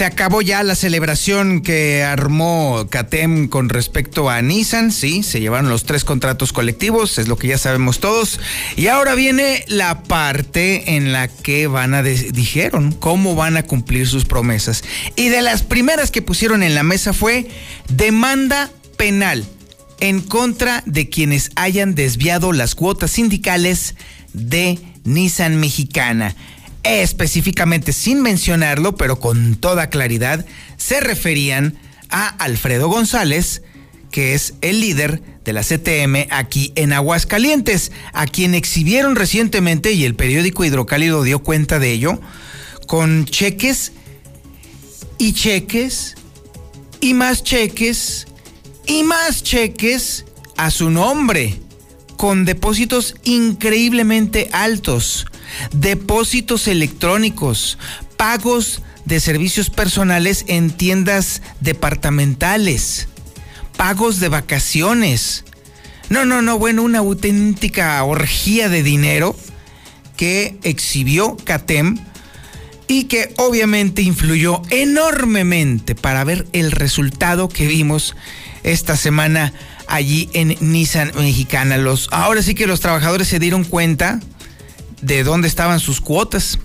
[0.00, 5.68] se acabó ya la celebración que armó CATEM con respecto a Nissan, sí, se llevaron
[5.68, 8.40] los tres contratos colectivos, es lo que ya sabemos todos.
[8.76, 14.08] Y ahora viene la parte en la que van a, dijeron cómo van a cumplir
[14.08, 14.84] sus promesas.
[15.16, 17.50] Y de las primeras que pusieron en la mesa fue
[17.90, 19.44] demanda penal
[20.00, 23.96] en contra de quienes hayan desviado las cuotas sindicales
[24.32, 26.34] de Nissan Mexicana
[26.82, 30.44] específicamente sin mencionarlo, pero con toda claridad,
[30.76, 31.78] se referían
[32.08, 33.62] a Alfredo González,
[34.10, 40.04] que es el líder de la CTM aquí en Aguascalientes, a quien exhibieron recientemente, y
[40.04, 42.20] el periódico Hidrocálido dio cuenta de ello,
[42.86, 43.92] con cheques
[45.18, 46.16] y cheques
[47.00, 48.26] y más cheques
[48.86, 50.24] y más cheques
[50.56, 51.60] a su nombre,
[52.16, 55.26] con depósitos increíblemente altos
[55.72, 57.78] depósitos electrónicos,
[58.16, 63.08] pagos de servicios personales en tiendas departamentales,
[63.76, 65.44] pagos de vacaciones.
[66.08, 69.36] No, no, no, bueno, una auténtica orgía de dinero
[70.16, 71.98] que exhibió CATEM
[72.88, 78.16] y que obviamente influyó enormemente para ver el resultado que vimos
[78.64, 79.52] esta semana
[79.86, 81.78] allí en Nissan Mexicana.
[81.78, 84.20] Los, ahora sí que los trabajadores se dieron cuenta
[85.02, 86.58] de dónde estaban sus cuotas.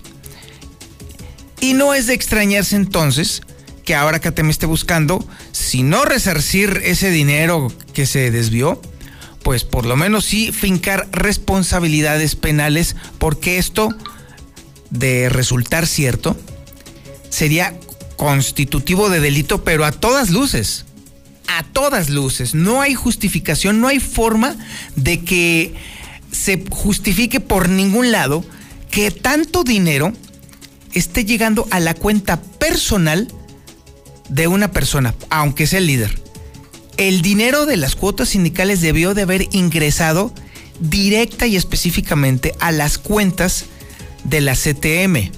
[1.60, 3.42] Y no es de extrañarse entonces
[3.86, 8.82] que ahora me esté buscando, si no resarcir ese dinero que se desvió,
[9.44, 13.90] pues por lo menos sí fincar responsabilidades penales, porque esto,
[14.90, 16.36] de resultar cierto,
[17.30, 17.80] sería
[18.16, 20.86] constitutivo de delito, pero a todas luces.
[21.48, 22.56] A todas luces.
[22.56, 24.56] No hay justificación, no hay forma
[24.96, 25.76] de que
[26.36, 28.44] se justifique por ningún lado
[28.92, 30.14] que tanto dinero
[30.94, 33.28] esté llegando a la cuenta personal
[34.30, 36.20] de una persona, aunque sea el líder.
[36.98, 40.34] El dinero de las cuotas sindicales debió de haber ingresado
[40.80, 43.66] directa y específicamente a las cuentas
[44.24, 45.32] de la CTM.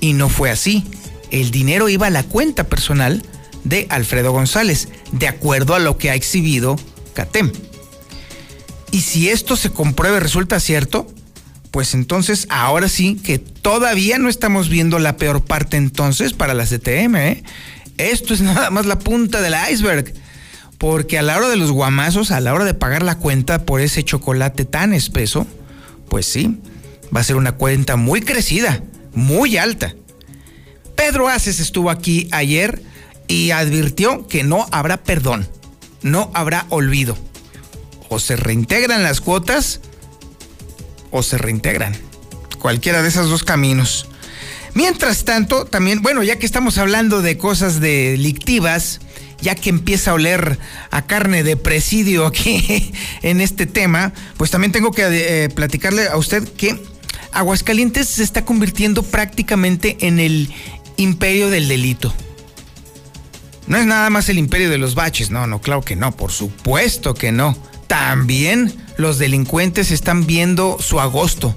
[0.00, 0.84] Y no fue así.
[1.30, 3.22] El dinero iba a la cuenta personal
[3.64, 6.76] de Alfredo González, de acuerdo a lo que ha exhibido
[7.14, 7.50] CATEM.
[8.94, 11.12] Y si esto se compruebe, resulta cierto,
[11.72, 16.64] pues entonces ahora sí que todavía no estamos viendo la peor parte entonces para la
[16.64, 17.16] CTM.
[17.16, 17.42] ¿eh?
[17.98, 20.14] Esto es nada más la punta del iceberg.
[20.78, 23.80] Porque a la hora de los guamazos, a la hora de pagar la cuenta por
[23.80, 25.44] ese chocolate tan espeso,
[26.08, 26.60] pues sí,
[27.12, 28.80] va a ser una cuenta muy crecida,
[29.12, 29.96] muy alta.
[30.94, 32.80] Pedro Aces estuvo aquí ayer
[33.26, 35.48] y advirtió que no habrá perdón,
[36.02, 37.18] no habrá olvido
[38.08, 39.80] o se reintegran las cuotas
[41.10, 41.96] o se reintegran.
[42.58, 44.08] Cualquiera de esos dos caminos.
[44.74, 49.00] Mientras tanto, también, bueno, ya que estamos hablando de cosas delictivas,
[49.40, 50.58] ya que empieza a oler
[50.90, 55.04] a carne de presidio aquí en este tema, pues también tengo que
[55.44, 56.82] eh, platicarle a usted que
[57.32, 60.52] Aguascalientes se está convirtiendo prácticamente en el
[60.96, 62.12] imperio del delito.
[63.66, 66.32] No es nada más el imperio de los baches, no, no, claro que no, por
[66.32, 71.54] supuesto que no también los delincuentes están viendo su agosto.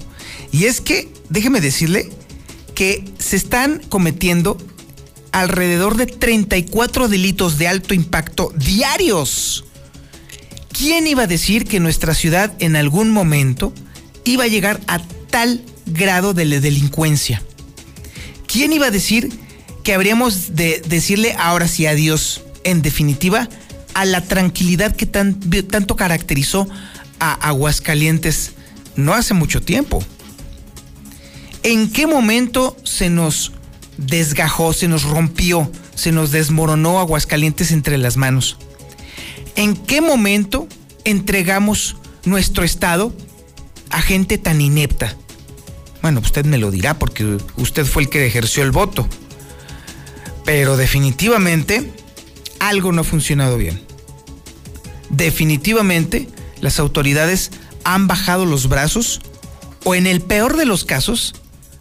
[0.52, 2.10] Y es que, déjeme decirle,
[2.74, 4.56] que se están cometiendo
[5.32, 9.64] alrededor de 34 delitos de alto impacto diarios.
[10.72, 13.72] ¿Quién iba a decir que nuestra ciudad en algún momento
[14.24, 15.00] iba a llegar a
[15.30, 17.42] tal grado de delincuencia?
[18.46, 19.30] ¿Quién iba a decir
[19.82, 22.42] que habríamos de decirle ahora sí adiós?
[22.64, 23.48] En definitiva,
[23.98, 26.68] a la tranquilidad que tanto caracterizó
[27.18, 28.52] a Aguascalientes
[28.94, 30.04] no hace mucho tiempo.
[31.64, 33.50] ¿En qué momento se nos
[33.96, 38.56] desgajó, se nos rompió, se nos desmoronó Aguascalientes entre las manos?
[39.56, 40.68] ¿En qué momento
[41.02, 43.12] entregamos nuestro estado
[43.90, 45.16] a gente tan inepta,
[46.02, 49.08] Bueno, usted me lo dirá porque usted fue el que ejerció el voto.
[50.44, 51.92] Pero definitivamente
[52.60, 53.87] algo no ha funcionado bien.
[55.10, 56.28] Definitivamente
[56.60, 57.50] las autoridades
[57.84, 59.20] han bajado los brazos
[59.84, 61.34] o en el peor de los casos,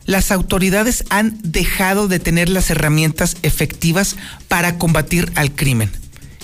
[0.06, 4.16] las autoridades han dejado de tener las herramientas efectivas
[4.48, 5.92] para combatir al crimen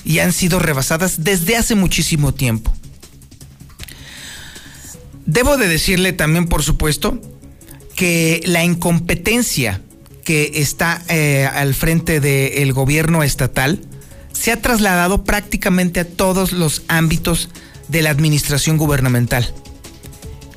[0.03, 2.73] y han sido rebasadas desde hace muchísimo tiempo.
[5.25, 7.21] Debo de decirle también, por supuesto,
[7.95, 9.81] que la incompetencia
[10.25, 13.79] que está eh, al frente del gobierno estatal
[14.33, 17.49] se ha trasladado prácticamente a todos los ámbitos
[17.87, 19.53] de la administración gubernamental.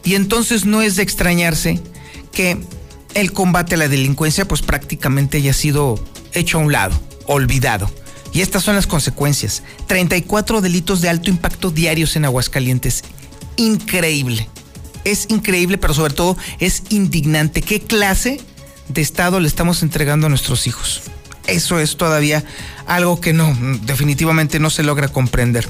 [0.05, 1.81] Y entonces no es de extrañarse
[2.33, 2.59] que
[3.15, 6.03] el combate a la delincuencia pues prácticamente haya sido
[6.33, 7.91] hecho a un lado, olvidado.
[8.33, 9.63] Y estas son las consecuencias.
[9.87, 13.03] 34 delitos de alto impacto diarios en Aguascalientes.
[13.57, 14.49] Increíble.
[15.05, 17.63] Es increíble, pero sobre todo es indignante.
[17.63, 18.41] ¿Qué clase
[18.89, 21.03] de Estado le estamos entregando a nuestros hijos?
[21.47, 22.45] Eso es todavía
[22.87, 25.69] algo que no, definitivamente no se logra comprender.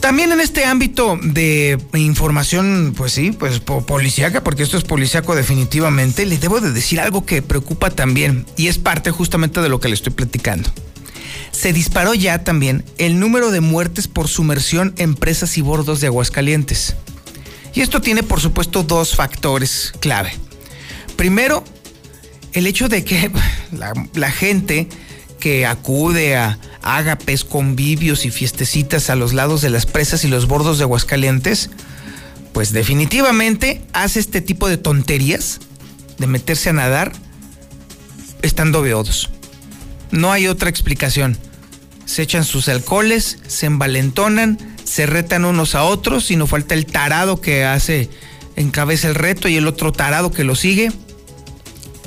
[0.00, 6.26] También en este ámbito de información, pues sí, pues policíaca, porque esto es policíaco definitivamente,
[6.26, 9.88] les debo de decir algo que preocupa también y es parte justamente de lo que
[9.88, 10.70] le estoy platicando.
[11.50, 16.06] Se disparó ya también el número de muertes por sumersión en presas y bordos de
[16.06, 16.94] Aguascalientes.
[17.74, 20.32] Y esto tiene por supuesto dos factores clave.
[21.16, 21.64] Primero,
[22.52, 23.30] el hecho de que
[23.72, 24.88] la, la gente
[25.40, 30.46] que acude a ágapes, convivios y fiestecitas a los lados de las presas y los
[30.46, 31.70] bordos de Aguascalientes,
[32.52, 35.60] pues definitivamente hace este tipo de tonterías
[36.18, 37.12] de meterse a nadar
[38.42, 39.30] estando beodos.
[40.10, 41.36] No hay otra explicación.
[42.04, 46.86] Se echan sus alcoholes, se envalentonan, se retan unos a otros y no falta el
[46.86, 48.08] tarado que hace
[48.54, 50.92] encabeza el reto y el otro tarado que lo sigue.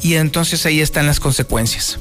[0.01, 1.99] Y entonces ahí están las consecuencias.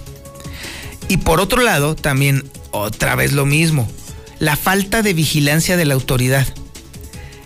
[1.09, 3.91] Y por otro lado, también otra vez lo mismo,
[4.39, 6.47] la falta de vigilancia de la autoridad.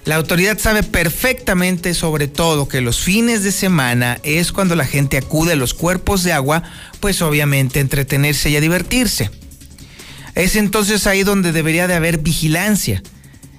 [0.04, 5.16] La autoridad sabe perfectamente sobre todo que los fines de semana es cuando la gente
[5.16, 6.64] acude a los cuerpos de agua,
[6.98, 9.30] pues obviamente entretenerse y a divertirse.
[10.34, 13.00] Es entonces ahí donde debería de haber vigilancia.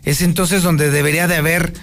[0.04, 1.74] Es entonces donde debería de haber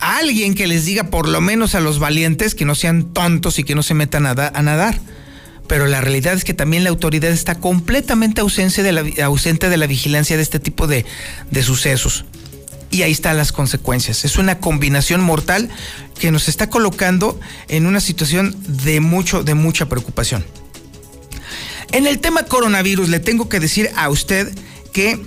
[0.00, 3.64] alguien que les diga por lo menos a los valientes que no sean tontos y
[3.64, 4.98] que no se metan a, nadar
[5.72, 9.78] pero la realidad es que también la autoridad está completamente ausente de la, ausente de
[9.78, 11.06] la vigilancia de este tipo de,
[11.50, 12.26] de sucesos.
[12.90, 14.26] Y ahí están las consecuencias.
[14.26, 15.70] Es una combinación mortal
[16.20, 20.44] que nos está colocando en una situación de, mucho, de mucha preocupación.
[21.90, 24.52] En el tema coronavirus, le tengo que decir a usted
[24.92, 25.24] que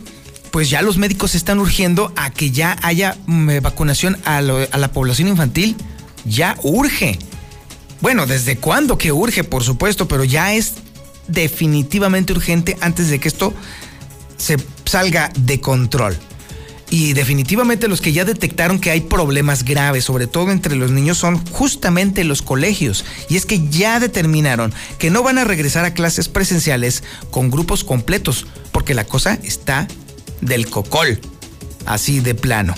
[0.52, 4.92] pues ya los médicos están urgiendo a que ya haya mm, vacunación a, a la
[4.92, 5.76] población infantil.
[6.24, 7.18] Ya urge.
[8.02, 10.08] Bueno, ¿desde cuándo que urge, por supuesto?
[10.08, 10.74] Pero ya es
[11.28, 13.54] definitivamente urgente antes de que esto
[14.38, 16.18] se salga de control.
[16.90, 21.18] Y definitivamente los que ya detectaron que hay problemas graves, sobre todo entre los niños,
[21.18, 23.06] son justamente los colegios.
[23.28, 27.84] Y es que ya determinaron que no van a regresar a clases presenciales con grupos
[27.84, 29.88] completos, porque la cosa está
[30.42, 31.20] del cocol,
[31.86, 32.76] así de plano.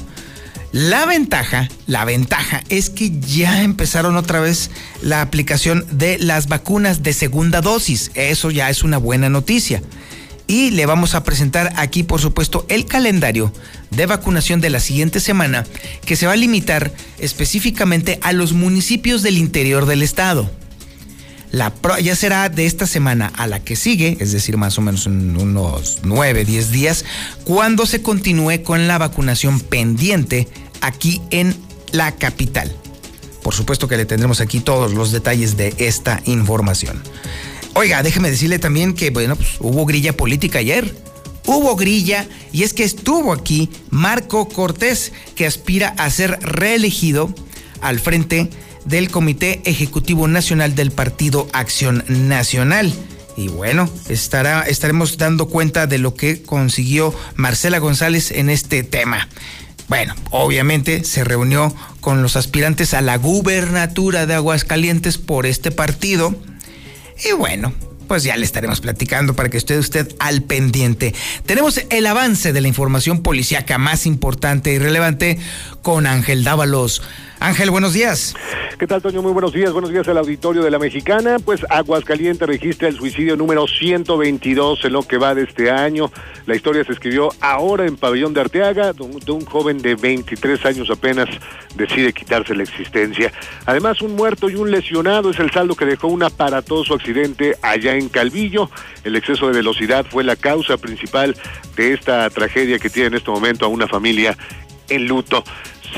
[0.74, 4.70] La ventaja, la ventaja es que ya empezaron otra vez
[5.02, 8.12] la aplicación de las vacunas de segunda dosis.
[8.16, 9.82] Eso ya es una buena noticia.
[10.46, 13.52] Y le vamos a presentar aquí, por supuesto, el calendario
[13.92, 15.66] de vacunación de la siguiente semana,
[16.06, 20.50] que se va a limitar específicamente a los municipios del interior del estado.
[21.52, 25.06] La ya será de esta semana a la que sigue, es decir, más o menos
[25.06, 27.06] en unos 9, 10 días,
[27.46, 30.48] cuando se continúe con la vacunación pendiente
[30.82, 31.56] aquí en
[31.92, 32.76] la capital.
[33.44, 37.02] Por supuesto que le tendremos aquí todos los detalles de esta información.
[37.76, 40.94] Oiga, déjeme decirle también que, bueno, pues, hubo grilla política ayer.
[41.46, 47.34] Hubo grilla y es que estuvo aquí Marco Cortés, que aspira a ser reelegido
[47.80, 48.50] al frente
[48.88, 52.94] del Comité Ejecutivo Nacional del Partido Acción Nacional.
[53.36, 59.28] Y bueno, estará, estaremos dando cuenta de lo que consiguió Marcela González en este tema.
[59.88, 66.36] Bueno, obviamente se reunió con los aspirantes a la gubernatura de Aguascalientes por este partido.
[67.30, 67.74] Y bueno,
[68.08, 71.14] pues ya le estaremos platicando para que esté usted al pendiente.
[71.46, 75.38] Tenemos el avance de la información policíaca más importante y relevante
[75.82, 77.02] con Ángel Dávalos.
[77.40, 78.36] Ángel, buenos días.
[78.80, 79.22] ¿Qué tal, Toño?
[79.22, 79.72] Muy buenos días.
[79.72, 81.38] Buenos días al auditorio de la Mexicana.
[81.44, 86.12] Pues Aguascalientes registra el suicidio número 122 en lo que va de este año.
[86.46, 90.90] La historia se escribió ahora en Pabellón de Arteaga, donde un joven de 23 años
[90.90, 91.28] apenas
[91.76, 93.32] decide quitarse la existencia.
[93.66, 97.96] Además, un muerto y un lesionado es el saldo que dejó un aparatoso accidente allá
[97.96, 98.70] en Calvillo.
[99.04, 101.36] El exceso de velocidad fue la causa principal
[101.76, 104.38] de esta tragedia que tiene en este momento a una familia
[104.90, 105.44] en luto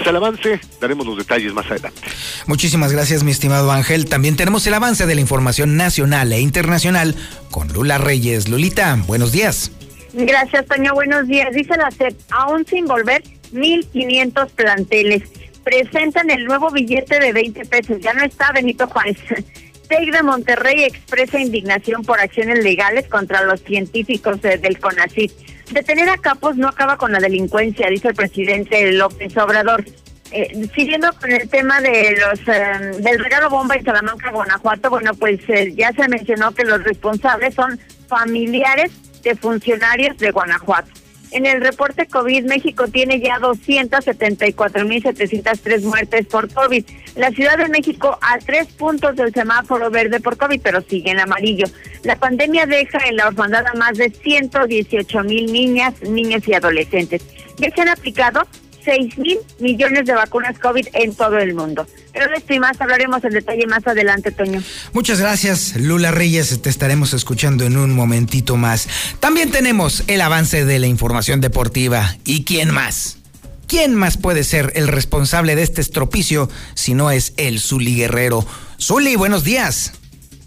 [0.05, 2.01] el avance, daremos los detalles más adelante.
[2.47, 4.07] Muchísimas gracias, mi estimado Ángel.
[4.07, 7.15] También tenemos el avance de la información nacional e internacional
[7.51, 8.49] con Lula Reyes.
[8.49, 9.71] Lulita, buenos días.
[10.13, 10.93] Gracias, Toño.
[10.93, 11.53] Buenos días.
[11.53, 15.23] Dice la SEP, aún sin volver, 1.500 planteles.
[15.63, 17.97] Presentan el nuevo billete de 20 pesos.
[18.01, 19.17] Ya no está Benito Juárez.
[19.89, 25.31] TEC de Monterrey expresa indignación por acciones legales contra los científicos del CONACYT.
[25.71, 29.85] Detener a capos no acaba con la delincuencia, dice el presidente López Obrador.
[30.31, 35.13] Eh, siguiendo con el tema de los eh, del regalo bomba en Salamanca, Guanajuato, bueno,
[35.15, 38.91] pues eh, ya se mencionó que los responsables son familiares
[39.23, 40.98] de funcionarios de Guanajuato.
[41.31, 46.83] En el reporte COVID, México tiene ya 274.703 muertes por COVID.
[47.15, 51.19] La Ciudad de México a tres puntos del semáforo verde por COVID, pero sigue en
[51.19, 51.67] amarillo.
[52.03, 57.21] La pandemia deja en la orfandad a más de 118 mil niñas, niños y adolescentes.
[57.57, 58.47] Ya se han aplicado
[58.89, 61.85] 6 mil millones de vacunas COVID en todo el mundo.
[62.11, 64.63] Pero de esto y más hablaremos en detalle más adelante, Toño.
[64.93, 66.59] Muchas gracias, Lula Reyes.
[66.59, 68.89] Te estaremos escuchando en un momentito más.
[69.19, 72.15] También tenemos el avance de la información deportiva.
[72.25, 73.19] ¿Y quién más?
[73.67, 78.43] ¿Quién más puede ser el responsable de este estropicio si no es el Zuli Guerrero?
[78.81, 79.93] Zuli, buenos días.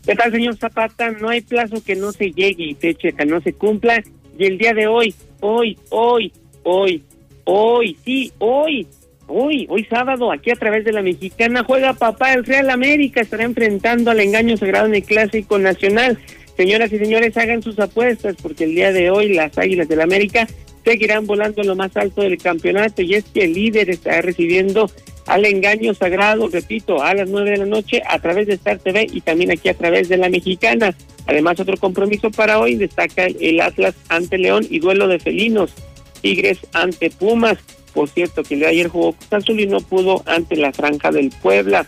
[0.04, 1.12] ¿Qué tal, señor Zapata?
[1.12, 4.02] No hay plazo que no se llegue y fecha que no se cumpla.
[4.36, 6.32] Y el día de hoy, hoy, hoy,
[6.64, 7.04] hoy,
[7.44, 8.86] Hoy, sí, hoy,
[9.26, 13.44] hoy, hoy sábado, aquí a través de la mexicana, juega papá el Real América, estará
[13.44, 16.18] enfrentando al engaño sagrado en el Clásico Nacional.
[16.56, 20.46] Señoras y señores, hagan sus apuestas porque el día de hoy las Águilas del América
[20.84, 24.90] seguirán volando lo más alto del campeonato y es que el líder está recibiendo
[25.26, 29.06] al engaño sagrado, repito, a las nueve de la noche a través de Star TV
[29.12, 30.94] y también aquí a través de la mexicana.
[31.26, 35.72] Además, otro compromiso para hoy destaca el Atlas ante León y duelo de felinos.
[36.22, 37.58] Tigres ante Pumas.
[37.92, 41.30] Por cierto, que el de ayer jugó Cruz y no pudo ante la Franja del
[41.42, 41.86] Puebla.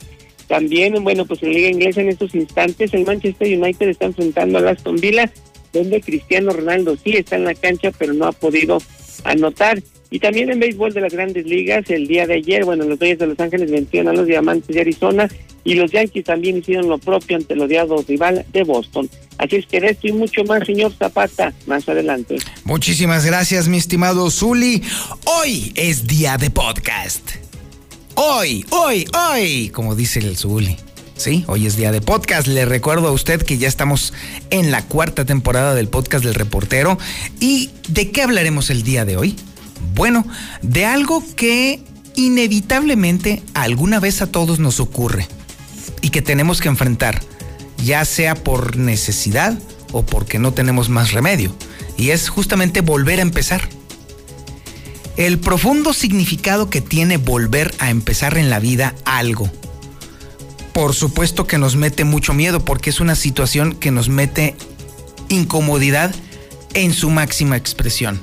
[0.49, 4.59] También, bueno, pues en la Liga Inglesa en estos instantes el Manchester United está enfrentando
[4.59, 5.31] a Aston Villa,
[5.73, 8.79] donde Cristiano Ronaldo sí está en la cancha, pero no ha podido
[9.25, 9.83] anotar.
[10.15, 13.19] Y también en béisbol de las grandes ligas, el día de ayer, bueno, los Dodgers
[13.19, 15.29] de Los Ángeles vencieron a los Diamantes de Arizona
[15.65, 19.11] y los Yankees también hicieron lo propio ante el odiado rival de Boston.
[19.39, 22.37] Así es que de esto y mucho más, señor Zapata, más adelante.
[22.63, 24.85] Muchísimas gracias, mi estimado Zuli.
[25.25, 27.31] Hoy es día de podcast.
[28.15, 30.77] Hoy, hoy, hoy, como dice el Zuli.
[31.17, 32.47] Sí, hoy es día de podcast.
[32.47, 34.13] Le recuerdo a usted que ya estamos
[34.51, 36.99] en la cuarta temporada del podcast del reportero.
[37.41, 39.35] ¿Y de qué hablaremos el día de hoy?
[39.95, 40.27] Bueno,
[40.63, 41.83] de algo que
[42.17, 45.29] inevitablemente alguna vez a todos nos ocurre
[46.01, 47.21] y que tenemos que enfrentar,
[47.85, 49.59] ya sea por necesidad
[49.93, 51.55] o porque no tenemos más remedio,
[51.97, 53.69] y es justamente volver a empezar.
[55.17, 59.49] El profundo significado que tiene volver a empezar en la vida algo.
[60.73, 64.57] Por supuesto que nos mete mucho miedo porque es una situación que nos mete
[65.29, 66.13] incomodidad
[66.75, 68.21] en su máxima expresión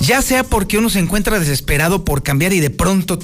[0.00, 3.18] ya sea porque uno se encuentra desesperado por cambiar y de pronto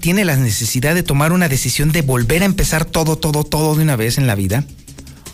[0.00, 3.82] tiene la necesidad de tomar una decisión de volver a empezar todo, todo, todo de
[3.82, 4.64] una vez en la vida,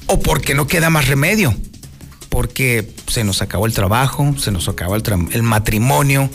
[0.06, 1.54] o porque no queda más remedio,
[2.28, 6.30] porque se nos acabó el trabajo, se nos acabó el, el matrimonio,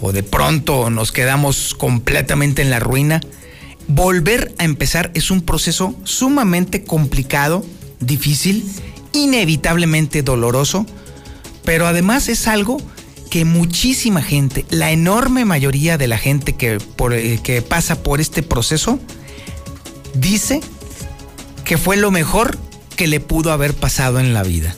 [0.00, 3.20] o de pronto nos quedamos completamente en la ruina.
[3.88, 7.64] Volver a empezar es un proceso sumamente complicado,
[8.00, 8.64] difícil,
[9.12, 10.86] inevitablemente doloroso,
[11.64, 12.78] pero además es algo
[13.32, 16.76] que muchísima gente, la enorme mayoría de la gente que,
[17.12, 19.00] eh, que pasa por este proceso,
[20.12, 20.60] dice
[21.64, 22.58] que fue lo mejor
[22.94, 24.76] que le pudo haber pasado en la vida.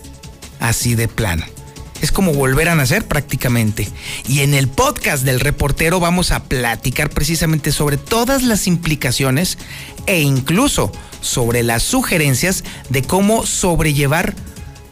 [0.61, 1.45] Así de plano.
[2.01, 3.89] Es como volver a nacer prácticamente.
[4.29, 9.59] Y en el podcast del reportero vamos a platicar precisamente sobre todas las implicaciones
[10.07, 14.37] e incluso sobre las sugerencias de cómo sobrellevar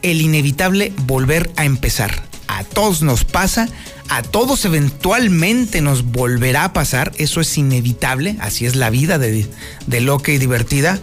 [0.01, 3.67] el inevitable volver a empezar a todos nos pasa,
[4.09, 9.47] a todos eventualmente nos volverá a pasar, eso es inevitable, así es la vida de,
[9.87, 10.99] de loca y divertida.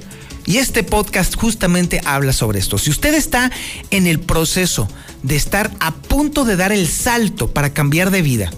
[0.47, 2.79] Y este podcast justamente habla sobre esto.
[2.79, 3.51] Si usted está
[3.91, 4.89] en el proceso
[5.23, 8.51] de estar a punto de dar el salto para cambiar de vida,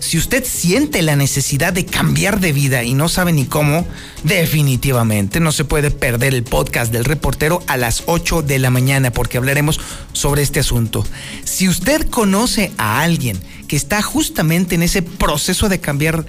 [0.00, 3.86] Si usted siente la necesidad de cambiar de vida y no sabe ni cómo,
[4.22, 9.10] definitivamente no se puede perder el podcast del reportero a las 8 de la mañana
[9.10, 9.80] porque hablaremos
[10.12, 11.04] sobre este asunto.
[11.44, 16.24] Si usted conoce a alguien que está justamente en ese proceso de cambiar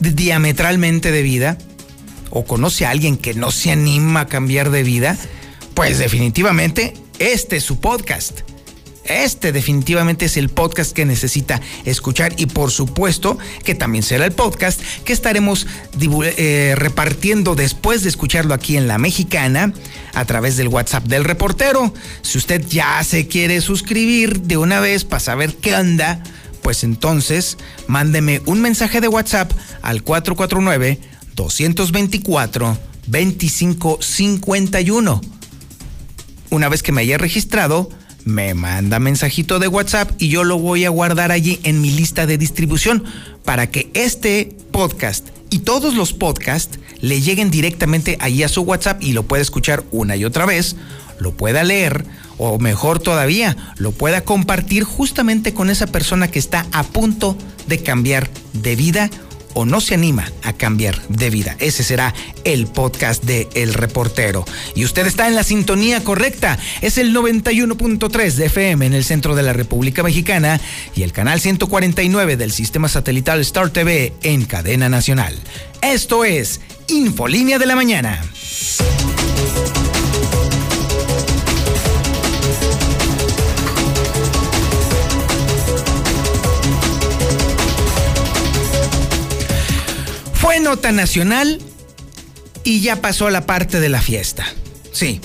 [0.00, 1.58] diametralmente de vida,
[2.30, 5.16] o conoce a alguien que no se anima a cambiar de vida,
[5.74, 8.40] pues definitivamente este es su podcast.
[9.08, 14.32] Este definitivamente es el podcast que necesita escuchar y por supuesto que también será el
[14.32, 15.66] podcast que estaremos
[16.00, 19.72] eh, repartiendo después de escucharlo aquí en La Mexicana
[20.12, 21.94] a través del WhatsApp del reportero.
[22.20, 26.22] Si usted ya se quiere suscribir de una vez para saber qué anda,
[26.62, 29.50] pues entonces mándeme un mensaje de WhatsApp
[29.80, 31.00] al 449
[31.34, 35.20] 224 2551.
[36.50, 37.88] Una vez que me haya registrado,
[38.28, 42.26] me manda mensajito de WhatsApp y yo lo voy a guardar allí en mi lista
[42.26, 43.04] de distribución
[43.42, 49.02] para que este podcast y todos los podcasts le lleguen directamente allí a su WhatsApp
[49.02, 50.76] y lo pueda escuchar una y otra vez,
[51.18, 52.04] lo pueda leer
[52.36, 57.34] o mejor todavía, lo pueda compartir justamente con esa persona que está a punto
[57.66, 59.08] de cambiar de vida
[59.54, 61.56] o no se anima a cambiar de vida.
[61.58, 62.14] Ese será
[62.44, 64.44] el podcast de El Reportero.
[64.74, 66.58] Y usted está en la sintonía correcta.
[66.80, 70.60] Es el 91.3 de FM en el centro de la República Mexicana
[70.94, 75.34] y el canal 149 del sistema satelital Star TV en cadena nacional.
[75.82, 78.22] Esto es Infolínea de la Mañana.
[90.60, 91.60] Nota nacional
[92.64, 94.44] y ya pasó la parte de la fiesta.
[94.92, 95.20] Sí,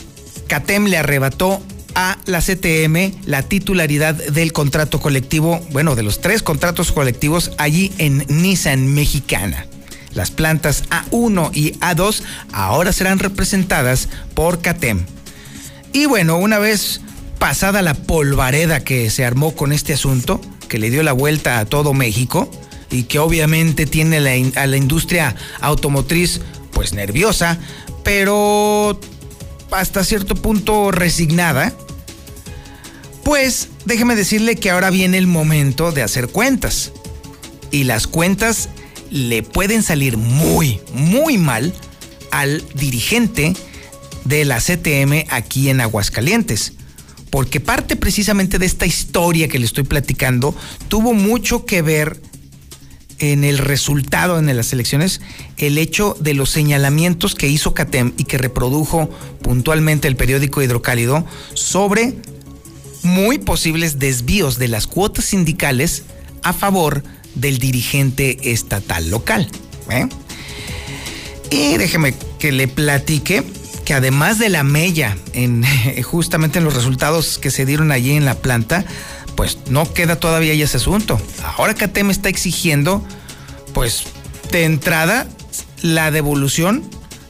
[0.47, 1.61] CATEM le arrebató
[1.95, 7.91] a la CTM la titularidad del contrato colectivo, bueno, de los tres contratos colectivos allí
[7.97, 9.67] en Nissan Mexicana.
[10.13, 12.21] Las plantas A1 y A2
[12.51, 15.05] ahora serán representadas por CATEM.
[15.91, 17.01] Y bueno, una vez
[17.39, 21.65] pasada la polvareda que se armó con este asunto, que le dio la vuelta a
[21.65, 22.49] todo México,
[22.93, 24.17] y que obviamente tiene
[24.55, 26.39] a la industria automotriz
[26.71, 27.57] pues nerviosa,
[28.03, 29.00] pero
[29.71, 31.74] hasta cierto punto resignada,
[33.24, 36.91] pues déjeme decirle que ahora viene el momento de hacer cuentas.
[37.72, 38.70] Y las cuentas
[39.09, 41.74] le pueden salir muy, muy mal
[42.31, 43.55] al dirigente
[44.25, 46.74] de la CTM aquí en Aguascalientes.
[47.31, 50.55] Porque parte precisamente de esta historia que le estoy platicando
[50.87, 52.22] tuvo mucho que ver
[53.19, 55.21] en el resultado en las elecciones
[55.57, 59.09] el hecho de los señalamientos que hizo CATEM y que reprodujo
[59.41, 62.15] puntualmente el periódico Hidrocálido sobre
[63.03, 66.03] muy posibles desvíos de las cuotas sindicales
[66.41, 67.03] a favor
[67.35, 69.49] del dirigente estatal local.
[69.89, 70.07] ¿eh?
[71.49, 73.43] Y déjeme que le platique
[73.85, 75.63] que además de la mella en
[76.03, 78.85] justamente en los resultados que se dieron allí en la planta,
[79.35, 81.19] pues no queda todavía ese asunto.
[81.57, 83.03] Ahora CATEM está exigiendo,
[83.74, 84.03] pues
[84.51, 85.27] de entrada,
[85.81, 86.83] la devolución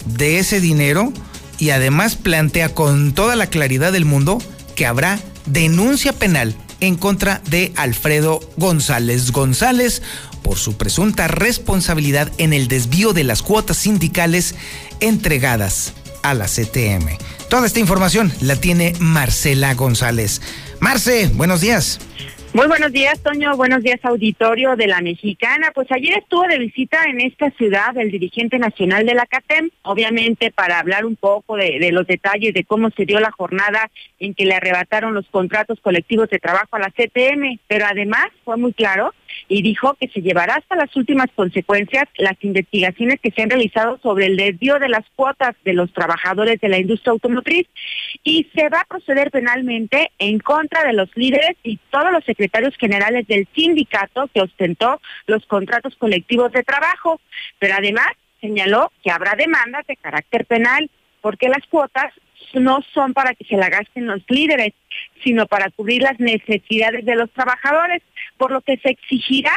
[0.05, 1.11] de ese dinero
[1.59, 4.39] y además plantea con toda la claridad del mundo
[4.75, 10.01] que habrá denuncia penal en contra de Alfredo González González
[10.41, 14.55] por su presunta responsabilidad en el desvío de las cuotas sindicales
[14.99, 17.17] entregadas a la CTM.
[17.49, 20.41] Toda esta información la tiene Marcela González.
[20.83, 21.97] Marce, buenos días.
[22.53, 23.55] Muy buenos días, Toño.
[23.55, 25.71] Buenos días, auditorio de la Mexicana.
[25.73, 30.51] Pues ayer estuvo de visita en esta ciudad el dirigente nacional de la CATEM, obviamente
[30.51, 34.33] para hablar un poco de, de, los detalles de cómo se dio la jornada en
[34.33, 38.73] que le arrebataron los contratos colectivos de trabajo a la CTM, pero además fue muy
[38.73, 39.13] claro
[39.47, 43.99] y dijo que se llevará hasta las últimas consecuencias las investigaciones que se han realizado
[44.01, 47.67] sobre el desvío de las cuotas de los trabajadores de la industria automotriz
[48.23, 52.75] y se va a proceder penalmente en contra de los líderes y todos los secretarios
[52.77, 57.19] generales del sindicato que ostentó los contratos colectivos de trabajo.
[57.59, 58.07] Pero además
[58.41, 60.89] señaló que habrá demandas de carácter penal
[61.21, 62.13] porque las cuotas
[62.59, 64.73] no son para que se la gasten los líderes,
[65.23, 68.01] sino para cubrir las necesidades de los trabajadores,
[68.37, 69.51] por lo que se exigirá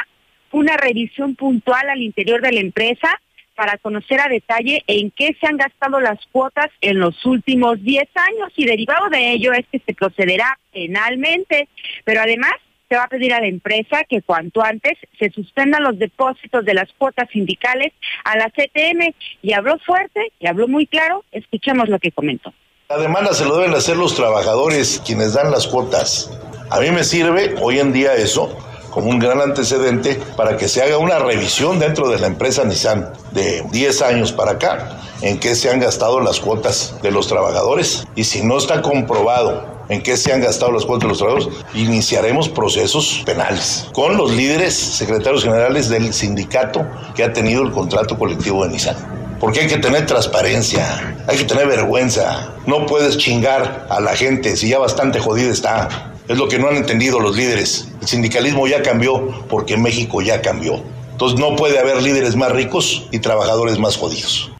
[0.52, 3.20] una revisión puntual al interior de la empresa
[3.54, 8.08] para conocer a detalle en qué se han gastado las cuotas en los últimos 10
[8.14, 11.68] años y derivado de ello es que se procederá penalmente,
[12.04, 12.52] pero además
[12.88, 16.74] se va a pedir a la empresa que cuanto antes se suspendan los depósitos de
[16.74, 17.92] las cuotas sindicales
[18.24, 22.52] a la CTM y habló fuerte y habló muy claro, escuchemos lo que comentó.
[22.88, 26.30] La demanda se lo deben hacer los trabajadores quienes dan las cuotas.
[26.70, 28.56] A mí me sirve hoy en día eso
[28.90, 33.12] como un gran antecedente para que se haga una revisión dentro de la empresa Nissan
[33.32, 38.06] de 10 años para acá en qué se han gastado las cuotas de los trabajadores
[38.14, 41.66] y si no está comprobado en qué se han gastado las cuotas de los trabajadores,
[41.74, 48.16] iniciaremos procesos penales con los líderes, secretarios generales del sindicato que ha tenido el contrato
[48.16, 49.25] colectivo de Nissan.
[49.40, 52.54] Porque hay que tener transparencia, hay que tener vergüenza.
[52.66, 56.12] No puedes chingar a la gente si ya bastante jodida está.
[56.28, 57.92] Es lo que no han entendido los líderes.
[58.00, 60.82] El sindicalismo ya cambió porque México ya cambió.
[61.12, 64.50] Entonces no puede haber líderes más ricos y trabajadores más jodidos.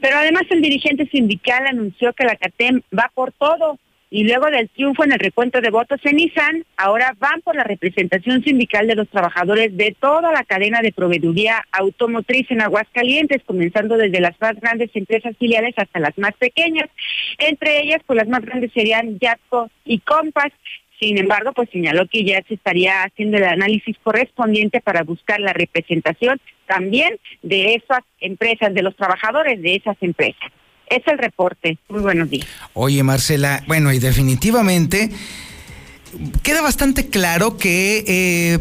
[0.00, 4.68] Pero además el dirigente sindical anunció que la CATEM va por todo y luego del
[4.68, 8.94] triunfo en el recuento de votos en Nissan, ahora van por la representación sindical de
[8.94, 14.54] los trabajadores de toda la cadena de proveeduría automotriz en Aguascalientes, comenzando desde las más
[14.60, 16.88] grandes empresas filiales hasta las más pequeñas.
[17.38, 20.52] Entre ellas, pues las más grandes serían Yatco y Compass.
[21.00, 25.52] Sin embargo, pues señaló que ya se estaría haciendo el análisis correspondiente para buscar la
[25.52, 30.50] representación también de esas empresas, de los trabajadores de esas empresas.
[30.88, 31.78] Es el reporte.
[31.88, 32.46] Muy buenos días.
[32.74, 35.10] Oye, Marcela, bueno, y definitivamente
[36.42, 38.58] queda bastante claro que eh,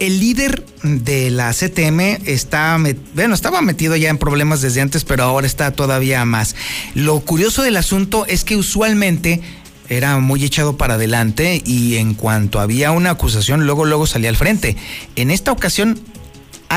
[0.00, 2.78] el líder de la CTM está,
[3.14, 6.54] bueno, estaba metido ya en problemas desde antes, pero ahora está todavía más.
[6.94, 9.40] Lo curioso del asunto es que usualmente
[9.88, 14.36] era muy echado para adelante y en cuanto había una acusación, luego, luego salía al
[14.36, 14.76] frente.
[15.14, 15.98] En esta ocasión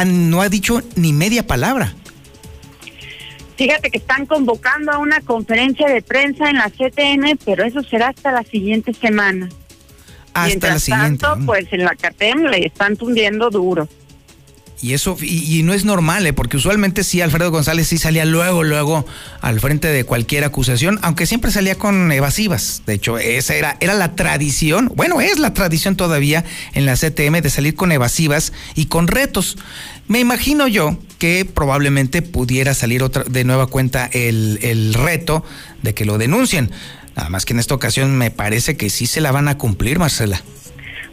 [0.06, 1.96] no ha dicho ni media palabra.
[3.60, 8.08] Fíjate que están convocando a una conferencia de prensa en la CTN, pero eso será
[8.08, 9.50] hasta la siguiente semana.
[10.34, 11.18] Hasta la siguiente.
[11.18, 13.90] Tanto, pues en la CATEM le están tundiendo duro.
[14.82, 16.32] Y eso, y, no es normal, ¿eh?
[16.32, 19.06] porque usualmente sí, Alfredo González sí salía luego, luego
[19.42, 22.84] al frente de cualquier acusación, aunque siempre salía con evasivas.
[22.86, 27.42] De hecho, esa era, era la tradición, bueno, es la tradición todavía en la CTM
[27.42, 29.58] de salir con evasivas y con retos.
[30.10, 35.46] Me imagino yo que probablemente pudiera salir otra, de nueva cuenta el, el reto
[35.84, 36.72] de que lo denuncien.
[37.16, 40.00] Nada más que en esta ocasión me parece que sí se la van a cumplir,
[40.00, 40.42] Marcela.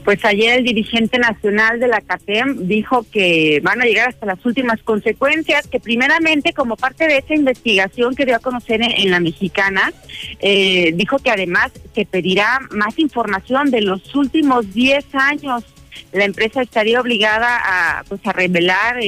[0.06, 4.46] Pues ayer el dirigente nacional de la CATEM dijo que van a llegar hasta las
[4.46, 9.20] últimas consecuencias, que primeramente como parte de esa investigación que dio a conocer en, la
[9.20, 9.92] mexicana,
[10.38, 15.64] eh, dijo que además se pedirá más información de los últimos 10 años.
[16.12, 18.98] La empresa estaría obligada a, pues, a revelar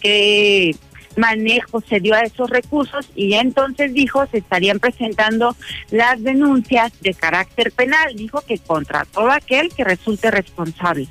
[0.00, 0.74] qué
[1.16, 5.56] manejo se dio a esos recursos y ya entonces dijo se estarían presentando
[5.90, 8.14] las denuncias de carácter penal.
[8.16, 11.08] Dijo que contra todo aquel que resulte responsable.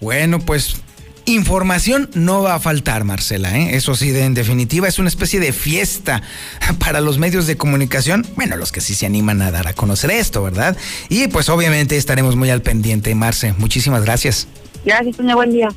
[0.00, 0.80] Bueno, pues
[1.28, 3.76] Información no va a faltar, Marcela, ¿eh?
[3.76, 6.22] eso sí, en definitiva es una especie de fiesta
[6.78, 10.10] para los medios de comunicación, bueno, los que sí se animan a dar a conocer
[10.10, 10.74] esto, ¿verdad?
[11.10, 13.52] Y pues obviamente estaremos muy al pendiente, Marce.
[13.58, 14.48] Muchísimas gracias.
[14.86, 15.34] Gracias, señor.
[15.34, 15.68] Buen día.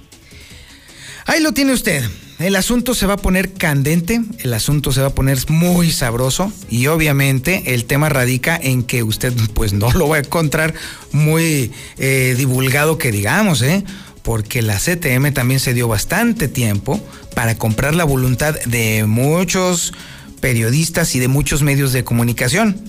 [1.26, 2.02] Ahí lo tiene usted.
[2.40, 6.52] El asunto se va a poner candente, el asunto se va a poner muy sabroso
[6.70, 10.74] y obviamente el tema radica en que usted pues no lo va a encontrar
[11.12, 13.84] muy eh, divulgado que digamos, ¿eh?
[14.24, 17.00] Porque la CTM también se dio bastante tiempo
[17.36, 19.94] para comprar la voluntad de muchos
[20.40, 22.80] periodistas y de muchos medios de comunicación.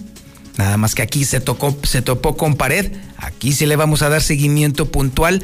[0.56, 2.92] Nada más que aquí se tocó, se topó con pared.
[3.16, 5.42] Aquí sí le vamos a dar seguimiento puntual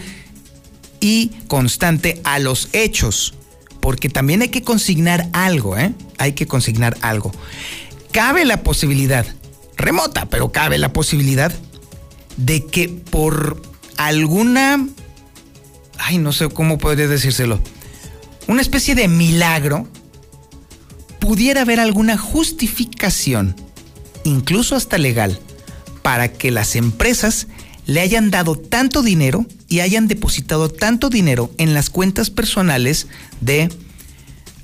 [1.00, 3.34] y constante a los hechos
[3.80, 5.92] porque también hay que consignar algo, ¿eh?
[6.18, 7.32] Hay que consignar algo.
[8.12, 9.24] Cabe la posibilidad,
[9.76, 11.52] remota, pero cabe la posibilidad
[12.36, 13.62] de que por
[13.96, 14.86] alguna,
[15.98, 17.60] ay, no sé cómo podría decírselo,
[18.46, 19.86] una especie de milagro,
[21.20, 23.54] pudiera haber alguna justificación,
[24.24, 25.38] incluso hasta legal,
[26.02, 27.48] para que las empresas
[27.86, 33.06] le hayan dado tanto dinero y hayan depositado tanto dinero en las cuentas personales
[33.40, 33.70] de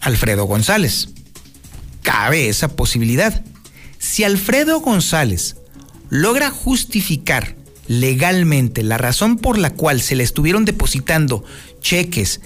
[0.01, 1.09] Alfredo González.
[2.03, 3.44] Cabe esa posibilidad.
[3.99, 5.57] Si Alfredo González
[6.11, 11.44] logra justificar legalmente la razón por la cual se le estuvieron depositando
[11.81, 12.40] cheques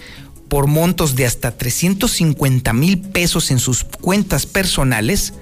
[0.48, 5.34] por montos de hasta 350 mil pesos en sus cuentas personales,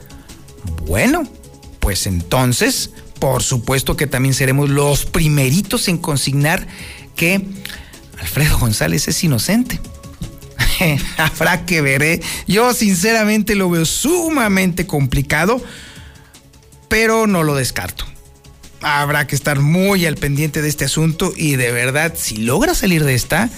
[0.87, 1.29] bueno,
[1.81, 6.67] pues entonces por supuesto que también seremos los primeritos en consignar
[7.15, 7.43] que
[8.19, 9.81] Alfredo González es inocente.
[11.17, 12.21] Habrá que ver, ¿eh?
[12.47, 15.63] Yo sinceramente lo veo sumamente complicado,
[16.89, 18.05] pero no lo descarto.
[18.83, 23.05] Habrá que estar muy al pendiente de este asunto y de verdad, si logra salir
[23.05, 23.51] de esta,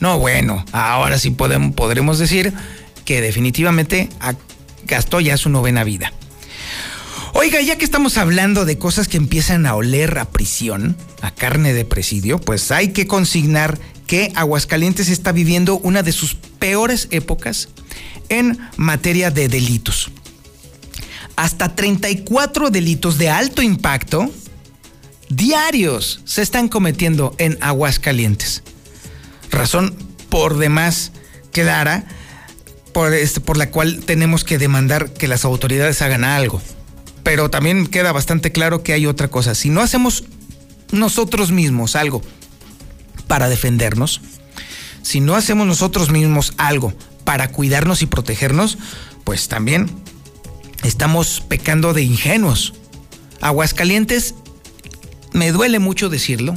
[0.00, 2.52] no, bueno, ahora sí podemos, podremos decir
[3.04, 4.08] que definitivamente
[4.86, 6.12] gastó ya su novena vida.
[7.34, 11.72] Oiga, ya que estamos hablando de cosas que empiezan a oler a prisión, a carne
[11.72, 17.68] de presidio, pues hay que consignar que Aguascalientes está viviendo una de sus peores épocas
[18.28, 20.10] en materia de delitos.
[21.36, 24.30] Hasta 34 delitos de alto impacto
[25.28, 28.62] diarios se están cometiendo en Aguascalientes.
[29.50, 29.94] Razón
[30.28, 31.12] por demás
[31.52, 32.04] clara
[32.92, 36.60] por, este, por la cual tenemos que demandar que las autoridades hagan algo.
[37.22, 39.54] Pero también queda bastante claro que hay otra cosa.
[39.54, 40.24] Si no hacemos
[40.92, 42.22] nosotros mismos algo
[43.26, 44.20] para defendernos,
[45.02, 46.92] si no hacemos nosotros mismos algo
[47.24, 48.78] para cuidarnos y protegernos,
[49.24, 49.90] pues también
[50.82, 52.74] estamos pecando de ingenuos.
[53.40, 54.34] Aguascalientes,
[55.32, 56.54] me duele mucho decirlo,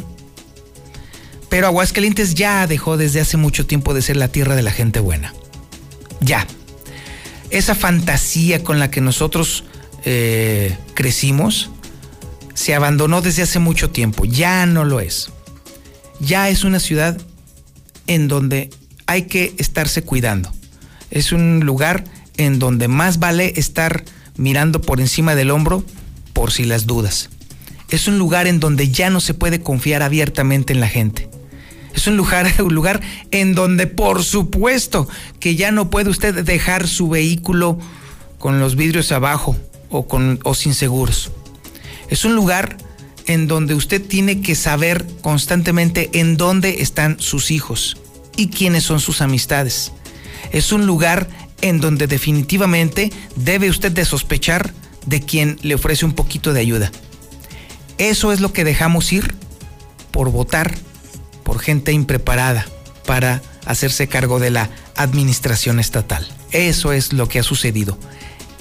[1.49, 4.99] pero Aguascalientes ya dejó desde hace mucho tiempo de ser la tierra de la gente
[4.99, 5.33] buena.
[6.21, 6.47] Ya.
[7.49, 9.65] Esa fantasía con la que nosotros
[10.05, 11.69] eh, crecimos
[12.53, 14.23] se abandonó desde hace mucho tiempo.
[14.23, 15.29] Ya no lo es.
[16.19, 17.19] Ya es una ciudad
[18.07, 18.69] en donde
[19.05, 20.53] hay que estarse cuidando.
[21.09, 22.05] Es un lugar
[22.37, 24.05] en donde más vale estar
[24.37, 25.83] mirando por encima del hombro
[26.31, 27.29] por si las dudas.
[27.91, 31.29] Es un lugar en donde ya no se puede confiar abiertamente en la gente.
[31.93, 33.01] Es un lugar, un lugar
[33.31, 35.07] en donde por supuesto
[35.39, 37.77] que ya no puede usted dejar su vehículo
[38.39, 39.57] con los vidrios abajo
[39.89, 41.31] o, con, o sin seguros.
[42.09, 42.77] Es un lugar
[43.27, 47.97] en donde usted tiene que saber constantemente en dónde están sus hijos
[48.35, 49.91] y quiénes son sus amistades.
[50.51, 51.29] Es un lugar
[51.61, 54.73] en donde definitivamente debe usted de sospechar
[55.05, 56.91] de quien le ofrece un poquito de ayuda.
[57.97, 59.35] Eso es lo que dejamos ir
[60.11, 60.75] por votar
[61.43, 62.65] por gente impreparada
[63.05, 66.27] para hacerse cargo de la administración estatal.
[66.51, 67.97] Eso es lo que ha sucedido.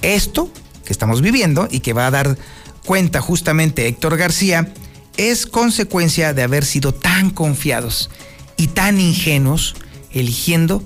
[0.03, 0.51] Esto
[0.85, 2.37] que estamos viviendo y que va a dar
[2.85, 4.73] cuenta justamente Héctor García
[5.17, 8.11] es consecuencia de haber sido tan confiados
[8.57, 9.75] y tan ingenuos
[10.13, 10.83] eligiendo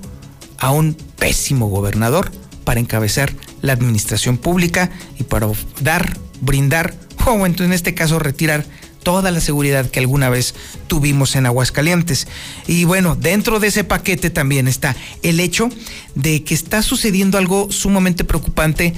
[0.59, 2.31] a un pésimo gobernador
[2.65, 5.49] para encabezar la administración pública y para
[5.81, 6.95] dar, brindar,
[7.27, 8.65] o en este caso retirar
[9.05, 10.55] toda la seguridad que alguna vez
[10.89, 12.27] tuvimos en Aguascalientes.
[12.67, 15.69] Y bueno, dentro de ese paquete también está el hecho
[16.17, 18.95] de que está sucediendo algo sumamente preocupante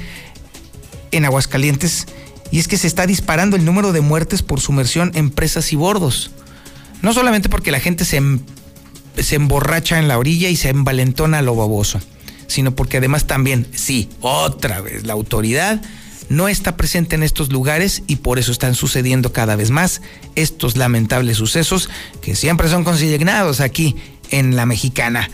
[1.11, 2.07] en Aguascalientes
[2.51, 5.77] y es que se está disparando el número de muertes por sumersión en presas y
[5.77, 6.31] bordos.
[7.03, 8.41] No solamente porque la gente se, em,
[9.19, 12.01] se emborracha en la orilla y se envalentona a lo baboso,
[12.47, 15.83] sino porque además también, sí, otra vez, la autoridad
[16.29, 20.03] no está presente en estos lugares y por eso están sucediendo cada vez más
[20.35, 21.89] estos lamentables sucesos
[22.21, 23.97] que siempre son consignados aquí
[24.31, 25.31] en la mexicana.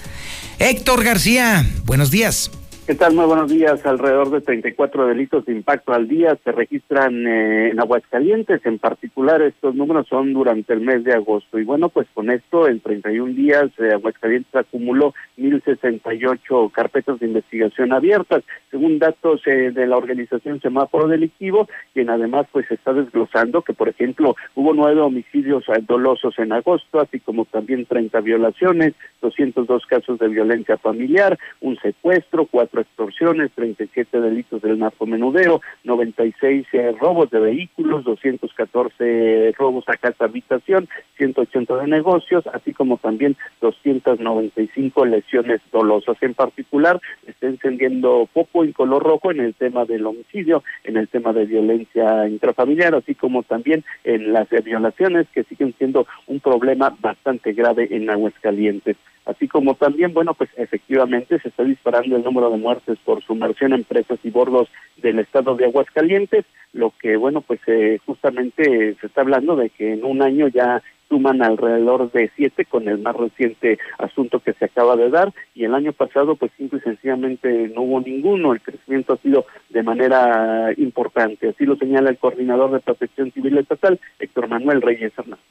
[0.58, 2.50] Héctor García, buenos días.
[2.84, 3.14] ¿Qué tal?
[3.14, 3.86] Muy buenos días.
[3.86, 8.60] Alrededor de 34 delitos de impacto al día se registran eh, en Aguascalientes.
[8.66, 11.60] En particular, estos números son durante el mes de agosto.
[11.60, 17.92] Y bueno, pues con esto, en 31 días, eh, Aguascalientes acumuló 1.068 carpetas de investigación
[17.92, 18.42] abiertas,
[18.72, 23.90] según datos eh, de la organización Semáforo Delictivo, quien además pues está desglosando que, por
[23.90, 30.26] ejemplo, hubo nueve homicidios dolosos en agosto, así como también 30 violaciones, 202 casos de
[30.26, 38.04] violencia familiar, un secuestro, cuatro extorsiones, 37 delitos del narcomenudeo, 96 eh, robos de vehículos,
[38.04, 46.16] 214 robos a casa habitación, 180 de negocios, así como también 295 lesiones dolosas.
[46.20, 51.08] En particular, está encendiendo poco en color rojo en el tema del homicidio, en el
[51.08, 56.94] tema de violencia intrafamiliar, así como también en las violaciones que siguen siendo un problema
[57.00, 62.50] bastante grave en Aguascalientes así como también, bueno, pues efectivamente se está disparando el número
[62.50, 67.40] de muertes por sumersión en presas y bordos del estado de Aguascalientes, lo que, bueno,
[67.40, 70.82] pues eh, justamente se está hablando de que en un año ya
[71.12, 75.64] suman alrededor de siete con el más reciente asunto que se acaba de dar y
[75.64, 79.82] el año pasado pues simple y sencillamente no hubo ninguno, el crecimiento ha sido de
[79.82, 85.44] manera importante, así lo señala el coordinador de protección civil estatal, Héctor Manuel Reyes Hernández.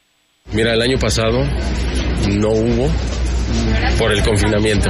[0.52, 1.44] Mira, el año pasado
[2.40, 2.88] no hubo
[3.98, 4.90] por el confinamiento.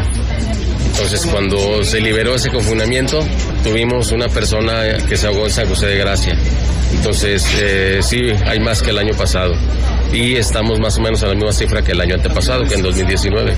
[0.91, 3.25] Entonces, cuando se liberó ese confinamiento,
[3.63, 6.37] tuvimos una persona que se ahogó en San José de Gracia.
[6.93, 9.53] Entonces, eh, sí, hay más que el año pasado.
[10.13, 12.81] Y estamos más o menos a la misma cifra que el año antepasado, que en
[12.81, 13.55] 2019.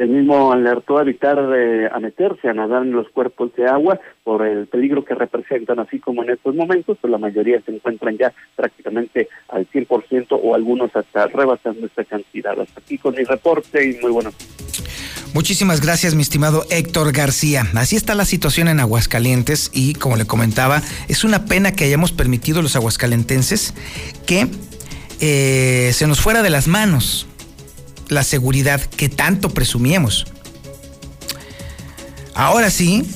[0.00, 4.00] El mismo alertó a evitar eh, a meterse a nadar en los cuerpos de agua
[4.24, 8.16] por el peligro que representan, así como en estos momentos, pues la mayoría se encuentran
[8.16, 12.58] ya prácticamente al 100% o algunos hasta rebasando esta cantidad.
[12.58, 14.34] Hasta aquí con mi reporte y muy buenas
[15.34, 17.66] Muchísimas gracias, mi estimado Héctor García.
[17.74, 22.12] Así está la situación en Aguascalientes y, como le comentaba, es una pena que hayamos
[22.12, 23.74] permitido los aguascalentenses
[24.26, 24.48] que
[25.20, 27.26] eh, se nos fuera de las manos
[28.10, 30.26] la seguridad que tanto presumíamos.
[32.34, 33.06] Ahora sí,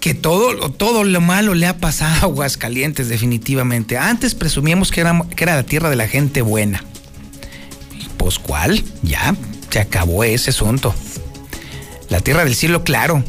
[0.00, 3.98] que todo, todo lo malo le ha pasado a Aguascalientes, definitivamente.
[3.98, 6.84] Antes presumíamos que era, que era la tierra de la gente buena.
[8.16, 8.82] Pues, ¿cuál?
[9.02, 9.34] Ya,
[9.70, 10.94] se acabó ese asunto.
[12.08, 13.22] La tierra del cielo, claro.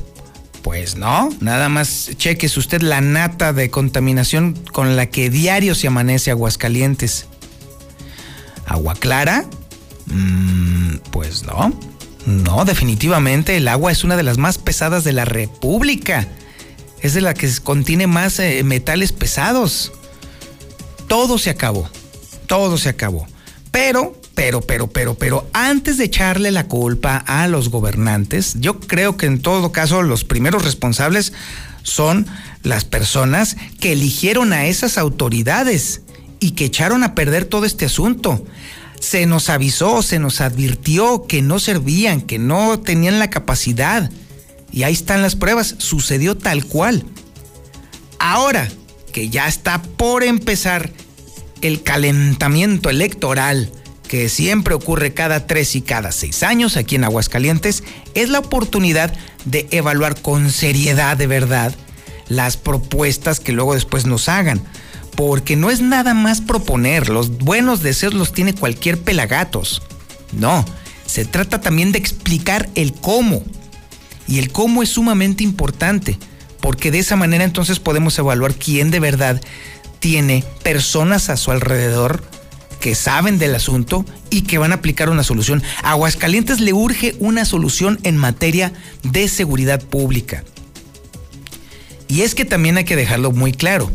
[0.61, 5.87] Pues no, nada más cheques usted la nata de contaminación con la que diario se
[5.87, 7.25] amanece Aguascalientes.
[8.67, 9.45] ¿Agua clara?
[10.11, 11.73] Mm, pues no.
[12.25, 16.27] No, definitivamente el agua es una de las más pesadas de la República.
[17.01, 19.91] Es de la que contiene más eh, metales pesados.
[21.07, 21.89] Todo se acabó.
[22.45, 23.25] Todo se acabó.
[23.71, 29.17] Pero pero, pero, pero, pero, antes de echarle la culpa a los gobernantes, yo creo
[29.17, 31.33] que en todo caso los primeros responsables
[31.83, 32.25] son
[32.63, 36.01] las personas que eligieron a esas autoridades
[36.39, 38.43] y que echaron a perder todo este asunto.
[39.01, 44.09] Se nos avisó, se nos advirtió que no servían, que no tenían la capacidad.
[44.71, 47.03] Y ahí están las pruebas, sucedió tal cual.
[48.19, 48.69] Ahora
[49.11, 50.91] que ya está por empezar
[51.61, 53.71] el calentamiento electoral,
[54.07, 57.83] que siempre ocurre cada tres y cada seis años aquí en Aguascalientes,
[58.13, 59.13] es la oportunidad
[59.45, 61.73] de evaluar con seriedad de verdad
[62.27, 64.61] las propuestas que luego después nos hagan.
[65.15, 69.81] Porque no es nada más proponer, los buenos deseos los tiene cualquier pelagatos.
[70.31, 70.65] No,
[71.05, 73.43] se trata también de explicar el cómo.
[74.27, 76.17] Y el cómo es sumamente importante,
[76.61, 79.41] porque de esa manera entonces podemos evaluar quién de verdad
[79.99, 82.23] tiene personas a su alrededor
[82.81, 85.61] que saben del asunto y que van a aplicar una solución.
[85.83, 90.43] A Aguascalientes le urge una solución en materia de seguridad pública.
[92.07, 93.89] Y es que también hay que dejarlo muy claro.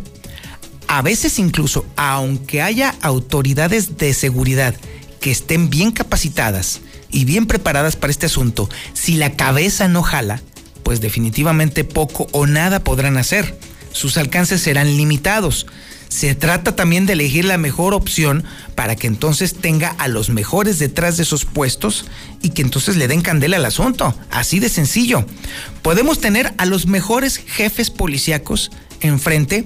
[0.88, 4.75] A veces incluso, aunque haya autoridades de seguridad
[5.20, 10.42] que estén bien capacitadas y bien preparadas para este asunto, si la cabeza no jala,
[10.83, 13.59] pues definitivamente poco o nada podrán hacer.
[13.90, 15.66] Sus alcances serán limitados.
[16.09, 20.79] Se trata también de elegir la mejor opción para que entonces tenga a los mejores
[20.79, 22.07] detrás de esos puestos
[22.42, 24.14] y que entonces le den candela al asunto.
[24.31, 25.25] Así de sencillo.
[25.83, 29.64] Podemos tener a los mejores jefes policíacos enfrente,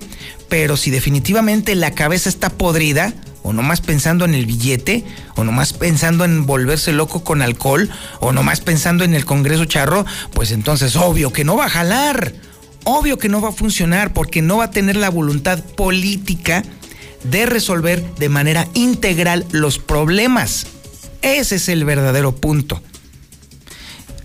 [0.48, 5.04] pero si definitivamente la cabeza está podrida, o nomás pensando en el billete,
[5.36, 10.04] o nomás pensando en volverse loco con alcohol, o nomás pensando en el Congreso Charro,
[10.34, 12.34] pues entonces obvio que no va a jalar
[12.84, 16.62] obvio que no va a funcionar porque no va a tener la voluntad política
[17.24, 20.66] de resolver de manera integral los problemas.
[21.22, 22.82] Ese es el verdadero punto.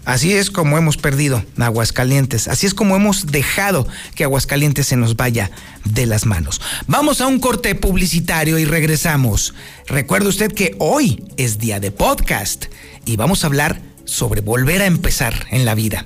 [0.06, 5.16] Así es como hemos perdido Aguascalientes, así es como hemos dejado que Aguascalientes se nos
[5.16, 5.50] vaya
[5.84, 6.62] de las manos.
[6.86, 9.56] Vamos a un corte publicitario y regresamos.
[9.88, 12.66] Recuerde usted que hoy es día de podcast
[13.06, 16.06] y vamos a hablar sobre volver a empezar en la vida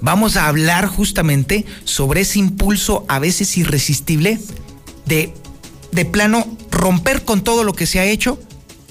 [0.00, 4.38] vamos a hablar justamente sobre ese impulso a veces irresistible
[5.06, 5.34] de,
[5.92, 8.38] de plano romper con todo lo que se ha hecho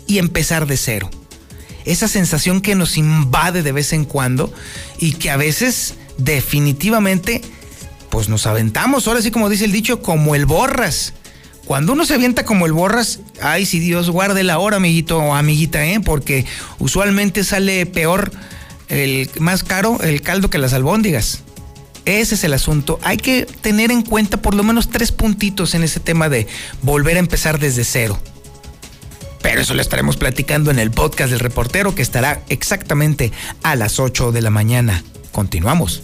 [0.08, 1.10] y empezar de cero.
[1.86, 4.54] Esa sensación que nos invade de vez en cuando
[5.00, 7.42] y que a veces definitivamente
[8.10, 11.14] pues nos aventamos, ahora sí como dice el dicho, como el borras.
[11.66, 15.36] Cuando uno se avienta como el borras, ay, si Dios guarde la hora, amiguito o
[15.36, 16.00] amiguita, ¿eh?
[16.00, 16.46] porque
[16.80, 18.32] usualmente sale peor
[18.90, 21.42] el más caro el caldo que las albóndigas.
[22.06, 23.00] Ese es el asunto.
[23.04, 26.48] Hay que tener en cuenta por lo menos tres puntitos en ese tema de
[26.82, 28.20] volver a empezar desde cero.
[29.42, 33.32] Pero eso lo estaremos platicando en el podcast del reportero que estará exactamente
[33.64, 35.04] a las 8 de la mañana.
[35.32, 36.04] Continuamos.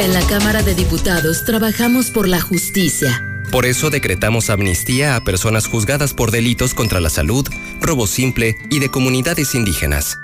[0.00, 3.22] En la Cámara de Diputados trabajamos por la justicia.
[3.52, 7.46] Por eso decretamos amnistía a personas juzgadas por delitos contra la salud,
[7.80, 10.18] robo simple y de comunidades indígenas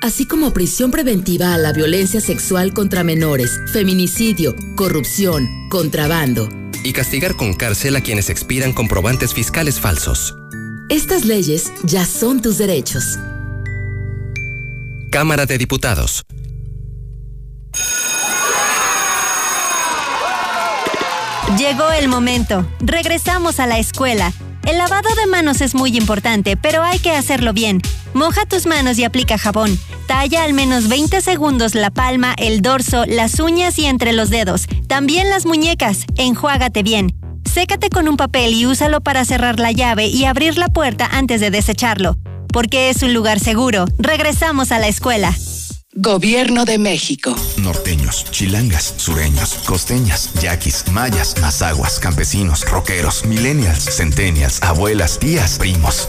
[0.00, 6.48] así como prisión preventiva a la violencia sexual contra menores, feminicidio, corrupción, contrabando.
[6.84, 10.34] Y castigar con cárcel a quienes expidan comprobantes fiscales falsos.
[10.88, 13.18] Estas leyes ya son tus derechos.
[15.10, 16.24] Cámara de Diputados.
[21.58, 22.66] Llegó el momento.
[22.80, 24.32] Regresamos a la escuela.
[24.64, 27.80] El lavado de manos es muy importante, pero hay que hacerlo bien.
[28.14, 29.78] Moja tus manos y aplica jabón.
[30.06, 34.66] Talla al menos 20 segundos la palma, el dorso, las uñas y entre los dedos.
[34.86, 36.04] También las muñecas.
[36.16, 37.14] Enjuágate bien.
[37.44, 41.40] Sécate con un papel y úsalo para cerrar la llave y abrir la puerta antes
[41.40, 42.16] de desecharlo.
[42.52, 43.84] Porque es un lugar seguro.
[43.98, 45.34] Regresamos a la escuela.
[45.94, 47.34] Gobierno de México.
[47.56, 56.08] Norteños, chilangas, sureños, costeñas, yaquis, mayas, mazaguas, campesinos, roqueros, millennials, centennials, abuelas, tías, primos.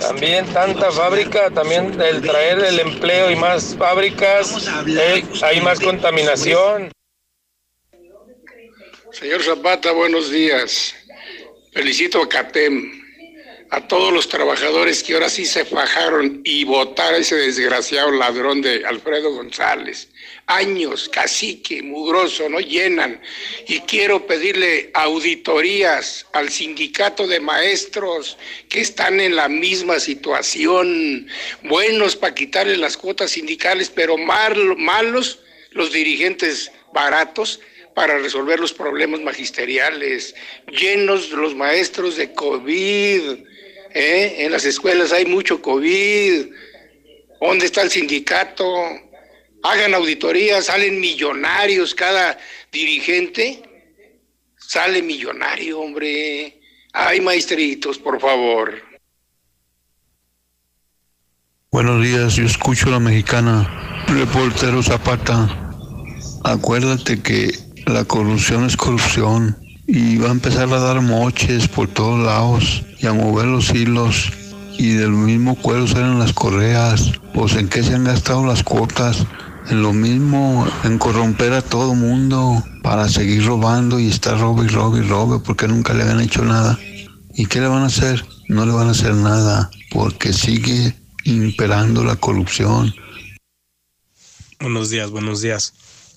[0.01, 6.91] también tanta fábrica, también el traer el empleo y más fábricas, eh, hay más contaminación.
[9.13, 10.95] Señor Zapata, buenos días.
[11.73, 13.06] Felicito a CATEM
[13.71, 18.63] a todos los trabajadores que ahora sí se fajaron y votar a ese desgraciado ladrón
[18.63, 20.09] de Alfredo González.
[20.47, 23.21] Años, cacique, mugroso, no llenan.
[23.67, 28.39] Y quiero pedirle auditorías al sindicato de maestros
[28.69, 31.27] que están en la misma situación.
[31.63, 35.41] Buenos para quitarle las cuotas sindicales, pero malos
[35.73, 37.61] los dirigentes baratos
[37.97, 40.35] para resolver los problemas magisteriales,
[40.71, 43.39] llenos los maestros de COVID,
[43.95, 44.37] ¿Eh?
[44.45, 46.47] En las escuelas hay mucho COVID.
[47.41, 48.65] ¿Dónde está el sindicato?
[49.63, 52.39] Hagan auditorías, salen millonarios cada
[52.73, 53.63] dirigente.
[54.59, 56.61] Sale millonario, hombre.
[56.93, 58.75] Ay, maestritos, por favor.
[61.71, 65.71] Buenos días, yo escucho a la mexicana, reportero Zapata.
[66.43, 67.51] Acuérdate que
[67.87, 73.07] la corrupción es corrupción y va a empezar a dar moches por todos lados y
[73.07, 74.33] a mover los hilos
[74.79, 77.13] y del mismo cuero salen las correas.
[77.33, 79.27] Pues en qué se han gastado las cuotas,
[79.69, 84.69] en lo mismo, en corromper a todo mundo para seguir robando y estar robo y
[84.69, 86.79] robo y robo porque nunca le han hecho nada.
[87.35, 88.25] ¿Y qué le van a hacer?
[88.49, 92.95] No le van a hacer nada porque sigue imperando la corrupción.
[94.61, 95.75] Buenos días, buenos días.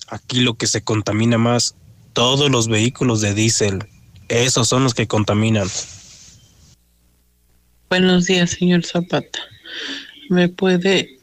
[0.08, 1.76] Aquí lo que se contamina más
[2.20, 3.82] todos los vehículos de diésel.
[4.28, 5.66] Esos son los que contaminan.
[7.88, 9.38] Buenos días, señor Zapata.
[10.28, 11.16] ¿Me puede,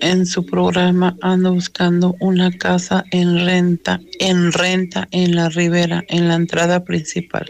[0.00, 6.28] en su programa, ando buscando una casa en renta, en renta, en la ribera, en
[6.28, 7.44] la entrada principal?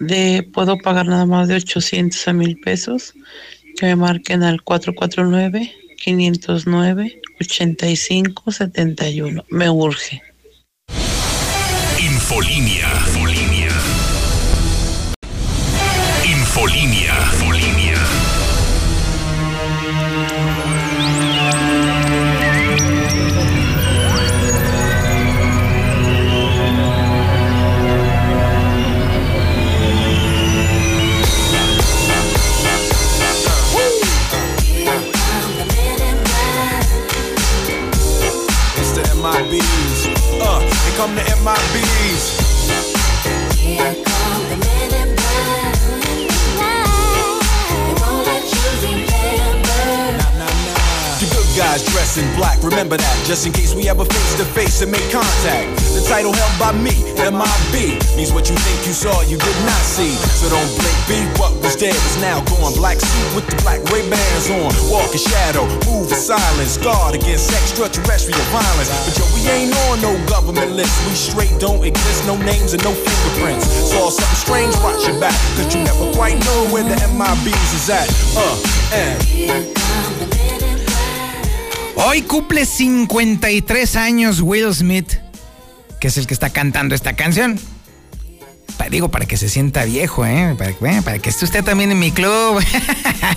[0.00, 3.14] De, puedo pagar nada más de 800 a mil pesos.
[3.78, 9.44] Que me marquen al 449 509 8571.
[9.48, 10.31] Me urge.
[12.32, 12.88] Infolinia.
[12.88, 13.72] Infolinia.
[16.24, 17.12] Infolinia.
[17.28, 18.32] Infolinia.
[39.22, 40.08] MIBs.
[40.40, 40.60] Uh,
[40.96, 41.91] here
[43.72, 44.11] Be
[52.12, 52.60] In black.
[52.60, 55.64] Remember that, just in case we ever face to face and make contact.
[55.96, 59.80] The title held by me, MIB, means what you think you saw, you did not
[59.80, 60.12] see.
[60.36, 62.76] So don't blink, be what was dead is now gone.
[62.76, 64.68] Black suit with the black Ray bands on.
[64.92, 68.92] Walk in shadow, move in silence, guard against extraterrestrial violence.
[69.08, 70.92] But yo, we ain't on no government list.
[71.08, 73.64] We straight don't exist, no names and no fingerprints.
[73.88, 77.88] Saw something strange, watch your back, cause you never quite know where the MIBs is
[77.88, 78.04] at.
[78.36, 78.52] Uh,
[79.00, 80.41] and.
[81.94, 85.14] Hoy cumple 53 años Will Smith,
[86.00, 87.58] que es el que está cantando esta canción.
[88.90, 90.54] digo, para que se sienta viejo, ¿eh?
[90.58, 92.62] Para, para que esté usted también en mi club.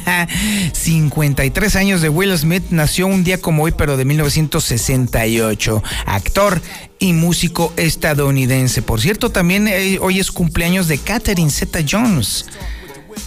[0.73, 5.83] 53 años de Will Smith, nació un día como hoy, pero de 1968.
[6.05, 6.61] Actor
[6.99, 8.81] y músico estadounidense.
[8.81, 12.45] Por cierto, también eh, hoy es cumpleaños de Catherine Zeta Jones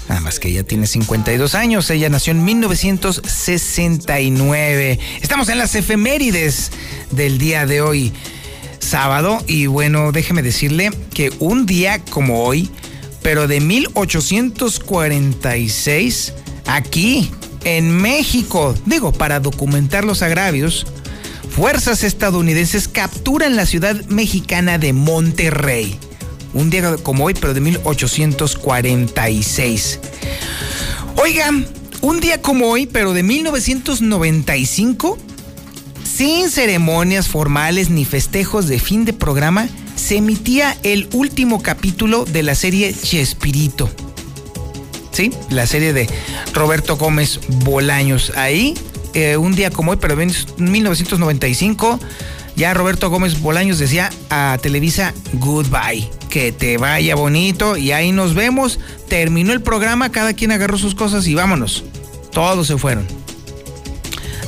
[0.08, 1.90] Nada más que ella tiene 52 años.
[1.90, 4.98] Ella nació en 1969.
[5.20, 6.70] Estamos en las efemérides
[7.10, 8.12] del día de hoy,
[8.78, 9.42] sábado.
[9.46, 12.70] Y bueno, déjeme decirle que un día como hoy,
[13.22, 16.32] pero de 1846,
[16.66, 17.30] aquí
[17.64, 20.86] en México, digo, para documentar los agravios,
[21.50, 25.98] fuerzas estadounidenses capturan la ciudad mexicana de Monterrey.
[26.54, 30.00] Un día como hoy, pero de 1846.
[31.16, 31.66] Oigan,
[32.00, 35.18] un día como hoy, pero de 1995,
[36.04, 42.42] sin ceremonias formales ni festejos de fin de programa, se emitía el último capítulo de
[42.42, 43.90] la serie Chespirito.
[45.12, 45.32] ¿Sí?
[45.50, 46.08] La serie de
[46.54, 48.32] Roberto Gómez Bolaños.
[48.36, 48.74] Ahí,
[49.14, 51.98] eh, un día como hoy, pero en 1995,
[52.58, 56.10] ya Roberto Gómez Bolaños decía a Televisa goodbye.
[56.28, 58.80] Que te vaya bonito y ahí nos vemos.
[59.08, 61.84] Terminó el programa, cada quien agarró sus cosas y vámonos.
[62.32, 63.06] Todos se fueron.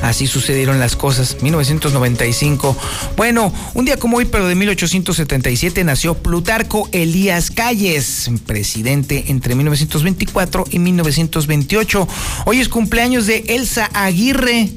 [0.01, 1.37] Así sucedieron las cosas.
[1.41, 2.75] 1995.
[3.15, 10.65] Bueno, un día como hoy, pero de 1877, nació Plutarco Elías Calles, presidente entre 1924
[10.69, 12.07] y 1928.
[12.45, 14.69] Hoy es cumpleaños de Elsa Aguirre.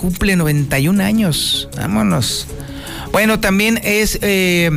[0.00, 1.68] Cumple 91 años.
[1.76, 2.46] Vámonos.
[3.12, 4.70] Bueno, también es eh,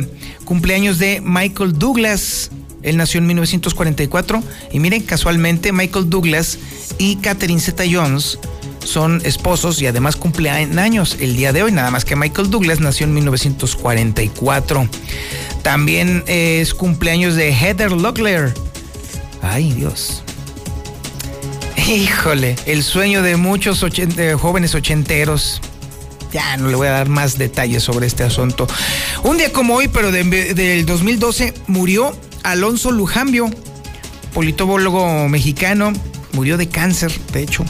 [0.44, 2.50] cumpleaños de Michael Douglas.
[2.82, 4.42] Él nació en 1944.
[4.72, 6.58] Y miren, casualmente, Michael Douglas
[6.98, 8.38] y Catherine Zeta Jones
[8.84, 12.80] son esposos y además cumplen años el día de hoy, nada más que Michael Douglas
[12.80, 14.88] nació en 1944.
[15.62, 18.52] También es cumpleaños de Heather Locklear.
[19.40, 20.23] Ay, Dios.
[21.86, 23.84] Híjole, el sueño de muchos
[24.40, 25.60] jóvenes ochenteros.
[26.32, 28.66] Ya no le voy a dar más detalles sobre este asunto.
[29.22, 33.50] Un día como hoy, pero del 2012, murió Alonso Lujambio,
[34.32, 35.92] politólogo mexicano.
[36.32, 37.66] Murió de cáncer, de hecho.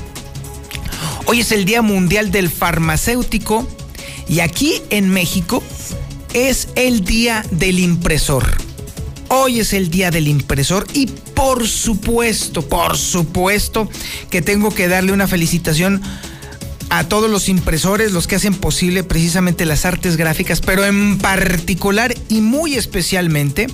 [1.26, 3.66] Hoy es el Día Mundial del Farmacéutico
[4.28, 5.60] y aquí en México
[6.34, 8.63] es el Día del Impresor.
[9.37, 13.91] Hoy es el Día del Impresor y por supuesto, por supuesto
[14.30, 16.01] que tengo que darle una felicitación
[16.89, 22.14] a todos los impresores, los que hacen posible precisamente las artes gráficas, pero en particular
[22.28, 23.66] y muy especialmente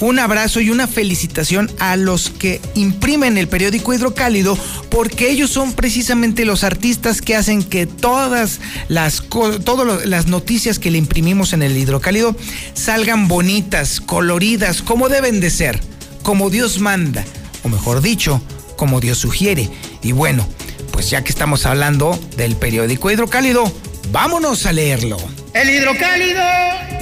[0.00, 4.58] un abrazo y una felicitación a los que imprimen el periódico Hidrocálido,
[4.90, 9.22] porque ellos son precisamente los artistas que hacen que todas las,
[9.64, 12.36] todas las noticias que le imprimimos en el Hidrocálido
[12.74, 15.80] salgan bonitas, coloridas, como deben de ser,
[16.22, 17.24] como Dios manda,
[17.62, 18.42] o mejor dicho,
[18.76, 19.70] como Dios sugiere.
[20.02, 20.46] Y bueno,
[20.92, 23.72] pues ya que estamos hablando del periódico Hidrocálido,
[24.12, 25.16] vámonos a leerlo.
[25.54, 26.95] El Hidrocálido.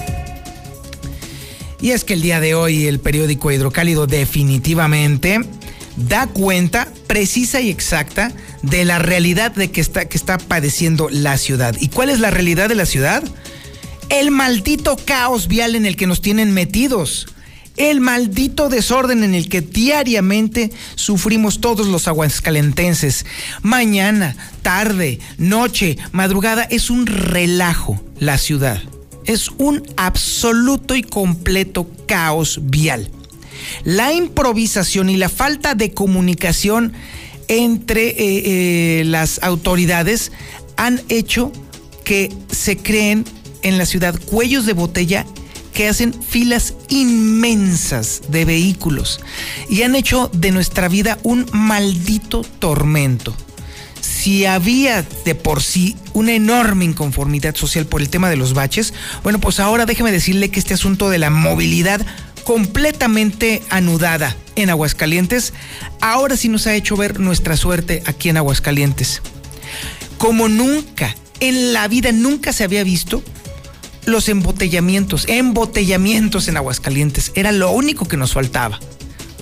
[1.85, 5.39] Y es que el día de hoy el periódico Hidrocálido definitivamente
[5.99, 8.33] da cuenta precisa y exacta
[8.63, 11.77] de la realidad de que está, que está padeciendo la ciudad.
[11.79, 13.23] ¿Y cuál es la realidad de la ciudad?
[14.09, 17.27] El maldito caos vial en el que nos tienen metidos.
[17.77, 23.27] El maldito desorden en el que diariamente sufrimos todos los aguascalentenses.
[23.61, 28.81] Mañana, tarde, noche, madrugada es un relajo la ciudad
[29.27, 33.11] es un absoluto y completo caos vial.
[33.85, 36.93] La improvisación y la falta de comunicación
[37.49, 40.33] entre eh, eh, las autoridades
[40.77, 41.53] han hecho
[42.05, 43.25] que se creen
[43.63, 45.27] en la ciudad cuellos de botella
[45.73, 49.21] que hacen filas inmensas de vehículos
[49.69, 53.35] y han hecho de nuestra vida un maldito tormento
[54.25, 58.95] si había de por sí una enorme inconformidad social por el tema de los baches,
[59.23, 62.01] bueno, pues ahora déjeme decirle que este asunto de la movilidad
[62.43, 65.53] completamente anudada en Aguascalientes,
[66.01, 69.21] ahora sí nos ha hecho ver nuestra suerte aquí en Aguascalientes.
[70.17, 73.23] Como nunca, en la vida nunca se había visto
[74.07, 78.81] los embotellamientos, embotellamientos en Aguascalientes, era lo único que nos faltaba.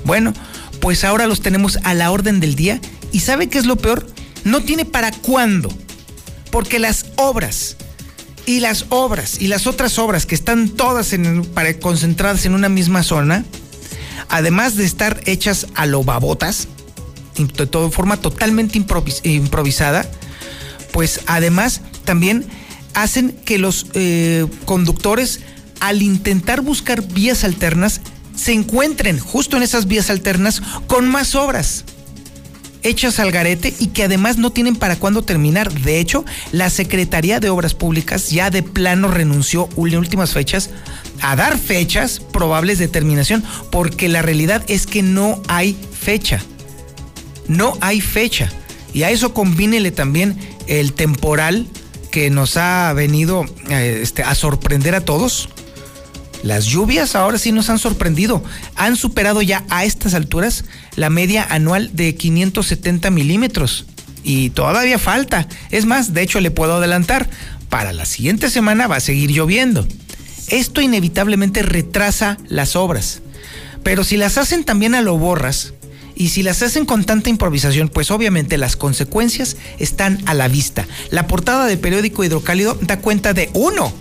[0.05, 0.33] Bueno,
[0.80, 2.80] pues ahora los tenemos a la orden del día
[3.12, 4.05] y ¿sabe qué es lo peor?
[4.45, 5.70] No tiene para cuándo,
[6.51, 7.76] porque las obras
[8.47, 11.14] y las obras y las otras obras que están todas
[11.55, 13.45] para, concentradas en una misma zona,
[14.28, 16.68] además de estar hechas a lo babotas,
[17.36, 20.11] de toda forma totalmente improvisada,
[20.93, 22.47] pues además también
[22.95, 25.40] hacen que los eh, conductores,
[25.80, 28.01] al intentar buscar vías alternas,
[28.36, 31.84] se encuentren justo en esas vías alternas con más obras
[32.83, 35.72] hechas al garete y que además no tienen para cuándo terminar.
[35.72, 40.70] De hecho, la Secretaría de Obras Públicas ya de plano renunció en últimas fechas
[41.20, 46.41] a dar fechas probables de terminación porque la realidad es que no hay fecha.
[47.49, 48.51] No hay fecha.
[48.93, 51.66] Y a eso combínele también el temporal
[52.11, 55.49] que nos ha venido eh, este, a sorprender a todos.
[56.43, 58.43] Las lluvias ahora sí nos han sorprendido.
[58.74, 60.64] Han superado ya a estas alturas
[60.97, 63.86] la media anual de 570 milímetros.
[64.24, 65.49] Y todavía falta.
[65.70, 67.28] Es más, de hecho le puedo adelantar.
[67.68, 69.86] Para la siguiente semana va a seguir lloviendo.
[70.49, 73.22] Esto inevitablemente retrasa las obras.
[73.82, 75.72] Pero si las hacen también a lo borras,
[76.14, 80.86] y si las hacen con tanta improvisación, pues obviamente las consecuencias están a la vista.
[81.11, 83.93] La portada del periódico Hidrocálido da cuenta de uno,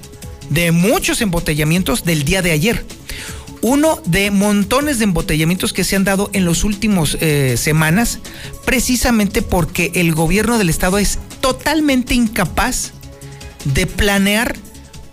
[0.51, 2.85] de muchos embotellamientos del día de ayer.
[3.61, 8.19] Uno de montones de embotellamientos que se han dado en los últimos eh, semanas,
[8.65, 12.91] precisamente porque el gobierno del estado es totalmente incapaz
[13.65, 14.55] de planear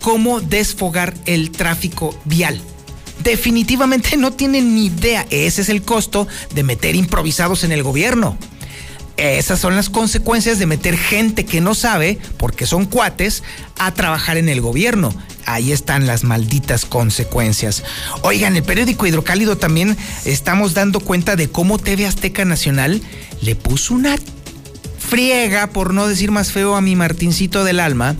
[0.01, 2.61] cómo desfogar el tráfico vial
[3.23, 5.25] definitivamente no tienen ni idea.
[5.29, 8.37] Ese es el costo de meter improvisados en el gobierno.
[9.19, 13.43] Esas son las consecuencias de meter gente que no sabe, porque son cuates,
[13.77, 15.13] a trabajar en el gobierno.
[15.45, 17.83] Ahí están las malditas consecuencias.
[18.21, 23.01] Oigan, el periódico Hidrocálido también estamos dando cuenta de cómo TV Azteca Nacional
[23.41, 24.15] le puso una
[24.99, 28.15] friega, por no decir más feo, a mi Martincito del alma,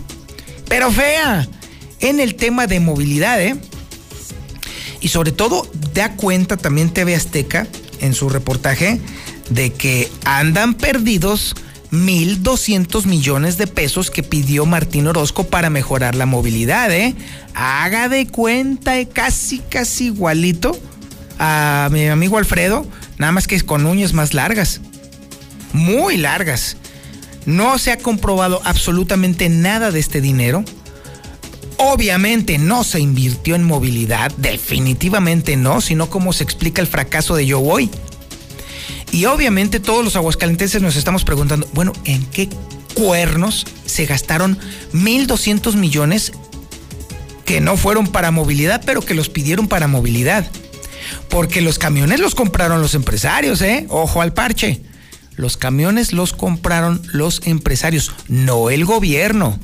[0.68, 1.48] pero fea,
[2.00, 3.56] en el tema de movilidad, ¿eh?
[5.00, 7.66] Y sobre todo da cuenta también TV Azteca
[8.00, 9.00] en su reportaje
[9.50, 11.54] de que andan perdidos
[11.92, 17.14] 1.200 millones de pesos que pidió Martín Orozco para mejorar la movilidad, ¿eh?
[17.54, 20.78] Haga de cuenta, eh, casi, casi igualito
[21.38, 22.86] a mi amigo Alfredo,
[23.18, 24.80] nada más que con uñas más largas.
[25.72, 26.76] Muy largas.
[27.46, 30.64] No se ha comprobado absolutamente nada de este dinero.
[31.78, 37.46] Obviamente no se invirtió en movilidad, definitivamente no, sino cómo se explica el fracaso de
[37.46, 37.90] Yo Voy.
[39.12, 42.48] Y obviamente todos los aguascalentenses nos estamos preguntando, bueno, ¿en qué
[42.94, 44.58] cuernos se gastaron
[44.92, 46.32] 1.200 millones
[47.44, 50.50] que no fueron para movilidad, pero que los pidieron para movilidad?
[51.28, 53.86] Porque los camiones los compraron los empresarios, ¿eh?
[53.88, 54.82] Ojo al parche.
[55.36, 59.58] Los camiones los compraron los empresarios, no el gobierno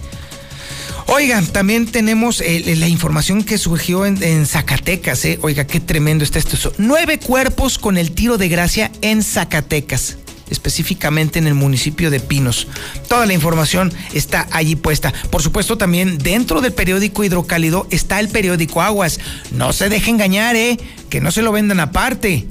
[1.13, 5.25] Oigan, también tenemos eh, la información que surgió en, Zacatecas.
[5.25, 5.41] Eh.
[5.43, 6.73] Oiga, qué tremendo está esto.
[6.79, 10.19] Nueve cuerpos con el tiro de gracia en Zacatecas
[10.51, 12.69] específicamente en el municipio de Pinos.
[13.09, 15.13] Toda la información está allí puesta.
[15.31, 19.19] Por supuesto, también dentro del periódico Hidrocálido está el periódico Aguas.
[19.53, 20.79] No se deje engañar, ¿eh?
[21.09, 22.47] Que no se lo vendan aparte.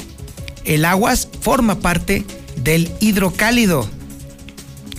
[0.66, 2.26] El Aguas forma parte
[2.58, 3.99] del Hidrocálido.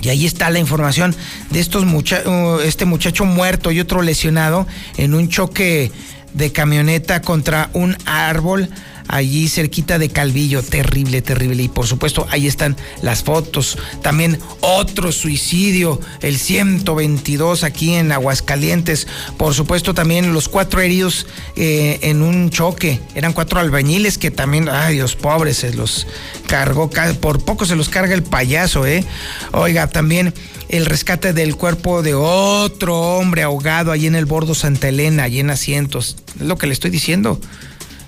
[0.02, 1.14] Y ahí está la información
[1.50, 5.92] de estos mucha uh, este muchacho muerto y otro lesionado en un choque
[6.34, 8.68] de camioneta contra un árbol
[9.10, 10.62] allí cerquita de Calvillo.
[10.62, 11.64] Terrible, terrible.
[11.64, 13.76] Y por supuesto, ahí están las fotos.
[14.02, 19.06] También otro suicidio, el 122 aquí en Aguascalientes.
[19.36, 23.00] Por supuesto, también los cuatro heridos eh, en un choque.
[23.14, 26.06] Eran cuatro albañiles que también, ay Dios, pobres, se los
[26.46, 26.88] cargó.
[27.20, 29.04] Por poco se los carga el payaso, ¿eh?
[29.52, 30.32] Oiga, también
[30.68, 35.40] el rescate del cuerpo de otro hombre ahogado allí en el bordo Santa Elena, allí
[35.40, 36.16] en asientos.
[36.36, 37.40] Es lo que le estoy diciendo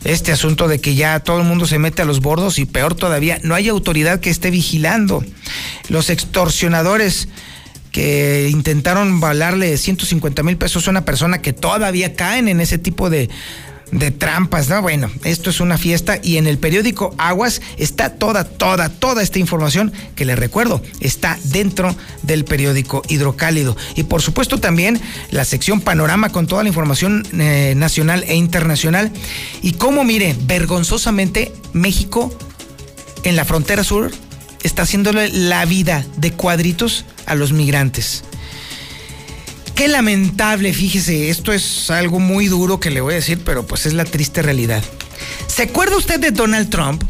[0.04, 2.94] este asunto de que ya todo el mundo se mete a los bordos y peor
[2.94, 5.24] todavía, no hay autoridad que esté vigilando.
[5.88, 7.28] Los extorsionadores
[7.92, 13.10] que intentaron valarle 150 mil pesos a una persona que todavía caen en ese tipo
[13.10, 13.28] de,
[13.92, 14.82] de trampas, ¿no?
[14.82, 19.38] Bueno, esto es una fiesta y en el periódico Aguas está toda, toda, toda esta
[19.38, 23.76] información que les recuerdo, está dentro del periódico Hidrocálido.
[23.94, 29.12] Y por supuesto también la sección Panorama con toda la información eh, nacional e internacional.
[29.60, 32.36] Y cómo, mire, vergonzosamente México
[33.24, 34.10] en la frontera sur
[34.62, 38.24] está haciéndole la vida de cuadritos a los migrantes.
[39.74, 43.86] Qué lamentable, fíjese, esto es algo muy duro que le voy a decir, pero pues
[43.86, 44.82] es la triste realidad.
[45.46, 47.02] ¿Se acuerda usted de Donald Trump?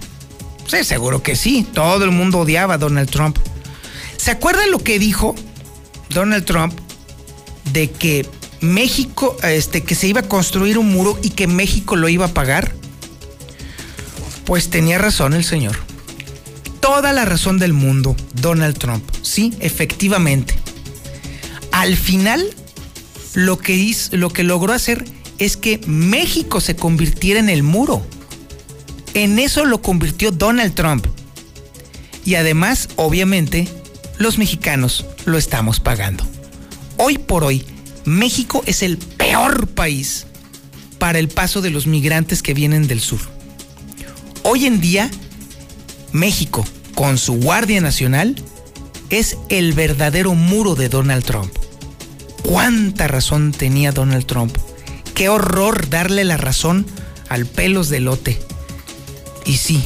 [0.66, 3.36] Sí, seguro que sí, todo el mundo odiaba a Donald Trump.
[4.16, 5.34] ¿Se acuerda lo que dijo
[6.10, 6.72] Donald Trump
[7.72, 8.26] de que
[8.60, 12.34] México, este, que se iba a construir un muro y que México lo iba a
[12.34, 12.72] pagar?
[14.44, 15.76] Pues tenía razón el señor.
[16.80, 19.04] Toda la razón del mundo, Donald Trump.
[19.22, 20.61] Sí, efectivamente.
[21.72, 22.44] Al final,
[23.34, 25.04] lo que, hizo, lo que logró hacer
[25.38, 28.06] es que México se convirtiera en el muro.
[29.14, 31.06] En eso lo convirtió Donald Trump.
[32.24, 33.66] Y además, obviamente,
[34.18, 36.24] los mexicanos lo estamos pagando.
[36.96, 37.64] Hoy por hoy,
[38.04, 40.26] México es el peor país
[40.98, 43.20] para el paso de los migrantes que vienen del sur.
[44.44, 45.10] Hoy en día,
[46.12, 46.64] México,
[46.94, 48.36] con su Guardia Nacional,
[49.12, 51.52] es el verdadero muro de Donald Trump.
[52.42, 54.56] ¿Cuánta razón tenía Donald Trump?
[55.14, 56.86] Qué horror darle la razón
[57.28, 58.40] al pelos de lote.
[59.44, 59.84] Y sí,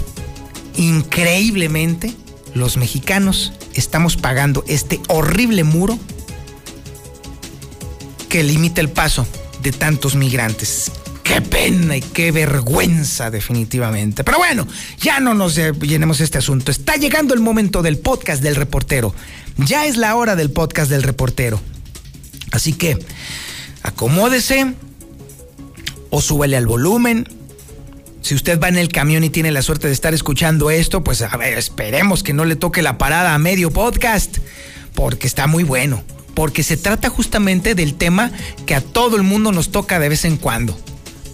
[0.76, 2.14] increíblemente,
[2.54, 5.98] los mexicanos estamos pagando este horrible muro
[8.28, 9.26] que limita el paso
[9.60, 10.92] de tantos migrantes.
[11.26, 14.22] Qué pena y qué vergüenza definitivamente.
[14.22, 14.66] Pero bueno,
[15.00, 16.70] ya no nos llenemos este asunto.
[16.70, 19.14] Está llegando el momento del podcast del reportero.
[19.56, 21.60] Ya es la hora del podcast del reportero.
[22.52, 22.98] Así que
[23.82, 24.74] acomódese
[26.10, 27.28] o súbele al volumen.
[28.22, 31.22] Si usted va en el camión y tiene la suerte de estar escuchando esto, pues
[31.22, 34.38] a ver, esperemos que no le toque la parada a medio podcast,
[34.94, 36.02] porque está muy bueno,
[36.34, 38.32] porque se trata justamente del tema
[38.66, 40.76] que a todo el mundo nos toca de vez en cuando,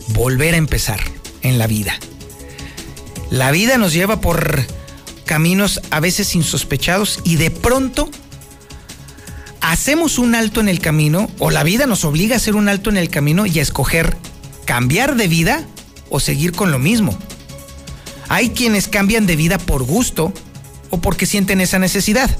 [0.08, 1.00] volver a empezar
[1.42, 1.98] en la vida.
[3.30, 4.64] La vida nos lleva por
[5.24, 8.10] caminos a veces insospechados y de pronto
[9.60, 12.90] hacemos un alto en el camino o la vida nos obliga a hacer un alto
[12.90, 14.16] en el camino y a escoger
[14.66, 15.64] cambiar de vida
[16.10, 17.16] o seguir con lo mismo.
[18.28, 20.32] Hay quienes cambian de vida por gusto
[20.90, 22.30] o porque sienten esa necesidad.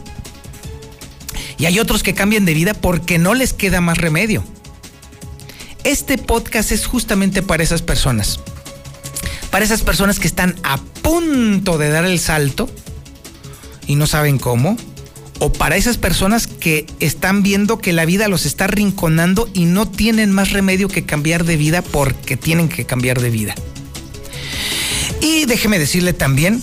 [1.59, 4.45] Y hay otros que cambian de vida porque no les queda más remedio.
[5.85, 8.39] Este podcast es justamente para esas personas.
[9.51, 12.71] Para esas personas que están a punto de dar el salto
[13.89, 14.77] y no saben cómo.
[15.41, 19.89] O para esas personas que están viendo que la vida los está rinconando y no
[19.89, 23.55] tienen más remedio que cambiar de vida porque tienen que cambiar de vida.
[25.21, 26.61] Y déjeme decirle también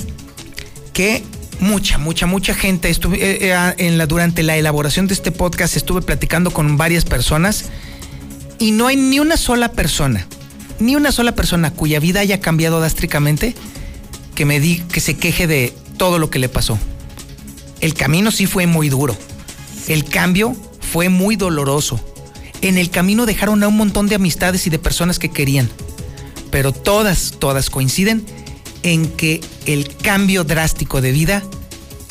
[0.94, 1.24] que
[1.60, 5.76] mucha, mucha, mucha gente estuve eh, eh, en la, durante la elaboración de este podcast
[5.76, 7.66] estuve platicando con varias personas
[8.60, 10.28] y no hay ni una sola persona,
[10.80, 13.56] ni una sola persona cuya vida haya cambiado drásticamente
[14.36, 16.78] que me di, que se queje de todo lo que le pasó.
[17.82, 19.16] El camino sí fue muy duro.
[19.88, 22.00] El cambio fue muy doloroso.
[22.62, 25.70] En el camino dejaron a un montón de amistades y de personas que querían.
[26.52, 28.26] Pero todas, todas coinciden
[28.84, 31.44] en que el cambio drástico de vida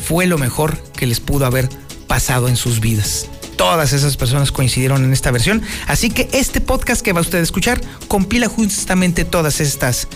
[0.03, 1.69] fue lo mejor que les pudo haber
[2.07, 3.29] pasado en sus vidas.
[3.59, 7.43] Todas esas personas coincidieron en esta versión, así que este podcast que va usted a
[7.43, 10.07] escuchar compila justamente todas estas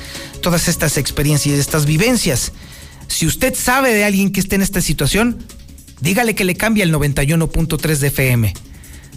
[0.40, 2.53] todas estas experiencias estas vivencias.
[3.09, 5.45] Si usted sabe de alguien que esté en esta situación,
[6.01, 8.55] dígale que le cambie el 91.3 de FM.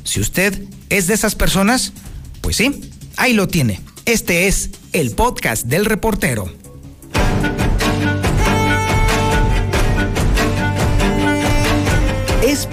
[0.03, 0.59] Si usted
[0.89, 1.93] es de esas personas,
[2.41, 2.81] pues sí,
[3.17, 3.79] ahí lo tiene.
[4.05, 6.51] Este es el podcast del reportero.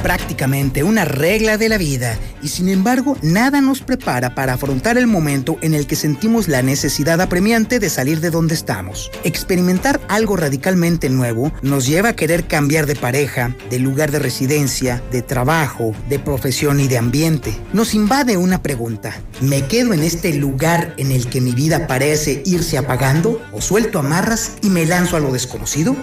[0.02, 5.06] Prácticamente una regla de la vida y sin embargo nada nos prepara para afrontar el
[5.06, 9.10] momento en el que sentimos la necesidad apremiante de salir de donde estamos.
[9.24, 15.02] Experimentar algo radicalmente nuevo nos lleva a querer cambiar de pareja, de lugar de residencia,
[15.10, 17.54] de trabajo, de profesión y de ambiente.
[17.72, 19.20] Nos invade una pregunta.
[19.40, 23.98] ¿Me quedo en este lugar en el que mi vida parece irse apagando o suelto
[23.98, 25.96] amarras y me lanzo a lo desconocido?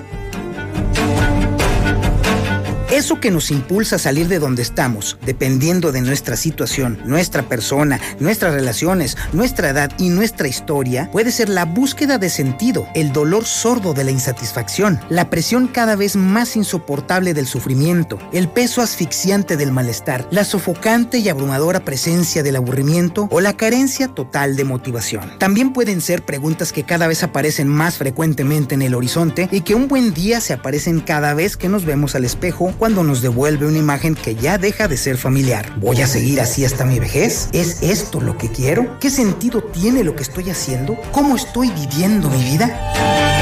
[2.99, 7.97] Eso que nos impulsa a salir de donde estamos, dependiendo de nuestra situación, nuestra persona,
[8.19, 13.45] nuestras relaciones, nuestra edad y nuestra historia, puede ser la búsqueda de sentido, el dolor
[13.45, 19.55] sordo de la insatisfacción, la presión cada vez más insoportable del sufrimiento, el peso asfixiante
[19.55, 25.39] del malestar, la sofocante y abrumadora presencia del aburrimiento o la carencia total de motivación.
[25.39, 29.75] También pueden ser preguntas que cada vez aparecen más frecuentemente en el horizonte y que
[29.75, 33.77] un buen día se aparecen cada vez que nos vemos al espejo nos devuelve una
[33.77, 35.73] imagen que ya deja de ser familiar.
[35.77, 37.47] ¿Voy a seguir así hasta mi vejez?
[37.53, 38.99] ¿Es esto lo que quiero?
[38.99, 40.97] ¿Qué sentido tiene lo que estoy haciendo?
[41.11, 43.38] ¿Cómo estoy viviendo mi vida?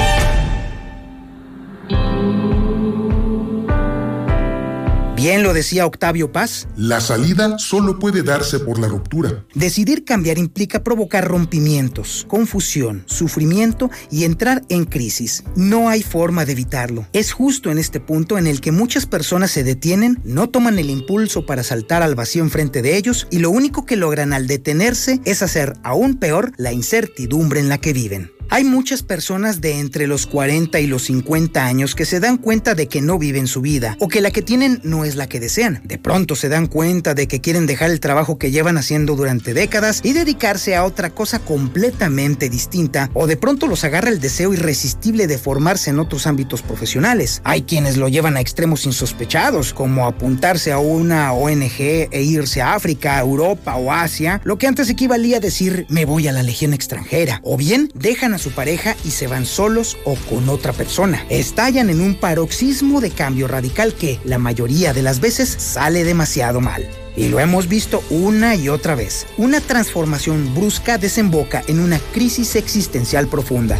[5.17, 6.67] Bien lo decía Octavio Paz.
[6.77, 9.43] La salida solo puede darse por la ruptura.
[9.55, 15.43] Decidir cambiar implica provocar rompimientos, confusión, sufrimiento y entrar en crisis.
[15.55, 17.07] No hay forma de evitarlo.
[17.13, 20.91] Es justo en este punto en el que muchas personas se detienen, no toman el
[20.91, 25.19] impulso para saltar al vacío enfrente de ellos y lo único que logran al detenerse
[25.25, 28.36] es hacer aún peor la incertidumbre en la que viven.
[28.49, 32.75] Hay muchas personas de entre los 40 y los 50 años que se dan cuenta
[32.75, 35.41] de que no viven su vida o que la que tienen no es la que
[35.41, 35.81] desean.
[35.83, 39.53] De pronto se dan cuenta de que quieren dejar el trabajo que llevan haciendo durante
[39.53, 44.53] décadas y dedicarse a otra cosa completamente distinta o de pronto los agarra el deseo
[44.53, 47.41] irresistible de formarse en otros ámbitos profesionales.
[47.43, 52.75] Hay quienes lo llevan a extremos insospechados como apuntarse a una ONG e irse a
[52.75, 56.73] África, Europa o Asia, lo que antes equivalía a decir me voy a la legión
[56.73, 61.25] extranjera o bien dejan a su pareja y se van solos o con otra persona.
[61.29, 66.61] Estallan en un paroxismo de cambio radical que la mayoría de las veces sale demasiado
[66.61, 66.87] mal.
[67.15, 69.25] Y lo hemos visto una y otra vez.
[69.37, 73.79] Una transformación brusca desemboca en una crisis existencial profunda.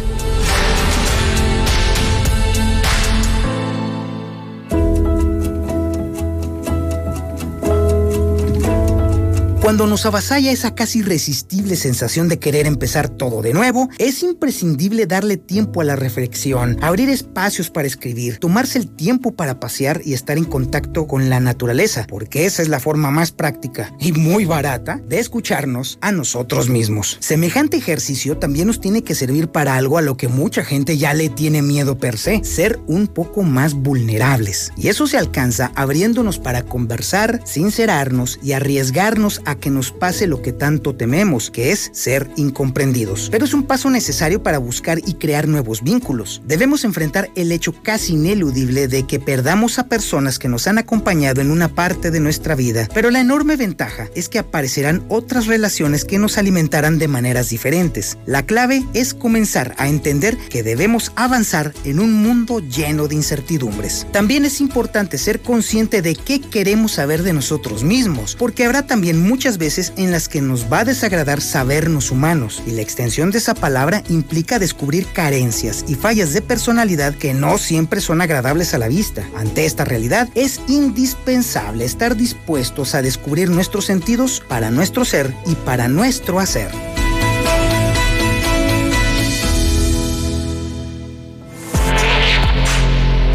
[9.78, 15.06] Cuando nos avasalla esa casi irresistible sensación de querer empezar todo de nuevo, es imprescindible
[15.06, 20.14] darle tiempo a la reflexión, abrir espacios para escribir, tomarse el tiempo para pasear y
[20.14, 24.46] estar en contacto con la naturaleza, porque esa es la forma más práctica y muy
[24.46, 27.16] barata de escucharnos a nosotros mismos.
[27.20, 31.14] Semejante ejercicio también nos tiene que servir para algo a lo que mucha gente ya
[31.14, 34.72] le tiene miedo per se, ser un poco más vulnerables.
[34.76, 40.42] Y eso se alcanza abriéndonos para conversar, sincerarnos y arriesgarnos a que nos pase lo
[40.42, 43.28] que tanto tememos, que es ser incomprendidos.
[43.30, 46.42] Pero es un paso necesario para buscar y crear nuevos vínculos.
[46.46, 51.40] Debemos enfrentar el hecho casi ineludible de que perdamos a personas que nos han acompañado
[51.40, 56.04] en una parte de nuestra vida, pero la enorme ventaja es que aparecerán otras relaciones
[56.04, 58.18] que nos alimentarán de maneras diferentes.
[58.26, 64.06] La clave es comenzar a entender que debemos avanzar en un mundo lleno de incertidumbres.
[64.12, 69.20] También es importante ser consciente de qué queremos saber de nosotros mismos, porque habrá también
[69.20, 73.38] muchas veces en las que nos va a desagradar sabernos humanos, y la extensión de
[73.38, 78.78] esa palabra implica descubrir carencias y fallas de personalidad que no siempre son agradables a
[78.78, 79.28] la vista.
[79.36, 85.54] Ante esta realidad es indispensable estar dispuestos a descubrir nuestros sentidos para nuestro ser y
[85.54, 86.70] para nuestro hacer.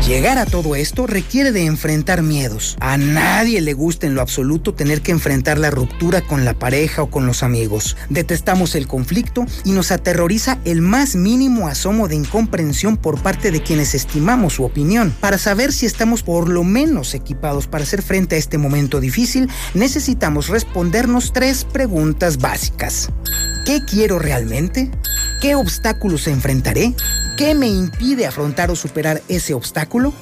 [0.07, 2.75] Llegar a todo esto requiere de enfrentar miedos.
[2.81, 7.03] A nadie le gusta en lo absoluto tener que enfrentar la ruptura con la pareja
[7.03, 7.95] o con los amigos.
[8.09, 13.63] Detestamos el conflicto y nos aterroriza el más mínimo asomo de incomprensión por parte de
[13.63, 15.15] quienes estimamos su opinión.
[15.21, 19.49] Para saber si estamos por lo menos equipados para hacer frente a este momento difícil,
[19.73, 23.09] necesitamos respondernos tres preguntas básicas.
[23.65, 24.91] ¿Qué quiero realmente?
[25.41, 26.93] ¿Qué obstáculos enfrentaré?
[27.37, 30.13] ¿Qué me impide afrontar o superar ese obstáculo?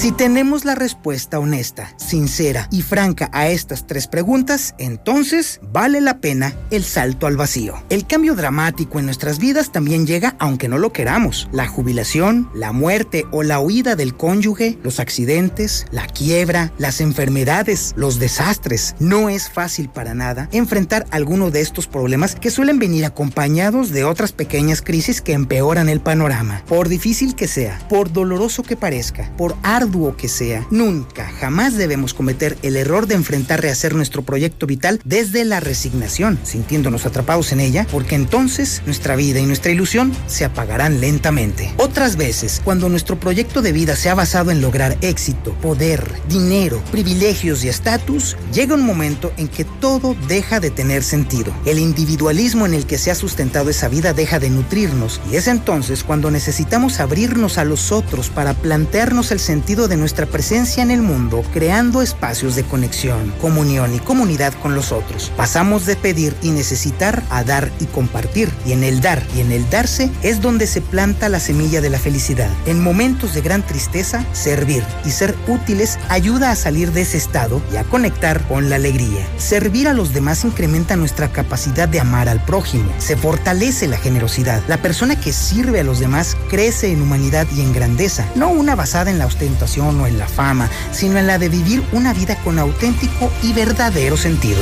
[0.00, 6.20] Si tenemos la respuesta honesta, sincera y franca a estas tres preguntas, entonces vale la
[6.20, 7.74] pena el salto al vacío.
[7.90, 11.50] El cambio dramático en nuestras vidas también llega aunque no lo queramos.
[11.52, 17.92] La jubilación, la muerte o la huida del cónyuge, los accidentes, la quiebra, las enfermedades,
[17.94, 18.94] los desastres.
[19.00, 24.04] No es fácil para nada enfrentar alguno de estos problemas que suelen venir acompañados de
[24.04, 26.62] otras pequeñas crisis que empeoran el panorama.
[26.66, 32.14] Por difícil que sea, por doloroso que parezca, por arduo que sea, nunca, jamás debemos
[32.14, 37.58] cometer el error de enfrentar rehacer nuestro proyecto vital desde la resignación, sintiéndonos atrapados en
[37.58, 41.74] ella, porque entonces nuestra vida y nuestra ilusión se apagarán lentamente.
[41.76, 46.80] Otras veces, cuando nuestro proyecto de vida se ha basado en lograr éxito, poder, dinero,
[46.92, 51.52] privilegios y estatus, llega un momento en que todo deja de tener sentido.
[51.64, 55.48] El individualismo en el que se ha sustentado esa vida deja de nutrirnos y es
[55.48, 60.90] entonces cuando necesitamos abrirnos a los otros para plantearnos el sentido de nuestra presencia en
[60.90, 65.32] el mundo, creando espacios de conexión, comunión y comunidad con los otros.
[65.36, 68.50] Pasamos de pedir y necesitar a dar y compartir.
[68.66, 71.90] Y en el dar y en el darse es donde se planta la semilla de
[71.90, 72.50] la felicidad.
[72.66, 77.62] En momentos de gran tristeza, servir y ser útiles ayuda a salir de ese estado
[77.72, 79.26] y a conectar con la alegría.
[79.38, 82.90] Servir a los demás incrementa nuestra capacidad de amar al prójimo.
[82.98, 84.62] Se fortalece la generosidad.
[84.68, 88.74] La persona que sirve a los demás crece en humanidad y en grandeza, no una
[88.74, 92.36] basada en la ostentación o en la fama, sino en la de vivir una vida
[92.42, 94.60] con auténtico y verdadero sentido.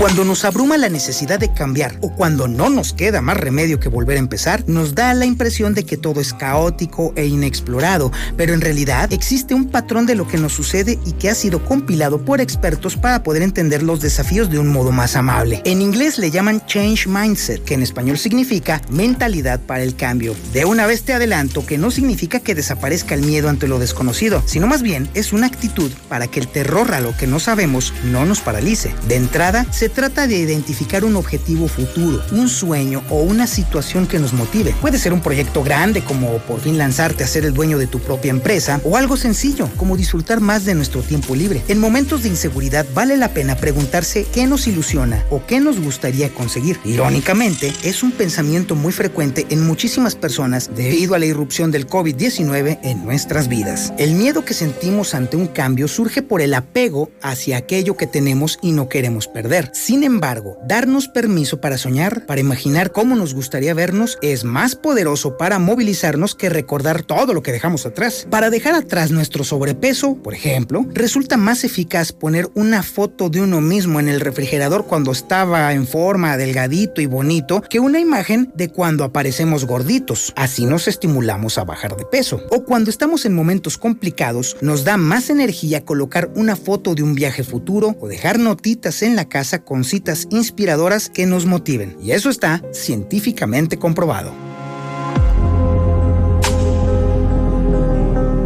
[0.00, 3.90] Cuando nos abruma la necesidad de cambiar o cuando no nos queda más remedio que
[3.90, 8.54] volver a empezar, nos da la impresión de que todo es caótico e inexplorado, pero
[8.54, 12.24] en realidad existe un patrón de lo que nos sucede y que ha sido compilado
[12.24, 15.60] por expertos para poder entender los desafíos de un modo más amable.
[15.66, 20.34] En inglés le llaman change mindset, que en español significa mentalidad para el cambio.
[20.54, 24.42] De una vez te adelanto que no significa que desaparezca el miedo ante lo desconocido,
[24.46, 27.92] sino más bien es una actitud para que el terror a lo que no sabemos
[28.10, 28.94] no nos paralice.
[29.06, 34.18] De entrada, se trata de identificar un objetivo futuro, un sueño o una situación que
[34.18, 34.74] nos motive.
[34.80, 37.98] Puede ser un proyecto grande como por fin lanzarte a ser el dueño de tu
[38.00, 41.62] propia empresa o algo sencillo como disfrutar más de nuestro tiempo libre.
[41.68, 46.30] En momentos de inseguridad vale la pena preguntarse qué nos ilusiona o qué nos gustaría
[46.30, 46.78] conseguir.
[46.84, 52.78] Irónicamente, es un pensamiento muy frecuente en muchísimas personas debido a la irrupción del COVID-19
[52.82, 53.92] en nuestras vidas.
[53.98, 58.58] El miedo que sentimos ante un cambio surge por el apego hacia aquello que tenemos
[58.62, 59.70] y no queremos perder.
[59.80, 65.38] Sin embargo, darnos permiso para soñar, para imaginar cómo nos gustaría vernos, es más poderoso
[65.38, 68.26] para movilizarnos que recordar todo lo que dejamos atrás.
[68.28, 73.62] Para dejar atrás nuestro sobrepeso, por ejemplo, resulta más eficaz poner una foto de uno
[73.62, 78.68] mismo en el refrigerador cuando estaba en forma, delgadito y bonito, que una imagen de
[78.68, 80.34] cuando aparecemos gorditos.
[80.36, 82.42] Así nos estimulamos a bajar de peso.
[82.50, 87.14] O cuando estamos en momentos complicados, nos da más energía colocar una foto de un
[87.14, 91.96] viaje futuro o dejar notitas en la casa con citas inspiradoras que nos motiven.
[92.02, 94.49] Y eso está científicamente comprobado.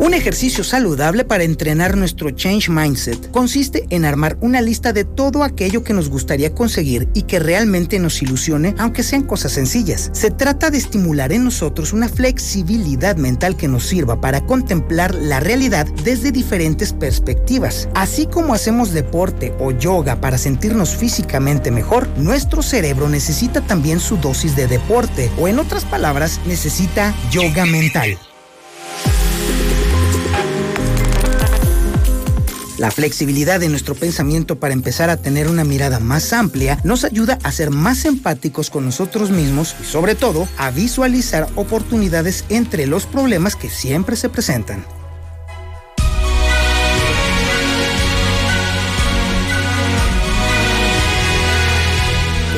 [0.04, 5.42] Un ejercicio saludable para entrenar nuestro change mindset consiste en armar una lista de todo
[5.42, 10.10] aquello que nos gustaría conseguir y que realmente nos ilusione, aunque sean cosas sencillas.
[10.12, 15.40] Se trata de estimular en nosotros una flexibilidad mental que nos sirva para contemplar la
[15.40, 17.88] realidad desde diferentes perspectivas.
[17.94, 24.18] Así como hacemos deporte o yoga para sentirnos físicamente mejor, nuestro cerebro necesita también su
[24.18, 28.18] dosis de deporte o en otras palabras necesita yoga mental.
[32.78, 37.38] La flexibilidad de nuestro pensamiento para empezar a tener una mirada más amplia nos ayuda
[37.44, 43.06] a ser más empáticos con nosotros mismos y sobre todo a visualizar oportunidades entre los
[43.06, 44.84] problemas que siempre se presentan.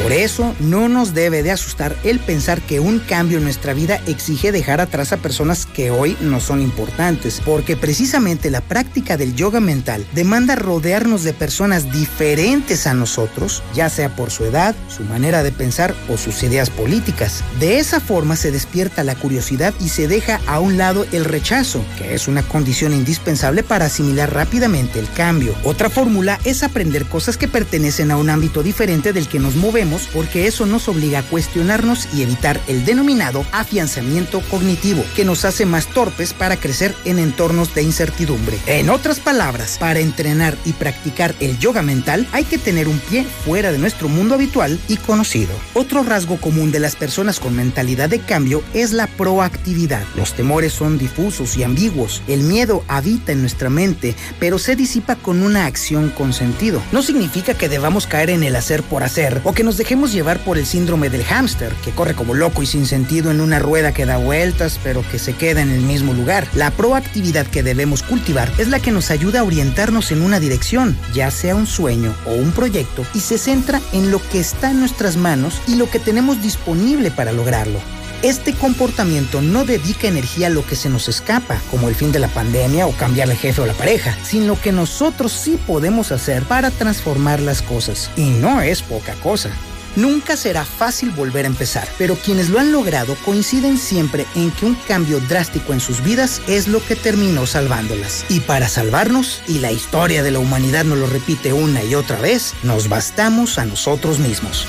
[0.07, 4.01] Por eso no nos debe de asustar el pensar que un cambio en nuestra vida
[4.07, 9.35] exige dejar atrás a personas que hoy no son importantes, porque precisamente la práctica del
[9.35, 15.03] yoga mental demanda rodearnos de personas diferentes a nosotros, ya sea por su edad, su
[15.03, 17.43] manera de pensar o sus ideas políticas.
[17.59, 21.85] De esa forma se despierta la curiosidad y se deja a un lado el rechazo,
[21.99, 25.53] que es una condición indispensable para asimilar rápidamente el cambio.
[25.65, 29.96] Otra fórmula es aprender cosas que pertenecen a un ámbito diferente del que nos movemos
[30.13, 35.67] porque eso nos obliga a cuestionarnos y evitar el denominado afianzamiento cognitivo, que nos hace
[35.67, 38.59] más torpes para crecer en entornos de incertidumbre.
[38.67, 43.25] En otras palabras, para entrenar y practicar el yoga mental hay que tener un pie
[43.45, 45.53] fuera de nuestro mundo habitual y conocido.
[45.75, 50.05] Otro rasgo común de las personas con mentalidad de cambio es la proactividad.
[50.17, 52.23] Los temores son difusos y ambiguos.
[52.29, 56.83] El miedo habita en nuestra mente, pero se disipa con una acción con sentido.
[56.93, 60.41] No significa que debamos caer en el hacer por hacer o que nos dejemos llevar
[60.41, 63.95] por el síndrome del hámster, que corre como loco y sin sentido en una rueda
[63.95, 66.47] que da vueltas, pero que se queda en el mismo lugar.
[66.55, 70.97] La proactividad que debemos cultivar es la que nos ayuda a orientarnos en una dirección,
[71.15, 74.81] ya sea un sueño o un proyecto, y se centra en lo que está en
[74.81, 77.79] nuestras manos y lo que tenemos disponible para lograrlo.
[78.23, 82.19] Este comportamiento no dedica energía a lo que se nos escapa, como el fin de
[82.19, 86.43] la pandemia o cambiar el jefe o la pareja, sino que nosotros sí podemos hacer
[86.45, 88.11] para transformar las cosas.
[88.17, 89.51] Y no es poca cosa.
[89.97, 94.67] Nunca será fácil volver a empezar, pero quienes lo han logrado coinciden siempre en que
[94.67, 98.25] un cambio drástico en sus vidas es lo que terminó salvándolas.
[98.29, 102.21] Y para salvarnos, y la historia de la humanidad nos lo repite una y otra
[102.21, 104.67] vez, nos bastamos a nosotros mismos.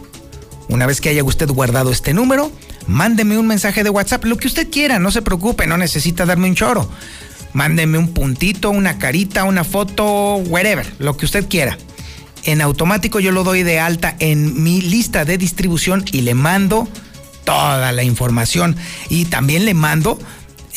[0.70, 2.54] Una vez que haya usted guardado este número,
[2.88, 6.48] mándeme un mensaje de WhatsApp, lo que usted quiera, no se preocupe, no necesita darme
[6.48, 6.90] un choro.
[7.52, 11.78] Mándeme un puntito, una carita, una foto, whatever, lo que usted quiera.
[12.46, 16.88] En automático yo lo doy de alta en mi lista de distribución y le mando
[17.46, 18.76] toda la información.
[19.10, 20.20] Y también le mando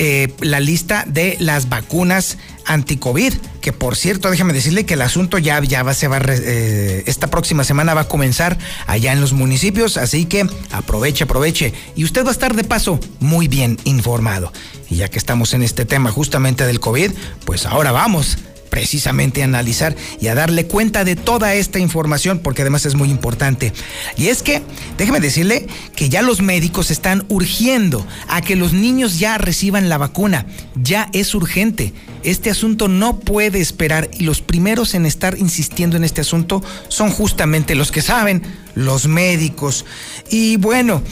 [0.01, 5.39] eh, la lista de las vacunas anti-COVID, que por cierto, déjeme decirle que el asunto
[5.39, 9.33] ya, ya va, se va, eh, esta próxima semana va a comenzar allá en los
[9.33, 11.73] municipios, así que aproveche, aproveche.
[11.97, 14.53] Y usted va a estar de paso muy bien informado.
[14.89, 17.11] Y ya que estamos en este tema justamente del COVID,
[17.45, 18.39] pues ahora vamos
[18.69, 23.11] precisamente a analizar y a darle cuenta de toda esta información, porque además es muy
[23.11, 23.73] importante.
[24.17, 24.63] Y es que,
[24.97, 25.67] déjeme decirle
[25.97, 30.47] que ya los médicos están urgiendo a que los niños ya reciban la vacuna.
[30.75, 31.93] Ya es urgente.
[32.23, 37.11] Este asunto no puede esperar y los primeros en estar insistiendo en este asunto son
[37.11, 38.43] justamente los que saben,
[38.75, 39.85] los médicos.
[40.31, 41.03] Y bueno,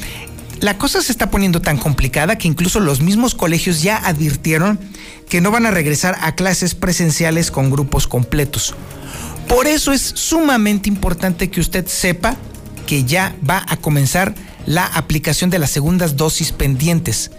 [0.61, 4.79] la cosa se está poniendo tan complicada que incluso los mismos colegios ya advirtieron
[5.29, 8.75] que no van a regresar a clases presenciales con grupos completos.
[9.49, 12.37] Por eso es sumamente importante que usted sepa
[12.87, 14.35] que ya va a comenzar
[14.67, 17.31] la aplicación de las segundas dosis pendientes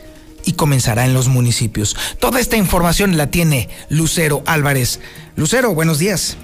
[0.45, 1.95] y comenzará en los municipios.
[2.19, 5.01] Toda esta información la tiene Lucero Álvarez.
[5.35, 6.37] Lucero, buenos días.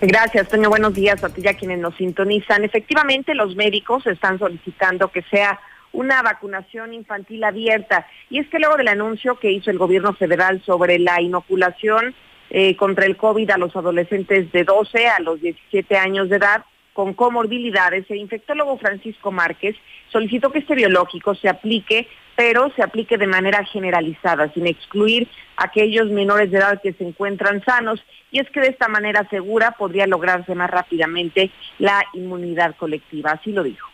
[0.00, 0.68] Gracias, Toño.
[0.68, 2.64] Buenos días a ti y a quienes nos sintonizan.
[2.64, 5.58] Efectivamente, los médicos están solicitando que sea
[5.94, 8.06] una vacunación infantil abierta.
[8.28, 12.14] Y es que luego del anuncio que hizo el gobierno federal sobre la inoculación
[12.50, 16.64] eh, contra el COVID a los adolescentes de 12 a los 17 años de edad
[16.92, 19.74] con comorbilidades, el infectólogo Francisco Márquez
[20.10, 25.64] solicitó que este biológico se aplique, pero se aplique de manera generalizada, sin excluir a
[25.64, 29.72] aquellos menores de edad que se encuentran sanos, y es que de esta manera segura
[29.72, 33.93] podría lograrse más rápidamente la inmunidad colectiva, así lo dijo.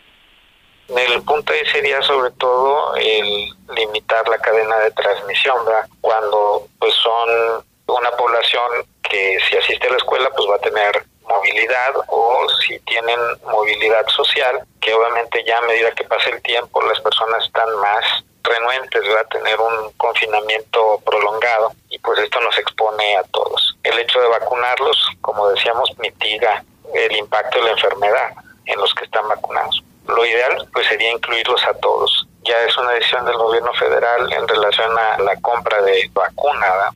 [0.96, 5.86] El punto ahí sería sobre todo el limitar la cadena de transmisión, ¿verdad?
[6.00, 11.04] Cuando pues son una población que si asiste a la escuela pues va a tener
[11.28, 16.82] movilidad o si tienen movilidad social, que obviamente ya a medida que pasa el tiempo
[16.82, 23.16] las personas están más renuentes a tener un confinamiento prolongado y pues esto nos expone
[23.16, 23.76] a todos.
[23.84, 26.64] El hecho de vacunarlos, como decíamos, mitiga
[26.94, 28.32] el impacto de la enfermedad
[28.66, 32.28] en los que están vacunados lo ideal pues sería incluirlos a todos.
[32.42, 36.92] Ya es una decisión del gobierno federal en relación a la compra de vacuna.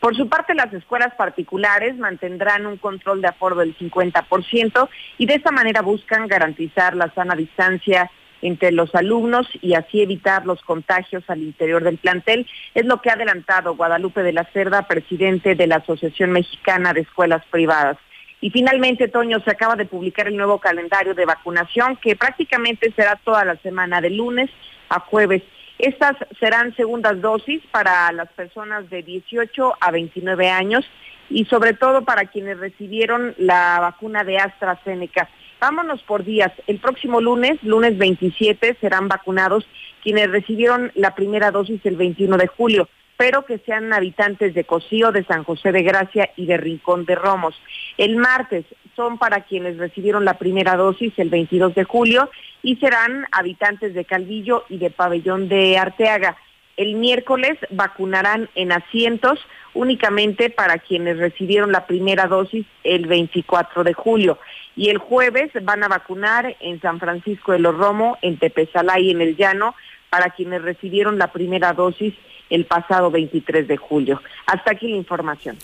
[0.00, 5.34] Por su parte, las escuelas particulares mantendrán un control de aforo del 50% y de
[5.34, 8.10] esta manera buscan garantizar la sana distancia
[8.42, 12.46] entre los alumnos y así evitar los contagios al interior del plantel.
[12.74, 17.00] Es lo que ha adelantado Guadalupe de la Cerda, presidente de la Asociación Mexicana de
[17.00, 17.96] Escuelas Privadas.
[18.40, 23.16] Y finalmente, Toño, se acaba de publicar el nuevo calendario de vacunación que prácticamente será
[23.16, 24.50] toda la semana, de lunes
[24.88, 25.42] a jueves.
[25.78, 30.84] Estas serán segundas dosis para las personas de 18 a 29 años
[31.28, 35.28] y sobre todo para quienes recibieron la vacuna de AstraZeneca.
[35.60, 36.52] Vámonos por días.
[36.66, 39.66] El próximo lunes, lunes 27, serán vacunados
[40.02, 45.12] quienes recibieron la primera dosis el 21 de julio pero que sean habitantes de Cocío,
[45.12, 47.54] de San José de Gracia y de Rincón de Romos.
[47.96, 48.64] El martes
[48.94, 52.30] son para quienes recibieron la primera dosis el 22 de julio
[52.62, 56.36] y serán habitantes de Calvillo y de Pabellón de Arteaga.
[56.76, 59.38] El miércoles vacunarán en asientos
[59.72, 64.38] únicamente para quienes recibieron la primera dosis el 24 de julio.
[64.74, 69.10] Y el jueves van a vacunar en San Francisco de los Romo, en Tepezalá y
[69.10, 69.74] en El Llano
[70.10, 72.14] para quienes recibieron la primera dosis
[72.50, 74.20] el pasado 23 de julio.
[74.46, 75.56] Hasta aquí la información.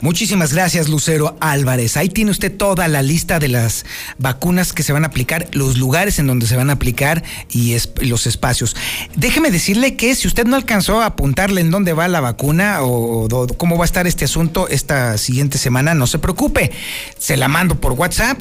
[0.00, 1.96] Muchísimas gracias, Lucero Álvarez.
[1.96, 3.86] Ahí tiene usted toda la lista de las
[4.18, 7.76] vacunas que se van a aplicar, los lugares en donde se van a aplicar y
[8.02, 8.76] los espacios.
[9.16, 13.26] Déjeme decirle que si usted no alcanzó a apuntarle en dónde va la vacuna o,
[13.26, 16.70] o cómo va a estar este asunto esta siguiente semana, no se preocupe.
[17.16, 18.38] Se la mando por WhatsApp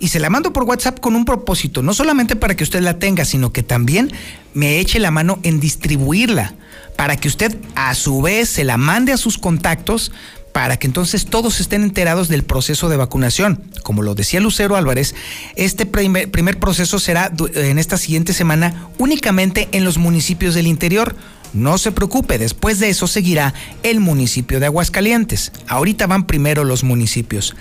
[0.00, 2.98] y se la mando por WhatsApp con un propósito, no solamente para que usted la
[2.98, 4.12] tenga, sino que también
[4.54, 6.54] me eche la mano en distribuirla,
[6.98, 10.10] para que usted a su vez se la mande a sus contactos,
[10.52, 13.62] para que entonces todos estén enterados del proceso de vacunación.
[13.84, 15.14] Como lo decía Lucero Álvarez,
[15.54, 21.14] este primer, proceso será en esta siguiente semana únicamente en los municipios del interior
[21.52, 25.52] no se preocupe, después de eso seguirá el municipio de Aguascalientes.
[25.66, 27.56] Ahorita van primero los municipios.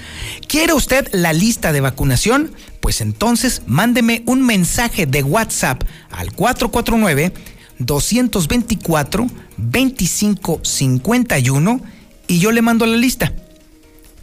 [0.47, 2.51] ¿Quiere usted la lista de vacunación?
[2.81, 7.31] Pues entonces mándeme un mensaje de WhatsApp al 449
[7.80, 9.28] 224
[9.58, 11.82] 2551
[12.28, 13.34] y yo le mando la lista.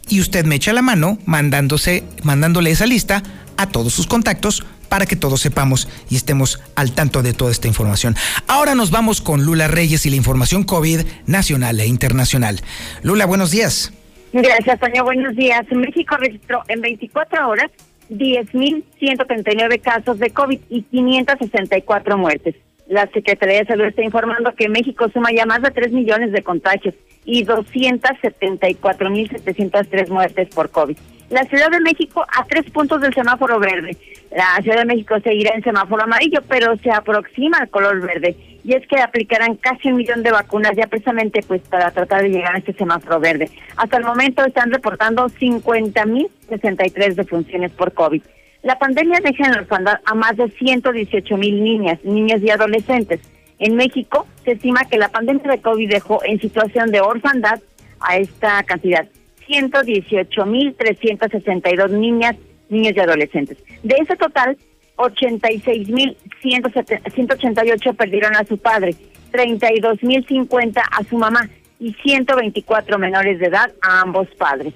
[0.07, 3.23] Y usted me echa la mano mandándose, mandándole esa lista
[3.57, 7.67] a todos sus contactos para que todos sepamos y estemos al tanto de toda esta
[7.67, 8.15] información.
[8.47, 12.61] Ahora nos vamos con Lula Reyes y la información COVID nacional e internacional.
[13.01, 13.93] Lula, buenos días.
[14.31, 15.03] Gracias, Toño.
[15.03, 15.65] Buenos días.
[15.71, 17.71] México registró en 24 horas
[18.09, 22.55] 10.139 casos de COVID y 564 muertes.
[22.87, 26.41] La Secretaría de Salud está informando que México suma ya más de 3 millones de
[26.43, 26.95] contagios
[27.25, 30.95] y 274.703 muertes por COVID
[31.29, 33.97] la Ciudad de México a tres puntos del semáforo verde.
[34.31, 38.35] La Ciudad de México seguirá en semáforo amarillo, pero se aproxima al color verde.
[38.63, 42.29] Y es que aplicarán casi un millón de vacunas ya precisamente pues para tratar de
[42.29, 43.49] llegar a este semáforo verde.
[43.77, 48.21] Hasta el momento están reportando 50.063 defunciones por COVID.
[48.65, 53.19] La pandemia deja en orfandad a más de 118 mil niñas, niñas y adolescentes.
[53.59, 57.61] En México se estima que la pandemia de COVID dejó en situación de orfandad
[57.99, 59.05] a esta cantidad
[59.47, 62.37] 118.362 niñas,
[62.69, 63.59] niños y adolescentes.
[63.83, 64.57] De ese total,
[64.95, 68.95] 86.188 perdieron a su padre,
[69.31, 71.47] 32.050 a su mamá
[71.79, 74.73] y 124 menores de edad a ambos padres.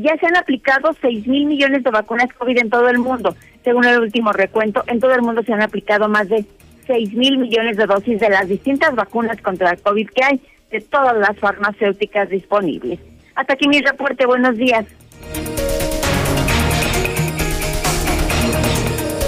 [0.00, 3.34] Ya se han aplicado 6 mil millones de vacunas COVID en todo el mundo.
[3.64, 6.44] Según el último recuento, en todo el mundo se han aplicado más de
[6.86, 10.80] 6 mil millones de dosis de las distintas vacunas contra el COVID que hay de
[10.82, 13.00] todas las farmacéuticas disponibles.
[13.34, 14.24] Hasta aquí mi reporte.
[14.24, 14.86] Buenos días.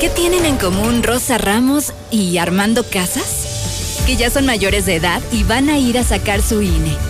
[0.01, 4.05] ¿Qué tienen en común Rosa Ramos y Armando Casas?
[4.07, 7.10] Que ya son mayores de edad y van a ir a sacar su INE.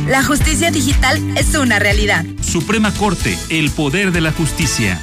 [0.07, 2.25] La justicia digital es una realidad.
[2.41, 5.01] Suprema Corte, el poder de la justicia.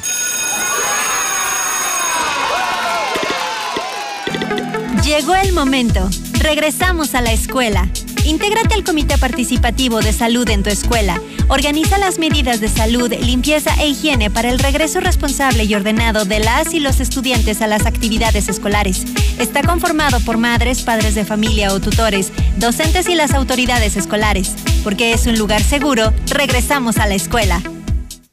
[5.04, 6.08] Llegó el momento.
[6.40, 7.88] Regresamos a la escuela.
[8.28, 11.18] Intégrate al Comité Participativo de Salud en tu escuela.
[11.48, 16.38] Organiza las medidas de salud, limpieza e higiene para el regreso responsable y ordenado de
[16.38, 19.06] las y los estudiantes a las actividades escolares.
[19.38, 24.54] Está conformado por madres, padres de familia o tutores, docentes y las autoridades escolares.
[24.84, 27.62] Porque es un lugar seguro, regresamos a la escuela.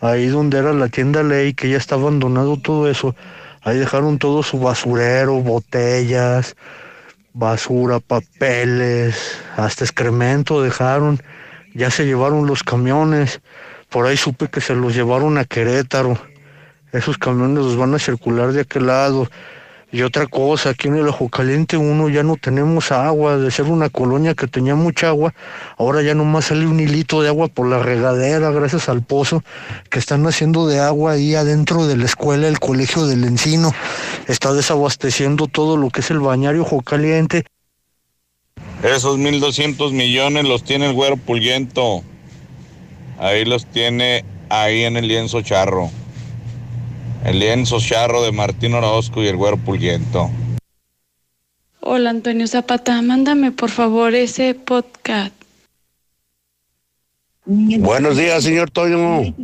[0.00, 3.14] ahí donde era la tienda Ley, que ya está abandonado todo eso,
[3.60, 6.56] ahí dejaron todo su basurero, botellas,
[7.34, 11.20] basura, papeles, hasta excremento dejaron.
[11.74, 13.42] Ya se llevaron los camiones.
[13.90, 16.18] Por ahí supe que se los llevaron a Querétaro.
[16.92, 19.28] Esos camiones los van a circular de aquel lado.
[19.90, 23.66] Y otra cosa, aquí en el Ojo Caliente 1 ya no tenemos agua, de ser
[23.66, 25.32] una colonia que tenía mucha agua,
[25.78, 29.42] ahora ya nomás sale un hilito de agua por la regadera gracias al pozo
[29.88, 33.72] que están haciendo de agua ahí adentro de la escuela, el colegio del Encino.
[34.26, 37.44] Está desabasteciendo todo lo que es el bañario Ojo Caliente.
[38.82, 42.02] Esos 1.200 millones los tiene el güero Pulguento.
[43.18, 45.90] Ahí los tiene ahí en el lienzo charro.
[47.24, 50.30] El lienzo charro de Martín Orozco y el güero Pulguento.
[51.80, 55.34] Hola Antonio Zapata, mándame por favor ese podcast.
[57.44, 59.34] Buenos días, señor Toño.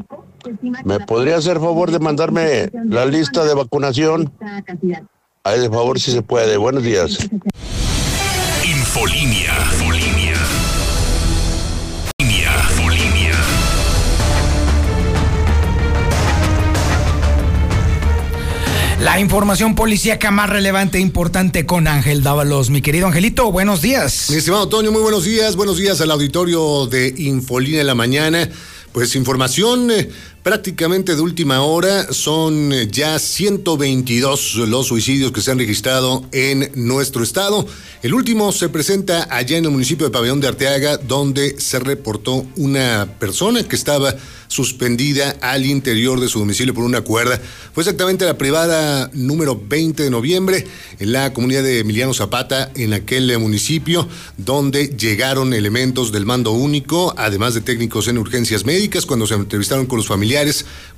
[0.85, 4.31] ¿Me podría hacer favor de mandarme la lista de vacunación?
[5.43, 6.57] Ahí de favor si se puede.
[6.59, 7.19] Buenos días.
[8.63, 9.55] Infolinia.
[9.55, 9.55] Infolinia.
[9.73, 10.14] Infolinia.
[19.15, 22.71] La información policíaca más relevante e importante con Ángel Dávalos.
[22.71, 24.27] Mi querido Angelito, buenos días.
[24.29, 25.55] Mi estimado Toño, muy buenos días.
[25.55, 28.51] Buenos días al auditorio de Infolina en la mañana.
[28.91, 30.11] Pues información eh,
[30.45, 32.13] prácticamente de última hora.
[32.13, 37.67] Son eh, ya 122 los suicidios que se han registrado en nuestro estado.
[38.03, 42.47] El último se presenta allá en el municipio de Pabellón de Arteaga, donde se reportó
[42.57, 44.15] una persona que estaba
[44.47, 47.41] suspendida al interior de su domicilio por una cuerda.
[47.73, 50.67] Fue exactamente la privada número 20 de noviembre
[50.99, 54.07] en la comunidad de Emiliano Zapata, en aquel municipio,
[54.37, 59.87] donde llegaron elementos del mando único, además de técnicos en urgencias médicas, cuando se entrevistaron
[59.87, 60.34] con los familiares.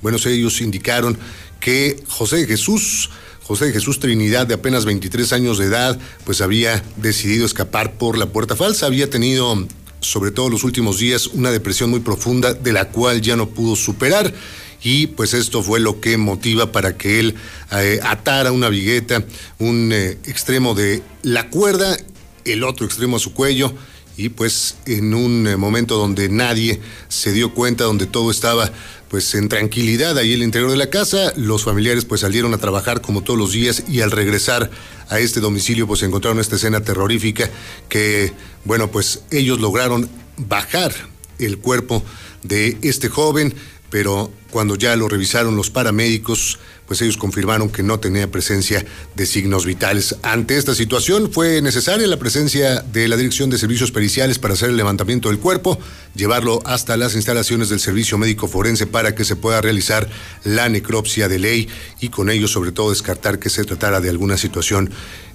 [0.02, 1.18] Bueno, ellos indicaron
[1.60, 3.10] que José Jesús
[3.46, 8.26] José Jesús Trinidad, de apenas 23 años de edad, pues había decidido escapar por la
[8.26, 9.68] puerta falsa, había tenido
[10.00, 13.76] sobre todo los últimos días, una depresión muy profunda de la cual ya no pudo
[13.76, 14.34] superar.
[14.82, 17.34] Y pues esto fue lo que motiva para que él
[17.72, 19.24] eh, atara una vigueta,
[19.58, 21.96] un eh, extremo de la cuerda,
[22.44, 23.72] el otro extremo a su cuello.
[24.16, 28.70] Y pues en un eh, momento donde nadie se dio cuenta, donde todo estaba
[29.08, 33.00] pues en tranquilidad ahí el interior de la casa, los familiares pues salieron a trabajar
[33.00, 34.70] como todos los días y al regresar
[35.08, 37.48] a este domicilio pues encontraron esta escena terrorífica
[37.88, 38.32] que
[38.64, 40.92] bueno pues ellos lograron bajar
[41.38, 42.02] el cuerpo
[42.42, 43.54] de este joven,
[43.90, 48.84] pero cuando ya lo revisaron los paramédicos, pues ellos confirmaron que no tenía presencia
[49.14, 50.16] de signos vitales.
[50.22, 54.70] Ante esta situación fue necesaria la presencia de la Dirección de Servicios Periciales para hacer
[54.70, 55.78] el levantamiento del cuerpo,
[56.14, 60.08] llevarlo hasta las instalaciones del Servicio Médico Forense para que se pueda realizar
[60.44, 61.68] la necropsia de ley
[62.00, 64.90] y con ello sobre todo descartar que se tratara de alguna situación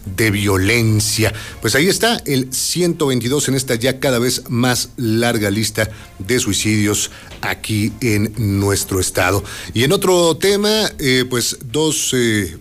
[0.06, 1.34] de violencia.
[1.62, 7.12] Pues ahí está el 122 en esta ya cada vez más larga lista de suicidios
[7.42, 9.44] aquí en nuestro estado.
[9.74, 12.58] Y en otro tema, eh, pues dos, eh,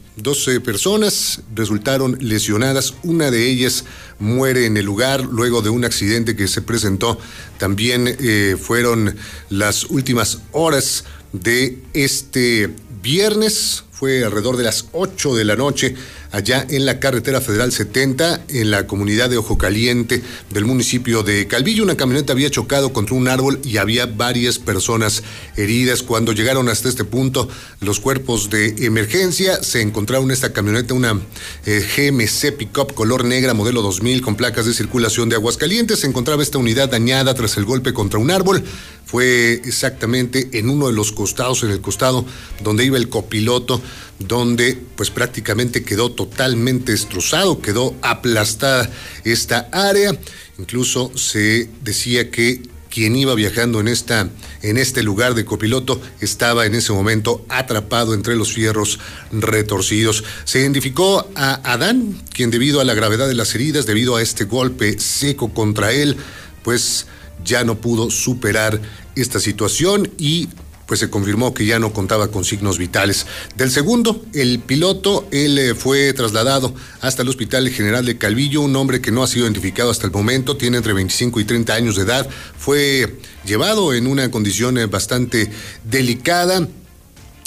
[0.64, 2.94] personas resultaron lesionadas.
[3.02, 3.84] Una de ellas
[4.18, 7.18] muere en el lugar luego de un accidente que se presentó.
[7.58, 9.16] También eh, fueron
[9.48, 12.70] las últimas horas de este
[13.02, 15.94] viernes, fue alrededor de las 8 de la noche,
[16.32, 21.47] allá en la carretera federal 70, en la comunidad de Ojo Caliente del municipio de
[21.47, 21.82] Calvillo.
[21.82, 25.23] Una camioneta había chocado contra un árbol y había varias personas
[25.57, 26.02] heridas.
[26.02, 27.48] Cuando llegaron hasta este punto,
[27.81, 31.20] los cuerpos de emergencia se encontraron en esta camioneta una
[31.66, 36.01] eh, GMC Pickup color negra, modelo 2000, con placas de circulación de Aguascalientes.
[36.01, 38.65] Se encontraba esta unidad dañada tras el golpe contra un árbol
[39.11, 42.24] fue exactamente en uno de los costados, en el costado
[42.62, 43.82] donde iba el copiloto,
[44.20, 48.88] donde pues prácticamente quedó totalmente destrozado, quedó aplastada
[49.24, 50.16] esta área.
[50.59, 54.28] Incluso se decía que quien iba viajando en, esta,
[54.62, 58.98] en este lugar de copiloto estaba en ese momento atrapado entre los fierros
[59.32, 60.24] retorcidos.
[60.44, 64.44] Se identificó a Adán, quien debido a la gravedad de las heridas, debido a este
[64.44, 66.16] golpe seco contra él,
[66.62, 67.06] pues
[67.44, 68.80] ya no pudo superar
[69.16, 70.48] esta situación y
[70.90, 73.24] pues se confirmó que ya no contaba con signos vitales.
[73.56, 78.74] Del segundo, el piloto, él eh, fue trasladado hasta el Hospital General de Calvillo, un
[78.74, 81.94] hombre que no ha sido identificado hasta el momento, tiene entre 25 y 30 años
[81.94, 85.52] de edad, fue llevado en una condición eh, bastante
[85.84, 86.66] delicada.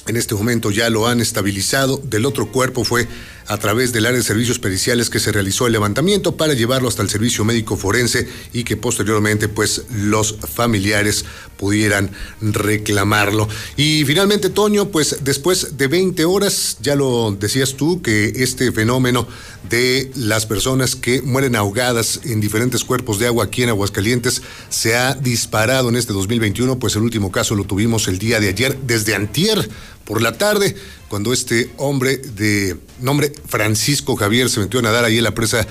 [0.07, 1.97] En este momento ya lo han estabilizado.
[1.97, 3.09] Del otro cuerpo fue
[3.47, 7.01] a través del área de servicios periciales que se realizó el levantamiento para llevarlo hasta
[7.01, 11.25] el servicio médico forense y que posteriormente pues los familiares
[11.57, 12.11] pudieran
[12.41, 13.47] reclamarlo.
[13.77, 19.27] Y finalmente, Toño, pues después de 20 horas, ya lo decías tú, que este fenómeno
[19.69, 24.95] de las personas que mueren ahogadas en diferentes cuerpos de agua aquí en Aguascalientes se
[24.95, 28.77] ha disparado en este 2021, pues el último caso lo tuvimos el día de ayer,
[28.85, 29.69] desde antier
[30.05, 30.75] por la tarde,
[31.07, 35.65] cuando este hombre de nombre Francisco Javier se metió a nadar ahí en la presa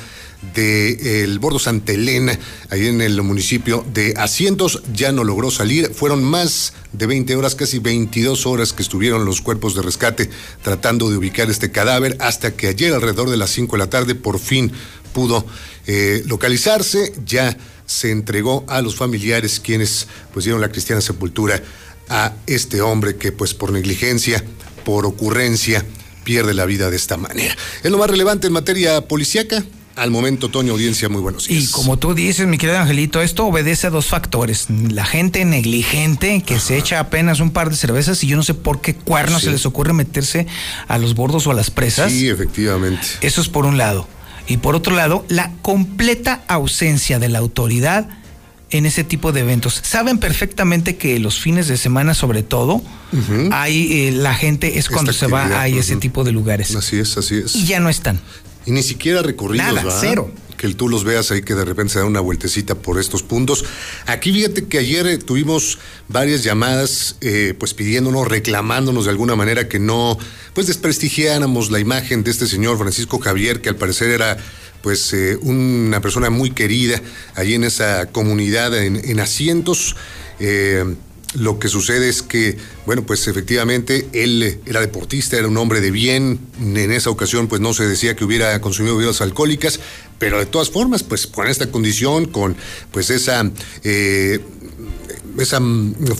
[0.54, 2.38] de el Bordo Santa Elena,
[2.70, 5.92] ahí en el municipio de Asientos, ya no logró salir.
[5.94, 10.30] Fueron más de 20 horas, casi 22 horas que estuvieron los cuerpos de rescate
[10.62, 14.14] tratando de ubicar este cadáver, hasta que ayer alrededor de las 5 de la tarde
[14.14, 14.72] por fin
[15.12, 15.46] pudo
[15.86, 17.12] eh, localizarse.
[17.24, 17.56] Ya
[17.86, 21.62] se entregó a los familiares quienes pues dieron la cristiana sepultura
[22.12, 24.44] a este hombre que pues por negligencia,
[24.84, 25.82] por ocurrencia,
[26.24, 27.56] pierde la vida de esta manera.
[27.82, 29.64] Es lo más relevante en materia policíaca.
[29.96, 31.64] Al momento, Toño, audiencia, muy buenos días.
[31.64, 34.66] Y como tú dices, mi querido Angelito, esto obedece a dos factores.
[34.68, 38.54] La gente negligente que se echa apenas un par de cervezas y yo no sé
[38.54, 40.46] por qué cuernos se les ocurre meterse
[40.88, 42.12] a los bordos o a las presas.
[42.12, 43.06] Sí, efectivamente.
[43.22, 44.06] Eso es por un lado.
[44.46, 48.08] Y por otro lado, la completa ausencia de la autoridad
[48.72, 49.80] en ese tipo de eventos.
[49.82, 52.82] Saben perfectamente que los fines de semana, sobre todo,
[53.52, 56.74] ahí eh, la gente es cuando se va a ese tipo de lugares.
[56.74, 57.54] Así es, así es.
[57.54, 58.18] Y ya no están.
[58.64, 60.30] Y ni siquiera recorridos, Nada, cero.
[60.56, 63.64] Que tú los veas ahí que de repente se da una vueltecita por estos puntos.
[64.06, 65.78] Aquí fíjate que ayer eh, tuvimos
[66.08, 70.16] varias llamadas, eh, pues pidiéndonos, reclamándonos de alguna manera que no,
[70.54, 74.38] pues desprestigiáramos la imagen de este señor Francisco Javier, que al parecer era
[74.82, 77.00] pues eh, una persona muy querida
[77.34, 79.96] allí en esa comunidad en, asientos.
[80.40, 80.84] Eh,
[81.34, 85.90] lo que sucede es que, bueno, pues efectivamente él era deportista, era un hombre de
[85.90, 86.38] bien.
[86.60, 89.80] En esa ocasión, pues no se decía que hubiera consumido bebidas alcohólicas,
[90.18, 92.54] pero de todas formas, pues con esta condición, con
[92.90, 93.50] pues esa,
[93.82, 94.40] eh,
[95.38, 95.60] esa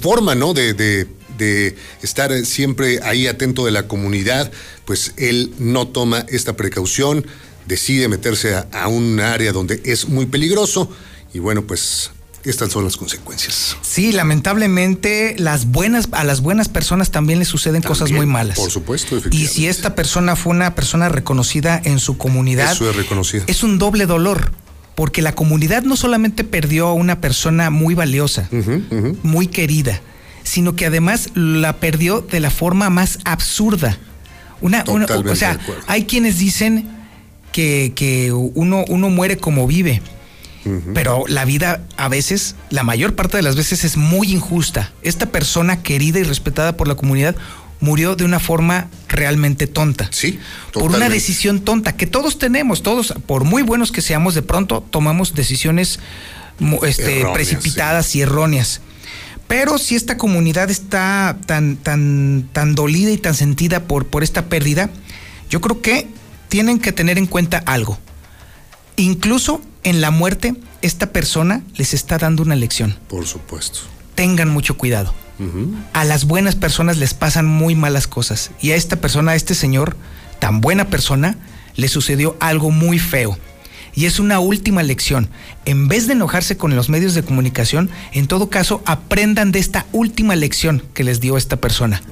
[0.01, 0.55] forma, ¿no?
[0.55, 1.07] De, de,
[1.37, 4.51] de estar siempre ahí atento de la comunidad,
[4.87, 7.27] pues él no toma esta precaución
[7.67, 10.91] decide meterse a, un área donde es muy peligroso
[11.33, 12.11] y bueno, pues
[12.45, 13.77] estas son las consecuencias.
[13.83, 18.57] Sí, lamentablemente las buenas a las buenas personas también les suceden cosas muy malas.
[18.57, 23.45] Por supuesto, Y si esta persona fue una persona reconocida en su comunidad, Eso es,
[23.47, 24.53] es un doble dolor,
[24.95, 28.49] porque la comunidad no solamente perdió a una persona muy valiosa,
[29.23, 30.01] muy querida,
[30.43, 33.99] sino que además la perdió de la forma más absurda.
[34.61, 37.02] Una, una o sea, hay quienes dicen
[37.53, 40.03] que, uno, uno muere como vive.
[40.95, 44.93] Pero la vida a veces, la mayor parte de las veces es muy injusta.
[45.03, 47.35] Esta persona querida y respetada por la comunidad
[47.81, 50.09] murió de una forma realmente tonta.
[50.13, 50.39] Sí.
[50.73, 54.87] Por una decisión tonta que todos tenemos, todos, por muy buenos que seamos, de pronto
[54.89, 55.99] tomamos decisiones
[56.85, 58.81] este, precipitadas y erróneas.
[59.49, 64.47] Pero si esta comunidad está tan, tan, tan dolida y tan sentida por, por esta
[64.47, 64.89] pérdida,
[65.51, 66.07] yo creo que
[66.53, 67.99] tienen que tener en cuenta algo.
[68.97, 72.95] Incluso en la muerte, esta persona les está dando una lección.
[73.09, 73.81] Por supuesto.
[74.15, 75.15] Tengan mucho cuidado.
[75.95, 78.51] A las buenas personas les pasan muy malas cosas.
[78.61, 79.97] Y a esta persona, a este señor,
[80.41, 81.39] tan buena persona,
[81.75, 83.39] le sucedió algo muy feo.
[83.95, 85.31] Y es una última lección.
[85.65, 89.87] En vez de enojarse con los medios de comunicación, en todo caso, aprendan de esta
[89.93, 92.03] última lección que les dio esta persona.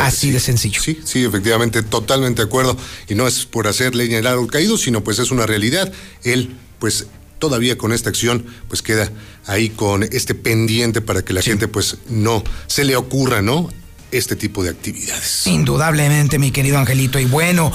[0.00, 0.80] Así de sencillo.
[0.80, 2.76] Sí, sí, efectivamente, totalmente de acuerdo.
[3.08, 5.92] Y no es por hacer leña el árbol caído, sino pues es una realidad.
[6.24, 7.06] Él, pues
[7.38, 9.10] todavía con esta acción, pues queda
[9.46, 13.70] ahí con este pendiente para que la gente pues no se le ocurra, ¿no?
[14.12, 15.46] Este tipo de actividades.
[15.46, 17.18] Indudablemente, mi querido Angelito.
[17.18, 17.72] Y bueno,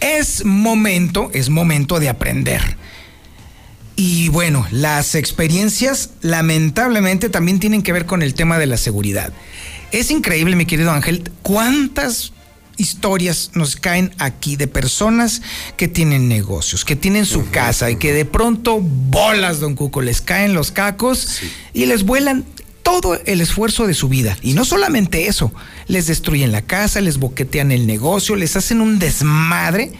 [0.00, 2.76] es momento, es momento de aprender.
[3.96, 9.32] Y bueno, las experiencias lamentablemente también tienen que ver con el tema de la seguridad.
[9.94, 12.32] Es increíble, mi querido Ángel, cuántas
[12.76, 15.40] historias nos caen aquí de personas
[15.76, 20.20] que tienen negocios, que tienen su casa y que de pronto bolas, don Cuco, les
[20.20, 21.38] caen los cacos
[21.72, 22.44] y les vuelan
[22.82, 24.36] todo el esfuerzo de su vida.
[24.42, 25.52] Y no solamente eso,
[25.86, 29.92] les destruyen la casa, les boquetean el negocio, les hacen un desmadre.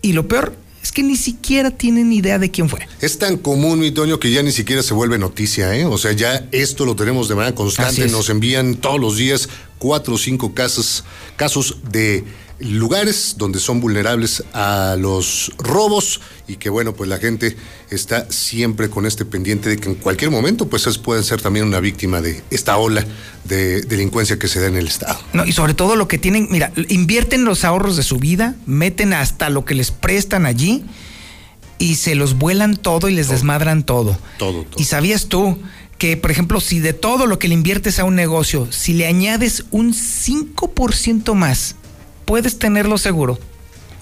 [0.00, 2.80] Y lo peor es que ni siquiera tienen idea de quién fue.
[3.00, 5.84] Es tan común, mi Toño, que ya ni siquiera se vuelve noticia, ¿eh?
[5.86, 8.08] O sea, ya esto lo tenemos de manera constante.
[8.08, 9.48] Nos envían todos los días
[9.78, 11.04] cuatro o cinco casos,
[11.36, 12.24] casos de
[12.58, 17.56] lugares donde son vulnerables a los robos y que bueno, pues la gente
[17.90, 21.80] está siempre con este pendiente de que en cualquier momento pues pueden ser también una
[21.80, 23.04] víctima de esta ola
[23.44, 25.18] de delincuencia que se da en el Estado.
[25.32, 29.12] No, y sobre todo lo que tienen, mira, invierten los ahorros de su vida, meten
[29.12, 30.84] hasta lo que les prestan allí
[31.78, 34.16] y se los vuelan todo y les desmadran todo.
[34.38, 34.80] Todo, todo.
[34.80, 35.58] Y sabías tú
[35.98, 39.06] que, por ejemplo, si de todo lo que le inviertes a un negocio, si le
[39.06, 41.76] añades un 5% más,
[42.24, 43.38] puedes tenerlo seguro.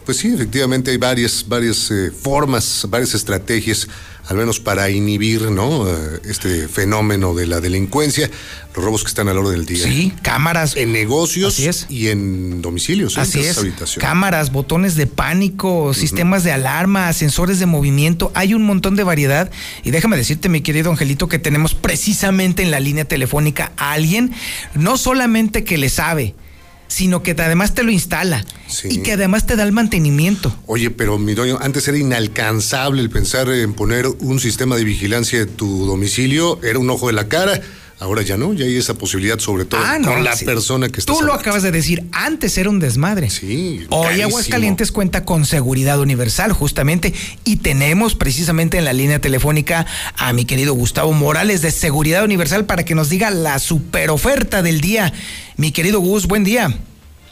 [0.05, 3.87] Pues sí, efectivamente hay varias, varias eh, formas, varias estrategias,
[4.27, 5.87] al menos para inhibir ¿no?
[5.87, 8.31] Eh, este fenómeno de la delincuencia,
[8.75, 9.85] los robos que están a la hora del día.
[9.85, 10.75] Sí, cámaras.
[10.75, 13.59] En negocios y en domicilios, Así en es.
[13.59, 14.09] habitaciones.
[14.09, 19.51] Cámaras, botones de pánico, sistemas de alarma, sensores de movimiento, hay un montón de variedad.
[19.85, 24.33] Y déjame decirte, mi querido Angelito, que tenemos precisamente en la línea telefónica a alguien,
[24.75, 26.35] no solamente que le sabe,
[26.91, 28.45] sino que además te lo instala
[28.85, 30.55] y que además te da el mantenimiento.
[30.67, 35.41] Oye, pero mi doño, antes era inalcanzable el pensar en poner un sistema de vigilancia
[35.41, 37.61] en tu domicilio, era un ojo de la cara.
[38.01, 40.47] Ahora ya no, ya hay esa posibilidad, sobre todo Ah, no, con la sí.
[40.47, 41.13] persona que está.
[41.13, 43.29] Tú lo acabas de decir, antes era un desmadre.
[43.29, 43.83] Sí.
[43.91, 44.29] Hoy carísimo.
[44.29, 47.13] Aguascalientes cuenta con seguridad universal, justamente,
[47.45, 49.85] y tenemos precisamente en la línea telefónica
[50.17, 54.63] a mi querido Gustavo Morales de Seguridad Universal para que nos diga la super oferta
[54.63, 55.13] del día.
[55.59, 56.75] Mi querido Gus, buen día.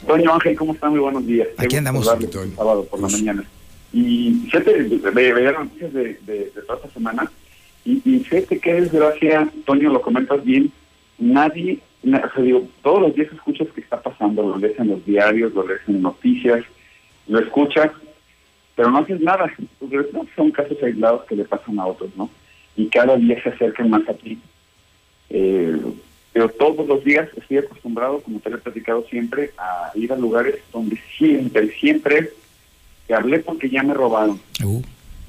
[0.07, 0.87] Doño Ángel, ¿cómo está?
[0.89, 1.47] Muy buenos días.
[1.57, 2.05] Aquí andamos.
[2.05, 3.43] sábado por la mañana.
[3.91, 7.31] Y fíjate, ve- veía noticias de, de, de toda esta semana
[7.89, 10.71] y, y fíjate qué desgracia, Toño, lo comentas bien,
[11.17, 14.89] nadie, na- o sea, digo, todos los días escuchas que está pasando, lo lees en
[14.89, 16.63] los diarios, lo lees en noticias,
[17.27, 17.91] lo escuchas,
[18.75, 19.51] pero no haces nada.
[20.35, 22.29] Son casos aislados que le pasan a otros, ¿no?
[22.75, 24.39] Y cada día se acercan más a ti.
[25.29, 25.77] Eh,
[26.31, 30.15] pero todos los días estoy acostumbrado, como te lo he platicado siempre, a ir a
[30.15, 32.29] lugares donde siempre, siempre
[33.07, 34.39] te hablé porque ya me robaron.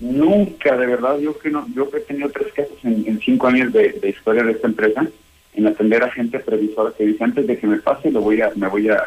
[0.00, 3.70] Nunca, de verdad, yo que no, yo que he tenido tres casos en, cinco años
[3.72, 5.06] de, historia de esta empresa,
[5.54, 8.50] en atender a gente previsora que dice antes de que me pase lo voy a,
[8.56, 9.04] me voy a,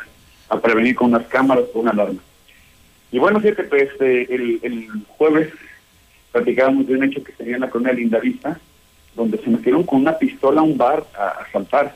[0.62, 2.22] prevenir con unas cámaras, con una alarma.
[3.12, 5.52] Y bueno, fíjate, pues este, el, el jueves
[6.32, 8.60] platicábamos de un hecho que se dio en la colonia Lindavista,
[9.16, 11.96] donde se metieron con una pistola a un bar a, a asaltar.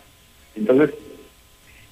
[0.56, 0.92] Entonces,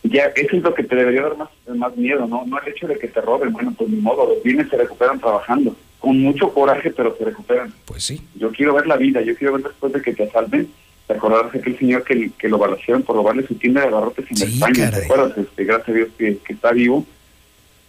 [0.01, 2.45] ya eso es lo que te debería dar más, más miedo, ¿no?
[2.45, 5.19] No el hecho de que te roben, bueno, pues ni modo, los bienes se recuperan
[5.19, 5.75] trabajando,
[6.05, 7.73] con mucho coraje, pero se recuperan.
[7.85, 8.21] Pues sí.
[8.35, 10.69] Yo quiero ver la vida, yo quiero ver después de que te asalten,
[11.07, 14.23] te acordarás de aquel señor que, que lo balacearon por robarle su tienda de abarrotes
[14.29, 15.35] en España, ¿te acuerdas?
[15.35, 17.07] Este, gracias a Dios que, que está vivo,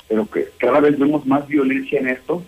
[0.09, 2.43] pero que cada vez vemos más violencia en esto,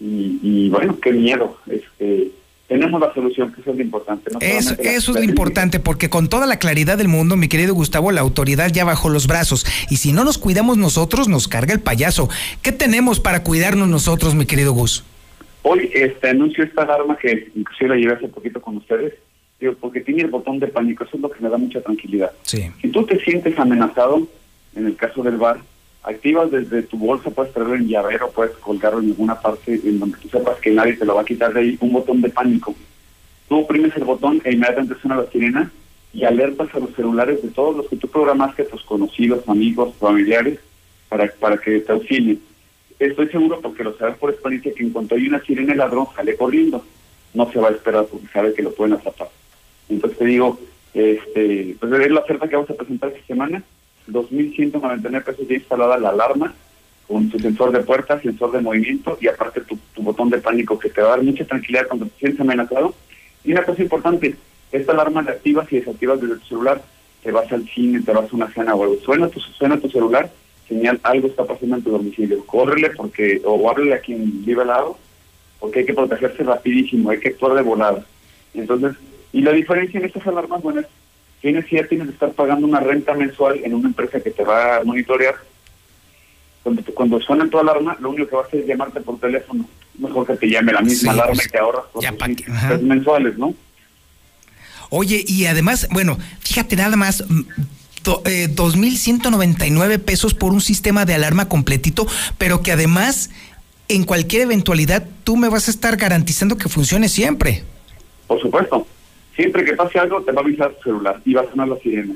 [0.00, 2.30] y, y bueno, qué miedo, este
[2.72, 4.30] tenemos la solución, que eso es lo importante.
[4.32, 7.74] No Eso, eso es lo importante, porque con toda la claridad del mundo, mi querido
[7.74, 9.66] Gustavo, la autoridad ya bajó los brazos.
[9.90, 12.30] Y si no nos cuidamos nosotros, nos carga el payaso.
[12.62, 15.04] ¿Qué tenemos para cuidarnos nosotros, mi querido Gus?
[15.64, 19.12] Hoy este anuncio esta alarma que inclusive la llevé hace poquito con ustedes,
[19.60, 22.32] digo, porque tiene el botón de pánico, eso es lo que me da mucha tranquilidad.
[22.42, 22.70] Sí.
[22.80, 24.26] Si tú te sientes amenazado,
[24.74, 25.60] en el caso del bar,
[26.02, 30.18] activas desde tu bolsa, puedes traerlo en llavero, puedes colgarlo en alguna parte en donde
[30.18, 32.74] tú sepas que nadie te lo va a quitar de ahí, un botón de pánico.
[33.48, 35.70] Tú oprimes el botón e inmediatamente suena la sirena
[36.12, 40.58] y alertas a los celulares de todos los que tú programaste, tus conocidos, amigos, familiares,
[41.08, 42.40] para, para que te auxilien.
[42.98, 46.06] Estoy seguro porque lo sabes por experiencia que en cuanto hay una sirena el ladrón
[46.14, 46.84] sale corriendo.
[47.34, 49.28] No se va a esperar porque sabe que lo pueden atrapar.
[49.88, 50.58] Entonces te digo,
[50.94, 53.62] este, pues es la oferta que vamos a presentar esta semana.
[54.08, 56.54] 2.199 pesos ya instalada la alarma
[57.06, 60.78] con su sensor de puerta, sensor de movimiento y aparte tu, tu botón de pánico
[60.78, 62.94] que te va a dar mucha tranquilidad cuando te sientes amenazado.
[63.44, 64.36] Y una cosa importante,
[64.70, 66.82] esta alarma la activas y desactivas desde tu celular.
[67.22, 69.88] te vas al cine, te vas a una cena o algo, suena tu, suena tu
[69.88, 70.30] celular,
[70.68, 74.68] señal, algo está pasando en tu domicilio, córrele porque, o háblele a quien vive al
[74.68, 74.98] lado,
[75.60, 78.04] porque hay que protegerse rapidísimo, hay que actuar de volada.
[78.54, 78.96] Entonces,
[79.32, 80.86] y la diferencia en estas alarmas, bueno, es
[81.42, 84.76] tienes ya tienes que estar pagando una renta mensual en una empresa que te va
[84.78, 85.34] a monitorear.
[86.62, 89.68] Cuando, cuando suena tu alarma, lo único que va a hacer es llamarte por teléfono.
[89.98, 92.82] Mejor que te llame la misma Sí, alarma pues, y te ahorras por ya tus
[92.82, 93.54] mensuales, ¿no?
[94.90, 97.40] Oye, y además, bueno, fíjate nada más, mm,
[98.04, 102.06] do- eh, 2.199 pesos por un sistema de alarma completito,
[102.38, 103.30] pero que además,
[103.88, 107.64] en cualquier eventualidad, tú me vas a estar garantizando que funcione siempre.
[108.26, 108.86] Por supuesto.
[109.36, 111.76] Siempre que pase algo, te va a avisar tu celular y va a sonar la
[111.78, 112.14] sirena.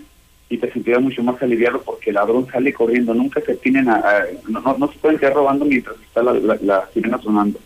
[0.48, 3.12] Y te sentirás mucho más aliviado porque el ladrón sale corriendo.
[3.14, 6.32] Nunca se tienen a, a- no, no, no se pueden quedar robando mientras está la,
[6.34, 7.58] la- la sirena sonando.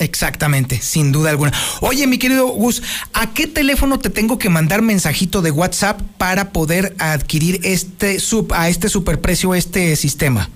[0.00, 1.52] Exactamente, sin duda alguna.
[1.80, 6.52] Oye, mi querido Gus, ¿a qué teléfono te tengo que mandar mensajito de WhatsApp para
[6.52, 10.48] poder adquirir este sub, a este superprecio este sistema?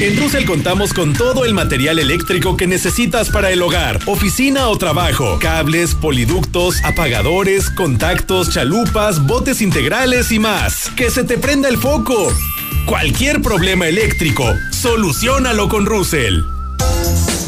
[0.00, 4.76] En Russell contamos con todo el material eléctrico que necesitas para el hogar, oficina o
[4.76, 10.90] trabajo, cables, poliductos, apagadores, contactos, chalupas, botes integrales y más.
[10.96, 12.32] Que se te prenda el foco.
[12.86, 16.42] Cualquier problema eléctrico, solucionalo con Russell.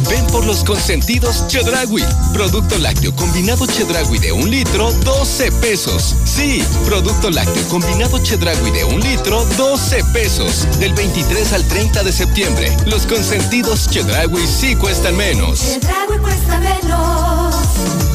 [0.09, 2.05] Ven por los consentidos Chedragui.
[2.33, 6.15] Producto lácteo combinado Chedragui de un litro, 12 pesos.
[6.25, 10.67] Sí, producto lácteo combinado Chedragui de un litro, 12 pesos.
[10.79, 12.77] Del 23 al 30 de septiembre.
[12.87, 15.79] Los consentidos Chedragui sí cuestan menos.
[16.23, 18.06] cuesta menos.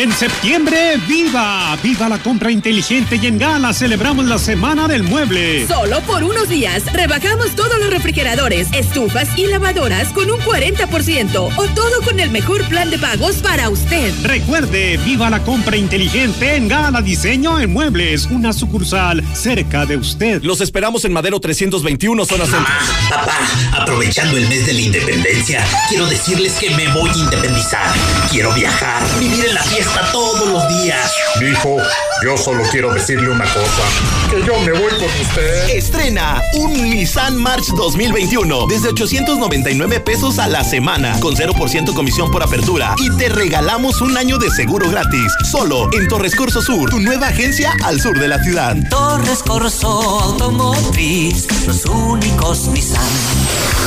[0.00, 1.76] En septiembre, ¡viva!
[1.82, 5.68] ¡Viva la compra inteligente y en Gala celebramos la Semana del Mueble!
[5.68, 11.66] Solo por unos días rebajamos todos los refrigeradores, estufas y lavadoras con un 40% o
[11.74, 14.14] todo con el mejor plan de pagos para usted.
[14.22, 20.42] Recuerde, viva la compra inteligente en Gala Diseño en Muebles, una sucursal cerca de usted.
[20.42, 22.72] Los esperamos en Madero 321, zona centro.
[23.10, 23.36] Papá,
[23.76, 27.92] aprovechando el mes de la independencia, quiero decirles que me voy a independizar.
[28.30, 31.12] Quiero viajar, vivir en la fiesta todos los días.
[31.40, 31.76] Hijo,
[32.24, 33.82] yo solo quiero decirle una cosa,
[34.30, 35.68] que yo me voy con usted.
[35.70, 42.42] Estrena un Nissan March 2021 desde 899 pesos a la semana con 0% comisión por
[42.42, 47.00] apertura y te regalamos un año de seguro gratis solo en Torres Corso Sur, tu
[47.00, 48.76] nueva agencia al sur de la ciudad.
[48.88, 53.00] Torres Corso Automotriz, los únicos Nissan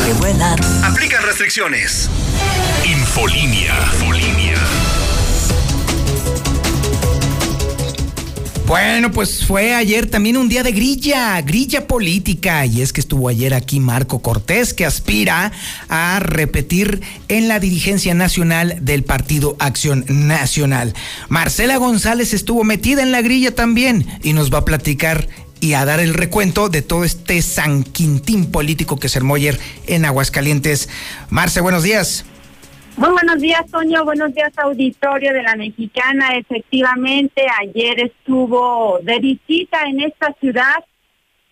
[0.05, 0.57] que vuelan.
[0.83, 2.09] Aplican restricciones.
[2.85, 3.73] Infolínea.
[3.93, 4.62] Infolínea.
[8.73, 13.29] Bueno, pues fue ayer también un día de grilla, grilla política, y es que estuvo
[13.29, 15.51] ayer aquí Marco Cortés, que aspira
[15.89, 20.95] a repetir en la dirigencia nacional del Partido Acción Nacional.
[21.29, 25.27] Marcela González estuvo metida en la grilla también y nos va a platicar
[25.59, 29.59] y a dar el recuento de todo este San Quintín político que se armó ayer
[29.85, 30.89] en Aguascalientes.
[31.29, 32.25] Marce, buenos días.
[32.95, 34.05] Muy buenos días, Toño.
[34.05, 36.37] Buenos días, auditorio de la Mexicana.
[36.37, 40.85] Efectivamente, ayer estuvo de visita en esta ciudad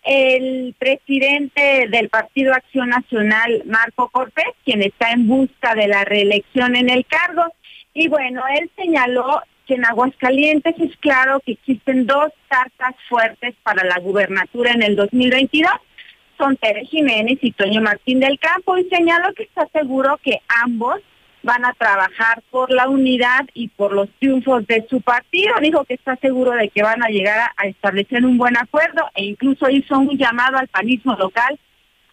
[0.04, 6.76] el presidente del Partido Acción Nacional, Marco Cortés, quien está en busca de la reelección
[6.76, 7.44] en el cargo.
[7.92, 13.84] Y bueno, él señaló que en Aguascalientes es claro que existen dos cartas fuertes para
[13.84, 15.72] la gubernatura en el 2022.
[16.38, 21.00] Son Tere Jiménez y Toño Martín del Campo y señaló que está seguro que ambos
[21.42, 25.54] van a trabajar por la unidad y por los triunfos de su partido.
[25.60, 29.24] Dijo que está seguro de que van a llegar a, establecer un buen acuerdo e
[29.24, 31.58] incluso hizo un llamado al panismo local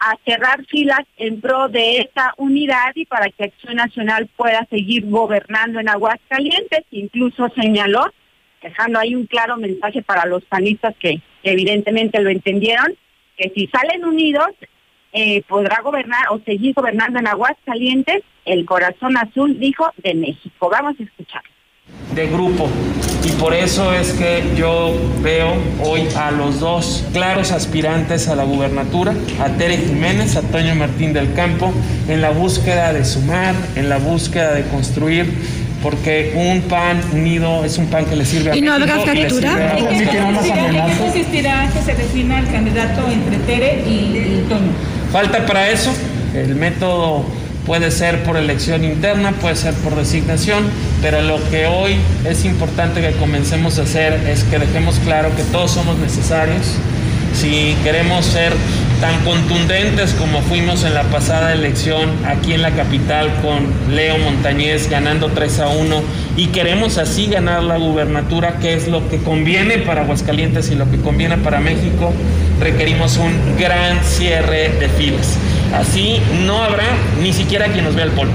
[0.00, 5.08] a cerrar filas en pro de esa unidad y para que Acción Nacional pueda seguir
[5.08, 6.84] gobernando en Aguascalientes.
[6.90, 8.12] Incluso señaló,
[8.62, 12.96] dejando ahí un claro mensaje para los panistas que, que evidentemente lo entendieron,
[13.36, 14.48] que si salen unidos
[15.12, 20.68] eh, podrá gobernar o seguir gobernando en Aguascalientes el corazón azul, dijo, de México.
[20.70, 21.42] Vamos a escuchar.
[22.14, 22.68] de grupo.
[23.24, 25.54] Y por eso es que yo veo
[25.84, 31.12] hoy a los dos claros aspirantes a la gubernatura, a Tere Jiménez, a Toño Martín
[31.12, 31.72] del Campo,
[32.08, 35.26] en la búsqueda de sumar, en la búsqueda de construir
[35.82, 39.12] porque un pan unido es un pan que le sirve a ¿Y no habrá México
[39.12, 39.50] y le fractura?
[39.52, 44.72] sirve a- ¿En qué consistirá que se defina el candidato entre Tere y, y Toño?
[45.10, 45.90] Falta para eso.
[46.34, 47.24] El método
[47.66, 50.64] puede ser por elección interna, puede ser por designación,
[51.02, 55.42] pero lo que hoy es importante que comencemos a hacer es que dejemos claro que
[55.44, 56.76] todos somos necesarios.
[57.34, 58.52] Si queremos ser
[59.00, 64.90] tan contundentes como fuimos en la pasada elección aquí en la capital con Leo Montañez
[64.90, 66.02] ganando 3 a 1
[66.36, 70.90] y queremos así ganar la gubernatura, que es lo que conviene para Aguascalientes y lo
[70.90, 72.12] que conviene para México,
[72.60, 75.38] requerimos un gran cierre de filas.
[75.74, 76.16] Así
[76.46, 76.84] no habrá
[77.22, 78.32] ni siquiera quien nos vea el polvo.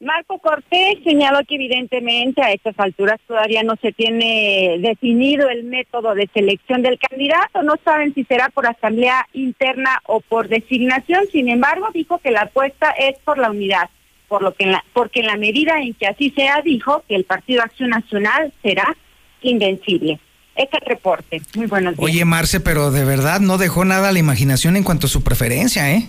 [0.00, 6.16] Marco Cortés señaló que evidentemente a estas alturas todavía no se tiene definido el método
[6.16, 11.48] de selección del candidato, no saben si será por asamblea interna o por designación, sin
[11.48, 13.90] embargo dijo que la apuesta es por la unidad,
[14.26, 17.14] por lo que en la, porque en la medida en que así sea dijo que
[17.14, 18.96] el Partido Acción Nacional será
[19.40, 20.18] invencible.
[20.54, 21.40] Este es el reporte.
[21.54, 22.04] Muy buenos días.
[22.04, 25.22] Oye, Marce, pero de verdad no dejó nada a la imaginación en cuanto a su
[25.22, 26.08] preferencia, ¿eh?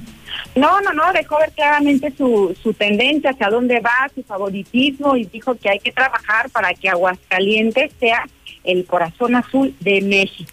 [0.55, 5.25] No, no, no, dejó ver claramente su, su tendencia, hacia dónde va, su favoritismo y
[5.25, 8.25] dijo que hay que trabajar para que Aguascalientes sea
[8.63, 10.51] el corazón azul de México.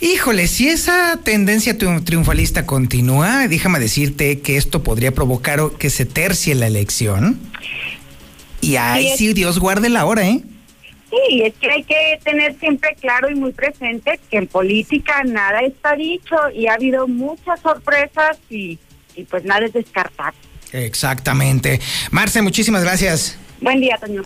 [0.00, 6.04] Híjole, si esa tendencia triun- triunfalista continúa, déjame decirte que esto podría provocar que se
[6.06, 7.38] tercie la elección.
[8.60, 10.42] Y ay, Sí, sí, Dios guarde la hora, ¿eh?
[11.10, 15.60] Sí, es que hay que tener siempre claro y muy presente que en política nada
[15.60, 18.78] está dicho y ha habido muchas sorpresas y,
[19.16, 20.34] y pues nada es descartar.
[20.72, 21.80] Exactamente.
[22.10, 23.38] Marce, muchísimas gracias.
[23.60, 24.22] Buen día, Toño.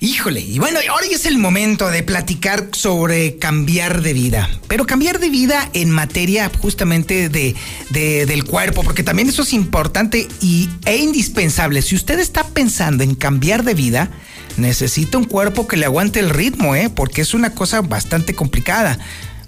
[0.00, 4.84] Híjole, y bueno, ahora ya es el momento de platicar sobre cambiar de vida, pero
[4.86, 7.54] cambiar de vida en materia justamente de,
[7.90, 11.82] de- del cuerpo, porque también eso es importante y, e indispensable.
[11.82, 14.10] Si usted está pensando en cambiar de vida,
[14.56, 16.90] necesita un cuerpo que le aguante el ritmo, ¿eh?
[16.94, 18.98] porque es una cosa bastante complicada.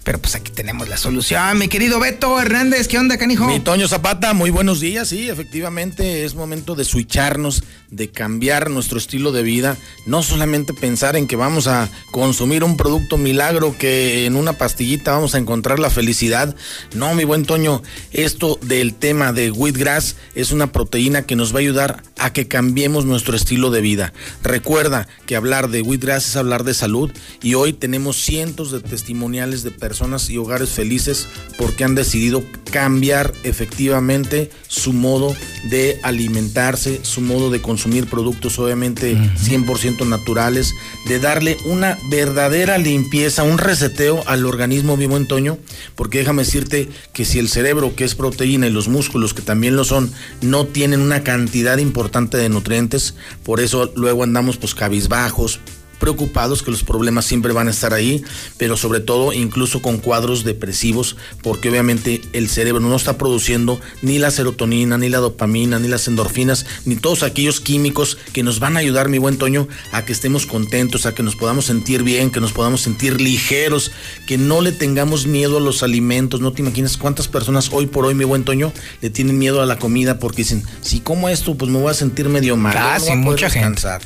[0.05, 3.47] Pero pues aquí tenemos la solución, mi querido Beto Hernández, ¿qué onda, canijo?
[3.47, 5.09] Mi Toño Zapata, muy buenos días.
[5.09, 9.79] Sí, efectivamente es momento de switcharnos, de cambiar nuestro estilo de vida.
[10.05, 15.13] No solamente pensar en que vamos a consumir un producto milagro, que en una pastillita
[15.13, 16.55] vamos a encontrar la felicidad.
[16.95, 17.83] No, mi buen Toño,
[18.13, 22.47] esto del tema de wheatgrass es una proteína que nos va a ayudar a que
[22.47, 24.13] cambiemos nuestro estilo de vida.
[24.43, 27.11] Recuerda que hablar de wheatgrass es hablar de salud
[27.43, 29.94] y hoy tenemos cientos de testimoniales de personas
[30.29, 35.35] y hogares felices porque han decidido cambiar efectivamente su modo
[35.71, 40.75] de alimentarse, su modo de consumir productos obviamente 100% naturales,
[41.07, 45.59] de darle una verdadera limpieza, un reseteo al organismo vivo en Toño,
[45.95, 49.77] porque déjame decirte que si el cerebro, que es proteína, y los músculos, que también
[49.77, 50.13] lo son,
[50.43, 53.15] no tienen una cantidad importante de nutrientes,
[53.45, 55.61] por eso luego andamos pues cabizbajos,
[55.99, 58.23] preocupados que los problemas siempre van a estar ahí,
[58.57, 64.19] pero sobre todo incluso con cuadros depresivos, porque obviamente el cerebro no está produciendo ni
[64.19, 68.77] la serotonina, ni la dopamina, ni las endorfinas, ni todos aquellos químicos que nos van
[68.77, 72.31] a ayudar, mi buen Toño, a que estemos contentos, a que nos podamos sentir bien,
[72.31, 73.91] que nos podamos sentir ligeros,
[74.27, 76.41] que no le tengamos miedo a los alimentos.
[76.41, 79.67] No te imaginas cuántas personas hoy por hoy, mi buen Toño, le tienen miedo a
[79.67, 82.77] la comida porque dicen, si como esto, pues me voy a sentir medio mal.
[82.77, 84.03] Ah, no sí, voy a poder mucha gente, descansar.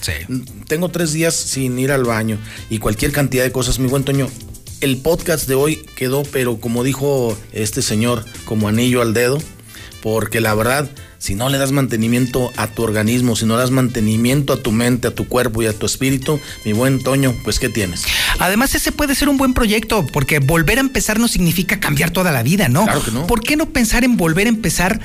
[0.67, 2.39] Tengo tres días sin ir al baño
[2.71, 4.29] y cualquier cantidad de cosas, mi buen Toño.
[4.81, 9.39] El podcast de hoy quedó, pero como dijo este señor, como anillo al dedo,
[10.03, 10.89] porque la verdad,
[11.19, 14.71] si no le das mantenimiento a tu organismo, si no le das mantenimiento a tu
[14.71, 18.05] mente, a tu cuerpo y a tu espíritu, mi buen Toño, pues ¿qué tienes?
[18.39, 22.31] Además, ese puede ser un buen proyecto, porque volver a empezar no significa cambiar toda
[22.31, 22.85] la vida, ¿no?
[22.85, 23.27] Claro que no.
[23.27, 25.01] ¿Por qué no pensar en volver a empezar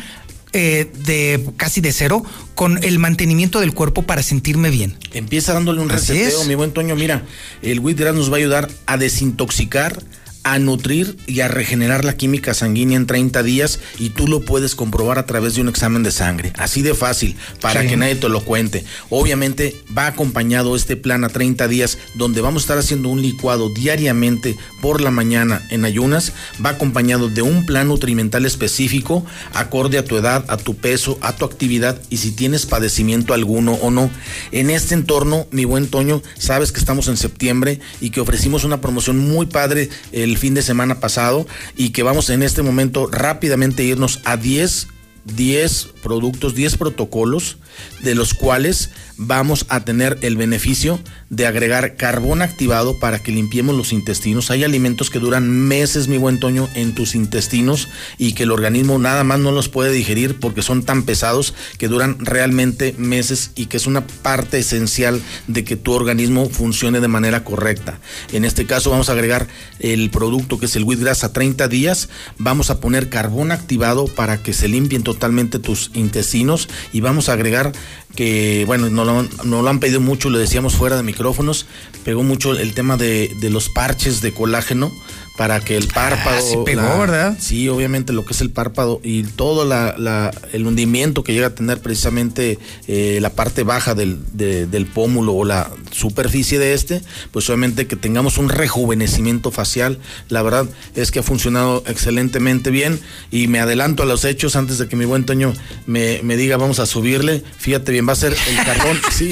[0.53, 2.23] eh, de casi de cero
[2.55, 4.97] con el mantenimiento del cuerpo para sentirme bien?
[5.13, 6.47] Empieza dándole un reseteo, es.
[6.47, 6.95] mi buen Toño.
[6.95, 7.25] Mira,
[7.61, 10.01] el Wheatgrass nos va a ayudar a desintoxicar,
[10.43, 14.75] a nutrir y a regenerar la química sanguínea en 30 días y tú lo puedes
[14.75, 16.53] comprobar a través de un examen de sangre.
[16.57, 17.87] Así de fácil, para Sí.
[17.87, 18.83] que nadie te lo cuente.
[19.09, 23.69] Obviamente va acompañado este plan a 30 días donde vamos a estar haciendo un licuado
[23.69, 26.33] diariamente por la mañana en ayunas.
[26.63, 31.35] Va acompañado de un plan nutrimental específico acorde a tu edad, a tu peso, a
[31.35, 34.09] tu actividad y si tienes padecimiento alguno o no.
[34.51, 38.81] En este entorno, mi buen Toño, sabes que estamos en septiembre y que ofrecimos una
[38.81, 41.45] promoción muy padre el fin de semana pasado
[41.75, 44.87] y que vamos en este momento rápidamente irnos a 10
[45.25, 47.57] 10 productos, 10 protocolos,
[48.01, 50.99] de los cuales vamos a tener el beneficio
[51.29, 54.51] de agregar carbón activado para que limpiemos los intestinos.
[54.51, 57.87] Hay alimentos que duran meses, mi buen Toño, en tus intestinos
[58.17, 61.87] y que el organismo nada más no los puede digerir porque son tan pesados que
[61.87, 67.07] duran realmente meses y que es una parte esencial de que tu organismo funcione de
[67.07, 67.99] manera correcta.
[68.31, 69.47] En este caso vamos a agregar
[69.79, 72.09] el producto que es el Wheatgrass a 30 días.
[72.37, 77.33] Vamos a poner carbón activado para que se limpien totalmente tus intestinos y vamos a
[77.33, 77.71] agregar
[78.15, 81.65] que, bueno, no lo, no lo han pedido mucho, lo decíamos fuera de micrófonos,
[82.03, 84.91] pegó mucho el tema de, de los parches de colágeno
[85.37, 86.37] para que el párpado...
[86.37, 87.37] Ah, sí pegó, la- ¿verdad?
[87.39, 91.47] Sí, obviamente lo que es el párpado y todo la- la- el hundimiento que llega
[91.47, 96.73] a tener precisamente eh, la parte baja del, de- del pómulo o la superficie de
[96.73, 97.01] este,
[97.31, 99.97] pues obviamente que tengamos un rejuvenecimiento facial.
[100.29, 102.99] La verdad es que ha funcionado excelentemente bien
[103.31, 105.53] y me adelanto a los hechos antes de que mi buen Toño
[105.87, 107.43] me, me diga vamos a subirle.
[107.57, 109.31] Fíjate bien, va a ser el carbón, sí.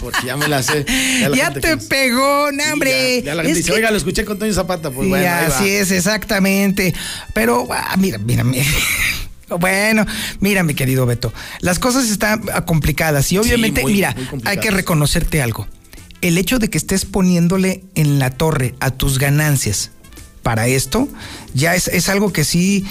[0.00, 0.84] Porque ya me la sé.
[1.28, 3.18] la Ya te que- pegó, no, hombre.
[3.20, 4.90] Ya, ya la gente Es dice, que- oiga, lo escuché con Toño Zapata.
[4.90, 5.56] Pues bueno, ahí va.
[5.56, 6.94] así es, exactamente.
[7.34, 8.64] Pero, ah, mira, mira, mira.
[9.58, 10.06] Bueno,
[10.38, 14.70] mira, mi querido Beto, las cosas están complicadas y obviamente, muy- mira, muy hay que
[14.70, 15.66] reconocerte algo.
[16.20, 19.90] El hecho de que estés poniéndole en la torre a tus ganancias
[20.44, 21.08] para esto,
[21.52, 22.84] ya es, es algo que sí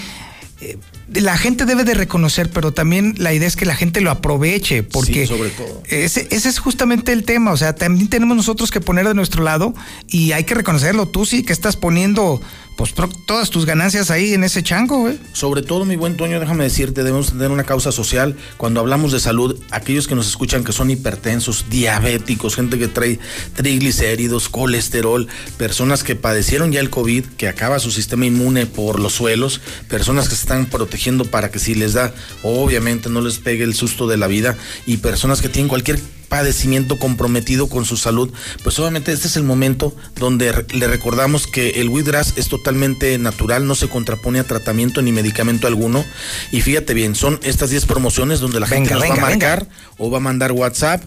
[0.60, 0.76] eh,
[1.12, 4.82] la gente debe de reconocer, pero también la idea es que la gente lo aproveche,
[4.82, 5.82] porque Sí, sobre todo.
[5.88, 7.52] ese, ese es justamente el tema.
[7.52, 9.74] O sea, también tenemos nosotros que poner de nuestro lado
[10.08, 11.06] y hay que reconocerlo.
[11.06, 12.40] Tú sí que estás poniendo
[12.80, 12.94] pues
[13.26, 15.18] todas tus ganancias ahí en ese chango, güey.
[15.34, 18.36] Sobre todo, mi buen Toño, déjame decirte, debemos tener una causa social.
[18.56, 23.18] Cuando hablamos de salud, aquellos que nos escuchan que son hipertensos, diabéticos, gente que trae
[23.54, 25.28] triglicéridos, colesterol,
[25.58, 30.30] personas que padecieron ya el COVID, que acaba su sistema inmune por los suelos, personas
[30.30, 34.06] que se están protegiendo para que si les da, obviamente no les pegue el susto
[34.06, 36.00] de la vida, y personas que tienen cualquier
[36.30, 38.32] padecimiento comprometido con su salud,
[38.62, 43.66] pues obviamente este es el momento donde le recordamos que el wheatgrass es totalmente natural,
[43.66, 46.04] no se contrapone a tratamiento ni medicamento alguno.
[46.52, 49.48] Y fíjate bien, son estas 10 promociones donde la gente nos venga, va a venga.
[49.48, 51.02] marcar o va a mandar WhatsApp,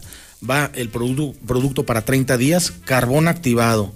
[0.47, 3.93] va el producto, producto para 30 días, carbón activado,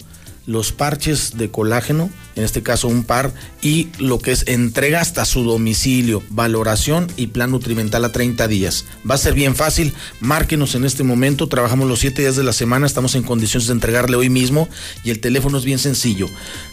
[0.48, 5.26] los parches de colágeno, en este caso un par, y lo que es entrega hasta
[5.26, 8.86] su domicilio, valoración y plan nutrimental a 30 días.
[9.08, 12.54] Va a ser bien fácil, márquenos en este momento, trabajamos los 7 días de la
[12.54, 14.70] semana, estamos en condiciones de entregarle hoy mismo
[15.04, 16.28] y el teléfono es bien sencillo.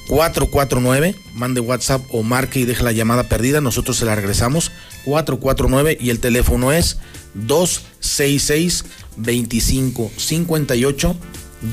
[0.07, 4.71] 449, mande WhatsApp o marque y deje la llamada perdida, nosotros se la regresamos.
[5.05, 6.99] 449 y el teléfono es
[7.35, 8.85] 266
[9.17, 11.17] 2558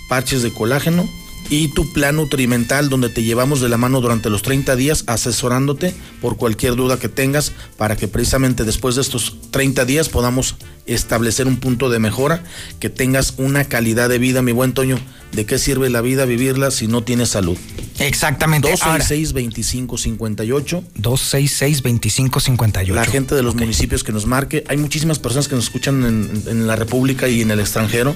[0.09, 1.07] parches de colágeno
[1.49, 5.93] y tu plan nutrimental donde te llevamos de la mano durante los 30 días asesorándote
[6.21, 10.55] por cualquier duda que tengas para que precisamente después de estos 30 días podamos
[10.85, 12.43] establecer un punto de mejora,
[12.79, 14.99] que tengas una calidad de vida, mi buen Toño.
[15.31, 17.57] ¿De qué sirve la vida vivirla si no tienes salud?
[17.99, 18.73] Exactamente.
[18.81, 20.83] Ahora, 266-2558.
[21.01, 22.93] 266-2558.
[22.93, 24.63] La gente de los municipios que nos marque.
[24.69, 28.15] Hay muchísimas personas que nos escuchan en, en la República y en el extranjero.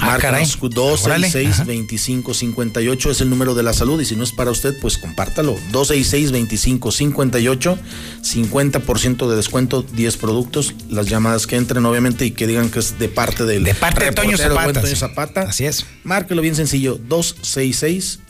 [0.00, 0.06] Ah.
[0.06, 4.98] Márcanos 266-2558 es el número de la salud y si no es para usted, pues
[4.98, 5.56] compártalo.
[5.72, 7.78] 266-2558,
[8.22, 12.98] 50% de descuento, 10 productos, las llamadas que entren obviamente y que digan que es
[12.98, 14.96] de parte del De parte de Toño Zapata, Toño.
[14.96, 15.40] Zapata.
[15.42, 15.86] Así es.
[16.04, 18.20] Márquelo bien sencillo, 266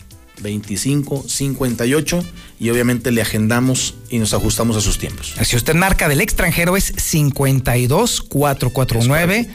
[0.43, 2.25] 25 58
[2.61, 5.35] y obviamente le agendamos y nos ajustamos a sus tiempos.
[5.43, 9.49] Si usted marca del extranjero es 52 449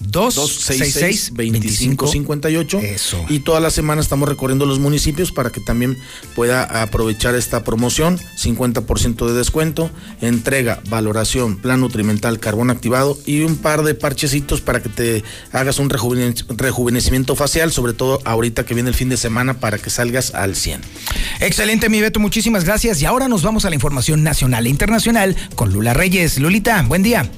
[0.00, 3.24] 266 2558 Eso.
[3.28, 5.96] y toda la semana estamos recorriendo los municipios para que también
[6.34, 9.90] pueda aprovechar esta promoción 50% de descuento
[10.20, 15.78] entrega valoración plan nutrimental carbón activado y un par de parchecitos para que te hagas
[15.78, 19.90] un rejuvene- rejuvenecimiento facial sobre todo ahorita que viene el fin de semana para que
[19.90, 20.80] salgas al 100
[21.40, 23.00] Excelente, mi Beto, muchísimas gracias.
[23.00, 26.38] Y ahora nos vamos a la información nacional e internacional con Lula Reyes.
[26.38, 27.30] Lulita, buen día.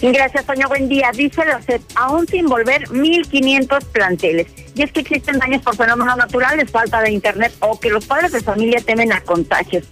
[0.00, 0.68] Gracias, Toño.
[0.68, 1.10] Buen día.
[1.12, 4.46] Dice la OCEP, aún sin volver 1.500 planteles.
[4.74, 8.32] Y es que existen daños por fenómenos naturales, falta de internet o que los padres
[8.32, 9.84] de familia temen a contagios.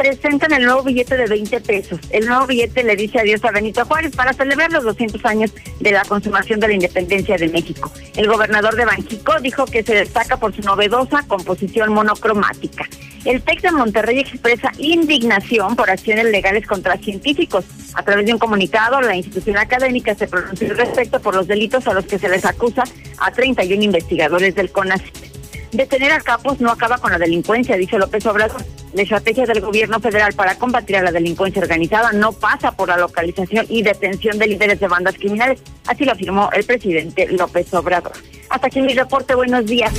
[0.00, 2.00] Presentan el nuevo billete de 20 pesos.
[2.08, 5.90] El nuevo billete le dice adiós a Benito Juárez para celebrar los 200 años de
[5.92, 7.92] la consumación de la independencia de México.
[8.16, 12.88] El gobernador de Banjico dijo que se destaca por su novedosa composición monocromática.
[13.26, 17.66] El TEC de Monterrey expresa indignación por acciones legales contra científicos.
[17.92, 21.92] A través de un comunicado, la institución académica se pronunció respecto por los delitos a
[21.92, 22.84] los que se les acusa
[23.18, 25.29] a 31 investigadores del CONACYT.
[25.72, 28.64] Detener a capos no acaba con la delincuencia, dice López Obrador.
[28.92, 32.96] La estrategia del gobierno federal para combatir a la delincuencia organizada no pasa por la
[32.96, 35.60] localización y detención de líderes de bandas criminales.
[35.86, 38.12] Así lo afirmó el presidente López Obrador.
[38.48, 39.36] Hasta aquí mi reporte.
[39.36, 39.92] Buenos días.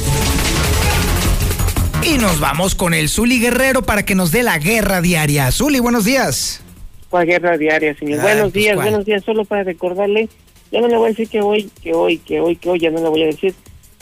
[2.03, 5.51] Y nos vamos con el Zuli Guerrero para que nos dé la guerra diaria.
[5.51, 6.61] Zuli, buenos días.
[7.09, 8.19] ¿Cuál guerra diaria, señor?
[8.19, 8.89] Ah, buenos pues, días, ¿cuál?
[8.89, 9.23] buenos días.
[9.23, 10.27] Solo para recordarle,
[10.71, 12.89] ya no le voy a decir que hoy, que hoy, que hoy, que hoy, ya
[12.89, 13.53] no le voy a decir.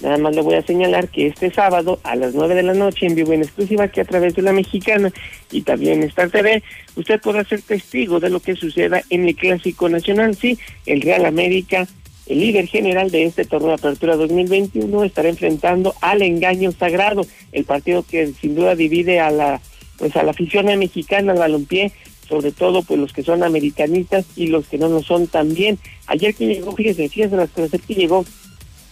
[0.02, 3.06] Nada más le voy a señalar que este sábado a las 9 de la noche
[3.06, 5.12] en vivo en exclusiva que a través de la mexicana
[5.52, 6.64] y también Star TV,
[6.96, 10.36] usted podrá ser testigo de lo que suceda en el Clásico Nacional.
[10.36, 11.88] Sí, el Real América,
[12.28, 17.66] el líder general de este torneo de apertura 2021, estará enfrentando al engaño sagrado, el
[17.66, 19.62] partido que sin duda divide a la
[19.98, 21.92] pues a la afición mexicana al balompié
[22.30, 25.80] sobre todo pues los que son americanistas y los que no lo son también.
[26.06, 28.24] Ayer que llegó, fíjese, fíjese las cosas que llegó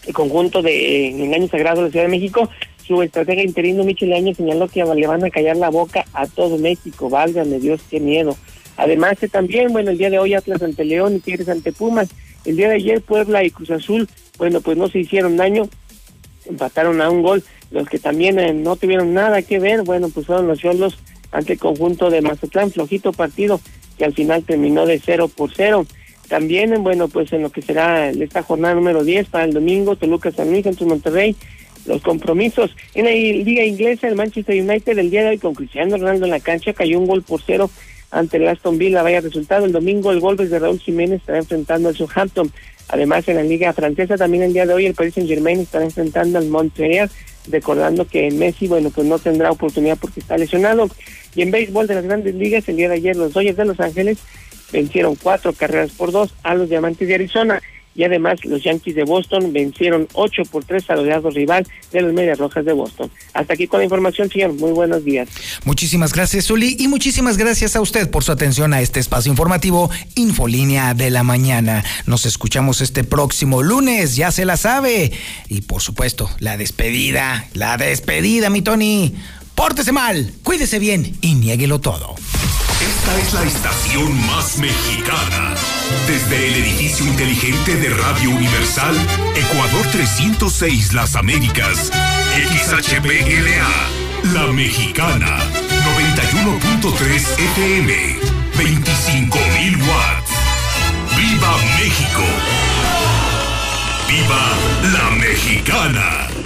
[0.08, 2.50] el conjunto de eh, Engaño Sagrado de la Ciudad de México,
[2.86, 6.58] su estratega interino Michel Año señaló que le van a callar la boca a todo
[6.58, 8.36] México, válgame Dios, qué miedo.
[8.78, 12.10] Además que también, bueno, el día de hoy Atlas ante León y Tigres ante Pumas,
[12.46, 14.08] el día de ayer Puebla y Cruz Azul,
[14.38, 15.68] bueno, pues no se hicieron daño,
[16.46, 20.26] empataron a un gol, los que también eh, no tuvieron nada que ver, bueno, pues
[20.26, 20.98] fueron los Cholos
[21.32, 23.60] ante el conjunto de Mazatlán, flojito partido
[23.98, 25.86] que al final terminó de cero por cero.
[26.28, 30.32] También, bueno, pues en lo que será esta jornada número 10 para el domingo, Toluca
[30.32, 31.36] San Luis ante Monterrey,
[31.86, 32.76] los compromisos.
[32.94, 36.32] En la liga inglesa, el Manchester United el día de hoy con Cristiano Ronaldo en
[36.32, 37.70] la cancha cayó un gol por cero
[38.12, 39.66] ante el Aston Villa, vaya resultado.
[39.66, 42.52] El domingo el Wolves de Raúl Jiménez estará enfrentando al Southampton.
[42.90, 45.86] Además, en la liga francesa también el día de hoy el Paris Saint Germain estará
[45.86, 47.10] enfrentando al Montreal,
[47.50, 50.90] recordando que Messi, bueno, pues no tendrá oportunidad porque está lesionado.
[51.36, 53.80] Y en béisbol de las grandes ligas, el día de ayer los Dodgers de Los
[53.80, 54.20] Ángeles
[54.72, 57.62] vencieron cuatro carreras por dos a los Diamantes de Arizona.
[57.96, 62.14] Y además los Yankees de Boston vencieron ocho por tres al odiado rival de los
[62.14, 63.10] Medias Rojas de Boston.
[63.34, 64.54] Hasta aquí con la información, señor.
[64.54, 65.28] Muy buenos días.
[65.66, 69.90] Muchísimas gracias, Zuli, y muchísimas gracias a usted por su atención a este espacio informativo
[70.14, 71.84] Infolínea de la Mañana.
[72.06, 75.12] Nos escuchamos este próximo lunes, ya se la sabe.
[75.50, 79.16] Y por supuesto, la despedida, la despedida, mi Tony.
[79.58, 82.14] Pórtese mal, cuídese bien y niéguelo todo.
[82.80, 85.56] Esta es la estación más mexicana.
[86.06, 88.96] Desde el edificio inteligente de Radio Universal,
[89.36, 91.92] Ecuador 306 Las Américas,
[92.36, 95.40] XHPLA, La Mexicana,
[96.14, 98.20] 91.3 FM,
[98.54, 100.32] 25.000 watts.
[101.18, 102.24] ¡Viva México!
[104.08, 106.37] ¡Viva la Mexicana!